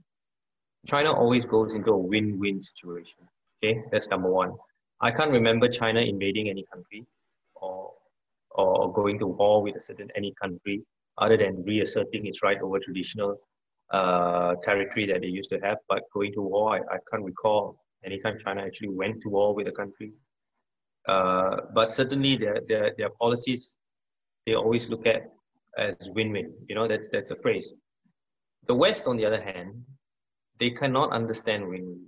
[0.87, 3.27] china always goes into a win-win situation
[3.65, 4.53] Okay, that's number one.
[5.01, 7.05] I can't remember China invading any country
[7.55, 7.91] or
[8.51, 10.81] or going to war with a certain any country
[11.17, 13.37] other than reasserting its right over traditional
[13.91, 15.77] uh, territory that they used to have.
[15.89, 19.67] But going to war, I, I can't recall anytime China actually went to war with
[19.67, 20.11] a country.
[21.07, 23.75] Uh, but certainly their, their, their policies,
[24.45, 25.23] they always look at
[25.77, 26.53] as win-win.
[26.67, 27.73] You know, that's, that's a phrase.
[28.65, 29.83] The West, on the other hand,
[30.59, 32.05] they cannot understand win-win.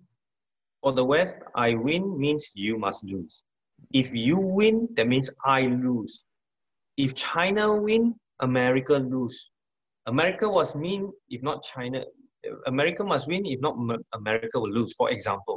[0.81, 3.43] For the West, I win means you must lose.
[3.91, 6.25] If you win, that means I lose.
[6.97, 9.49] If China win, America lose.
[10.07, 12.03] America was mean if not China.
[12.65, 13.75] America must win if not
[14.13, 14.93] America will lose.
[14.93, 15.56] For example,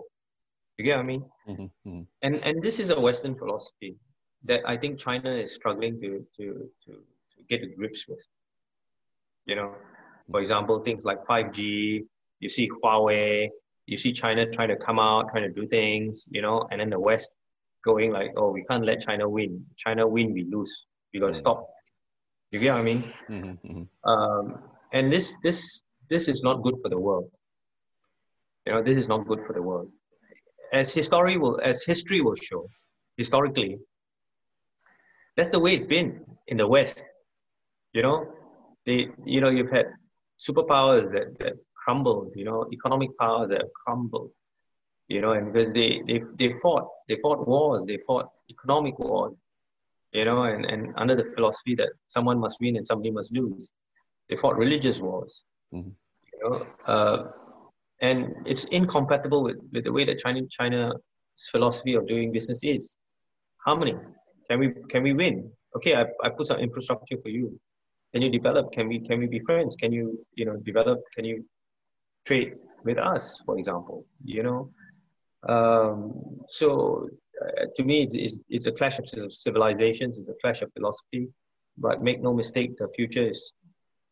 [0.80, 1.24] you get what I mean?
[1.48, 2.02] Mm-hmm, mm-hmm.
[2.22, 3.96] And and this is a Western philosophy
[4.44, 6.44] that I think China is struggling to to
[6.84, 8.24] to, to get to grips with.
[9.46, 9.74] You know,
[10.30, 12.04] for example, things like 5G.
[12.40, 13.48] You see Huawei
[13.90, 16.90] you see China trying to come out, trying to do things, you know, and then
[16.90, 17.32] the West
[17.84, 19.66] going like, oh, we can't let China win.
[19.76, 20.86] China win, we lose.
[21.12, 21.38] We got to mm-hmm.
[21.38, 21.68] stop.
[22.52, 23.02] You get what I mean?
[23.28, 24.10] Mm-hmm, mm-hmm.
[24.10, 24.62] Um,
[24.92, 27.30] and this this this is not good for the world.
[28.64, 29.90] You know, this is not good for the world.
[30.72, 32.68] As history will as history will show,
[33.16, 33.78] historically,
[35.36, 37.04] that's the way it's been in the West.
[37.92, 38.26] You know,
[38.86, 39.86] they you know you've had
[40.38, 44.30] superpowers that, that crumbled, you know, economic power that crumbled,
[45.08, 49.34] you know, and because they, they, they fought, they fought wars, they fought economic wars,
[50.12, 53.68] you know, and, and under the philosophy that someone must win and somebody must lose,
[54.28, 55.42] they fought religious wars,
[55.74, 55.90] mm-hmm.
[56.32, 57.30] you know, uh,
[58.00, 60.94] and it's incompatible with, with the way that China, China's
[61.50, 62.96] philosophy of doing business is.
[63.64, 63.94] Harmony.
[64.48, 65.50] Can we, can we win?
[65.76, 67.58] Okay, I, I put some infrastructure for you
[68.12, 71.24] can you develop can we can we be friends can you you know develop can
[71.24, 71.44] you
[72.26, 72.54] trade
[72.84, 74.70] with us, for example, you know.
[75.48, 77.08] Um, so
[77.40, 81.28] uh, to me, it's, it's, it's, a clash of civilizations, it's a clash of philosophy,
[81.78, 83.52] but make no mistake, the future is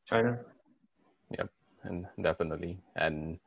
[0.06, 0.38] China.
[1.36, 1.50] Yep,
[1.84, 2.78] and definitely.
[2.96, 3.38] And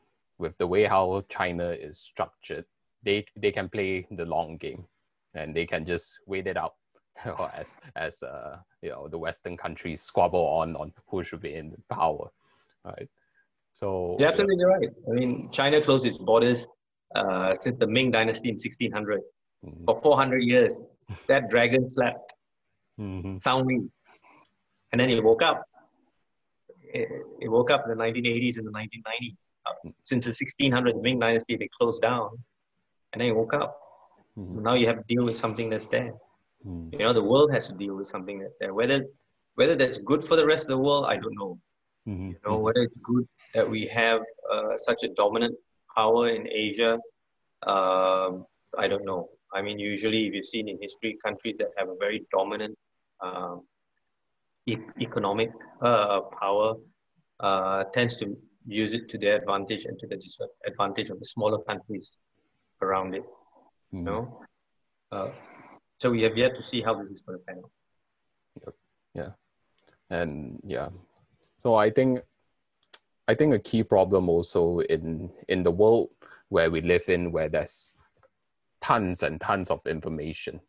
[0.42, 2.66] with the way how China is structured,
[3.04, 4.86] they, they can play the long game
[5.34, 6.74] and they can just wait it out
[7.26, 11.54] or as, as uh, you know, the Western countries squabble on, on who should be
[11.54, 12.30] in power,
[12.84, 13.08] right?
[13.72, 14.90] So you're absolutely right.
[15.10, 16.68] I mean, China closed its borders
[17.16, 19.22] uh, since the Ming Dynasty in 1600.
[19.66, 19.86] Mm-hmm.
[19.86, 20.82] For 400 years,
[21.28, 22.34] that dragon slept
[23.00, 23.38] mm-hmm.
[23.38, 23.80] soundly,
[24.92, 25.64] and then he woke up.
[26.94, 27.10] It,
[27.40, 29.52] it, woke up in the 1980s and the 1990s.
[29.66, 32.30] Uh, since the 1600 Ming Dynasty, they closed down,
[33.14, 33.80] and then it woke up.
[34.38, 34.64] Mm-hmm.
[34.64, 36.14] Now you have to deal with something that's there.
[36.66, 37.00] Mm-hmm.
[37.00, 38.74] You know, the world has to deal with something that's there.
[38.74, 39.06] Whether
[39.56, 41.58] whether that's good for the rest of the world, I don't know.
[42.08, 42.30] Mm-hmm.
[42.30, 45.56] You know, whether it's good that we have uh, such a dominant
[45.96, 46.98] power in Asia,
[47.68, 48.46] um,
[48.78, 49.30] I don't know.
[49.54, 52.78] I mean, usually, if you've seen in history, countries that have a very dominant
[53.22, 53.64] um,
[54.66, 55.52] e- economic
[55.82, 56.76] uh, power
[57.40, 61.60] uh, tends to use it to their advantage and to the disadvantage of the smaller
[61.64, 62.18] countries
[62.82, 63.24] around it.
[63.94, 63.98] Mm-hmm.
[63.98, 64.42] You know,
[65.12, 65.30] uh,
[66.00, 67.72] so we have yet to see how this is going to pan out.
[68.66, 68.76] Yep.
[69.14, 69.32] Yeah,
[70.10, 70.90] and yeah,
[71.64, 72.22] so I think
[73.28, 76.10] I think a key problem also in in the world
[76.50, 77.92] where we live in, where there's
[78.82, 80.60] tons and tons of information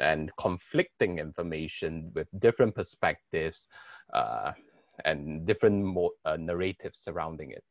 [0.00, 3.68] and conflicting information with different perspectives
[4.12, 4.52] uh,
[5.04, 7.64] and different mo- uh, narratives surrounding it.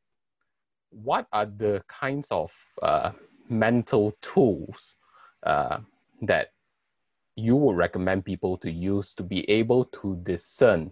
[0.89, 3.11] What are the kinds of uh,
[3.49, 4.95] mental tools
[5.43, 5.79] uh,
[6.21, 6.49] that
[7.35, 10.91] you would recommend people to use to be able to discern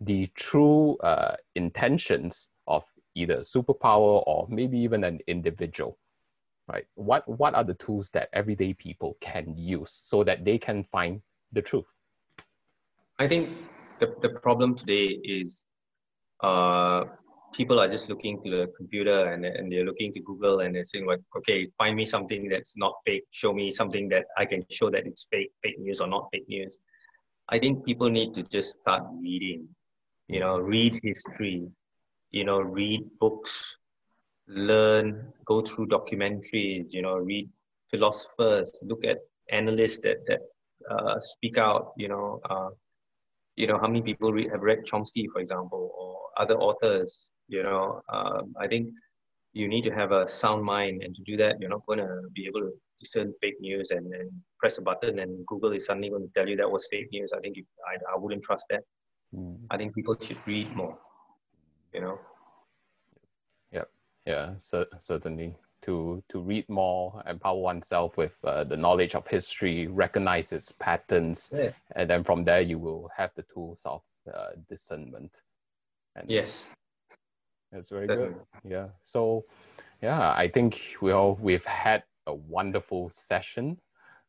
[0.00, 2.84] the true uh, intentions of
[3.14, 5.98] either a superpower or maybe even an individual
[6.68, 10.84] right what what are the tools that everyday people can use so that they can
[10.84, 11.20] find
[11.52, 11.86] the truth
[13.18, 13.48] I think
[13.98, 15.62] the, the problem today is
[16.42, 17.04] uh,
[17.54, 20.84] people are just looking to the computer and, and they're looking to Google and they're
[20.84, 23.24] saying like, okay, find me something that's not fake.
[23.30, 26.48] Show me something that I can show that it's fake, fake news or not fake
[26.48, 26.78] news.
[27.48, 29.68] I think people need to just start reading,
[30.28, 31.66] you know, read history,
[32.32, 33.76] you know, read books,
[34.48, 37.48] learn, go through documentaries, you know, read
[37.90, 39.18] philosophers, look at
[39.50, 40.40] analysts that, that
[40.90, 42.68] uh, speak out, you know, uh,
[43.56, 47.62] you know, how many people read, have read Chomsky, for example, or other authors, you
[47.62, 48.88] know, um, I think
[49.52, 52.20] you need to have a sound mind and to do that, you're not going to
[52.34, 56.10] be able to discern fake news and, and press a button and Google is suddenly
[56.10, 57.32] going to tell you that was fake news.
[57.34, 58.82] I think you, I, I wouldn't trust that.
[59.34, 59.58] Mm.
[59.70, 60.98] I think people should read more,
[61.94, 62.18] you know?
[64.26, 69.86] Yeah, so, certainly to to read more, empower oneself with uh, the knowledge of history,
[69.86, 71.70] recognize its patterns, yeah.
[71.94, 75.42] and then from there you will have the tools of uh, discernment.
[76.16, 76.66] And yes,
[77.70, 78.34] that's very Definitely.
[78.62, 78.72] good.
[78.72, 78.86] Yeah.
[79.04, 79.44] So,
[80.02, 83.78] yeah, I think we all we've had a wonderful session.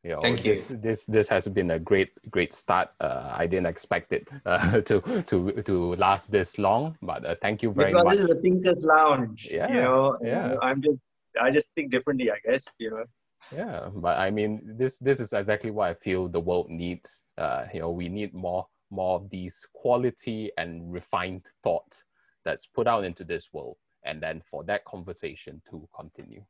[0.04, 0.78] You know, Thank this, you.
[0.78, 2.90] This this has been a great great start.
[3.00, 7.64] Uh, I didn't expect it uh, to to to last this long, but uh, thank
[7.64, 8.18] you very because much.
[8.18, 9.50] This is a thinkers lounge.
[9.52, 10.56] Yeah, you know, yeah.
[10.62, 11.00] I'm just
[11.42, 12.66] I just think differently, I guess.
[12.80, 13.06] You know.
[13.52, 17.24] Yeah, but I mean, this this is exactly what I feel the world needs.
[17.38, 22.04] Uh, you know, we need more more of these quality and refined thought
[22.46, 26.44] that's put out into this world, and then for that conversation to continue.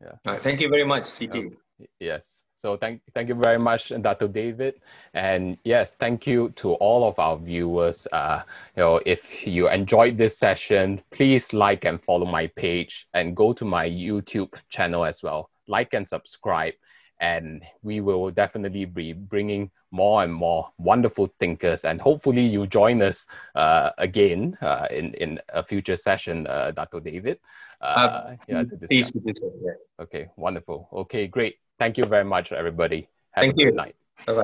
[0.00, 0.12] Yeah.
[0.24, 1.36] Right, thank you very much, CT.
[1.36, 1.56] Um,
[2.00, 2.40] yes.
[2.58, 4.28] So thank, thank you very much, Dr.
[4.28, 4.80] David.
[5.14, 8.06] And yes, thank you to all of our viewers.
[8.12, 8.42] Uh,
[8.76, 13.52] you know, if you enjoyed this session, please like and follow my page and go
[13.52, 15.50] to my YouTube channel as well.
[15.68, 16.74] Like and subscribe.
[17.20, 21.84] And we will definitely be bringing more and more wonderful thinkers.
[21.84, 27.00] And hopefully you join us uh, again uh, in, in a future session, uh, Dr.
[27.00, 27.38] David.
[27.80, 28.64] Uh, uh, yeah.
[28.86, 29.72] Please do so, yeah.
[30.00, 30.88] Okay, wonderful.
[30.92, 31.56] Okay, great.
[31.78, 33.08] Thank you very much, everybody.
[33.32, 33.66] Have Thank a you.
[33.66, 33.96] good night.
[34.26, 34.42] Bye-bye.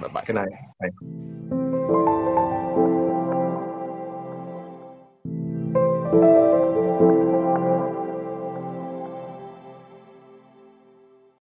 [0.00, 0.24] Bye-bye.
[0.26, 0.52] Good night.
[0.80, 1.56] Bye.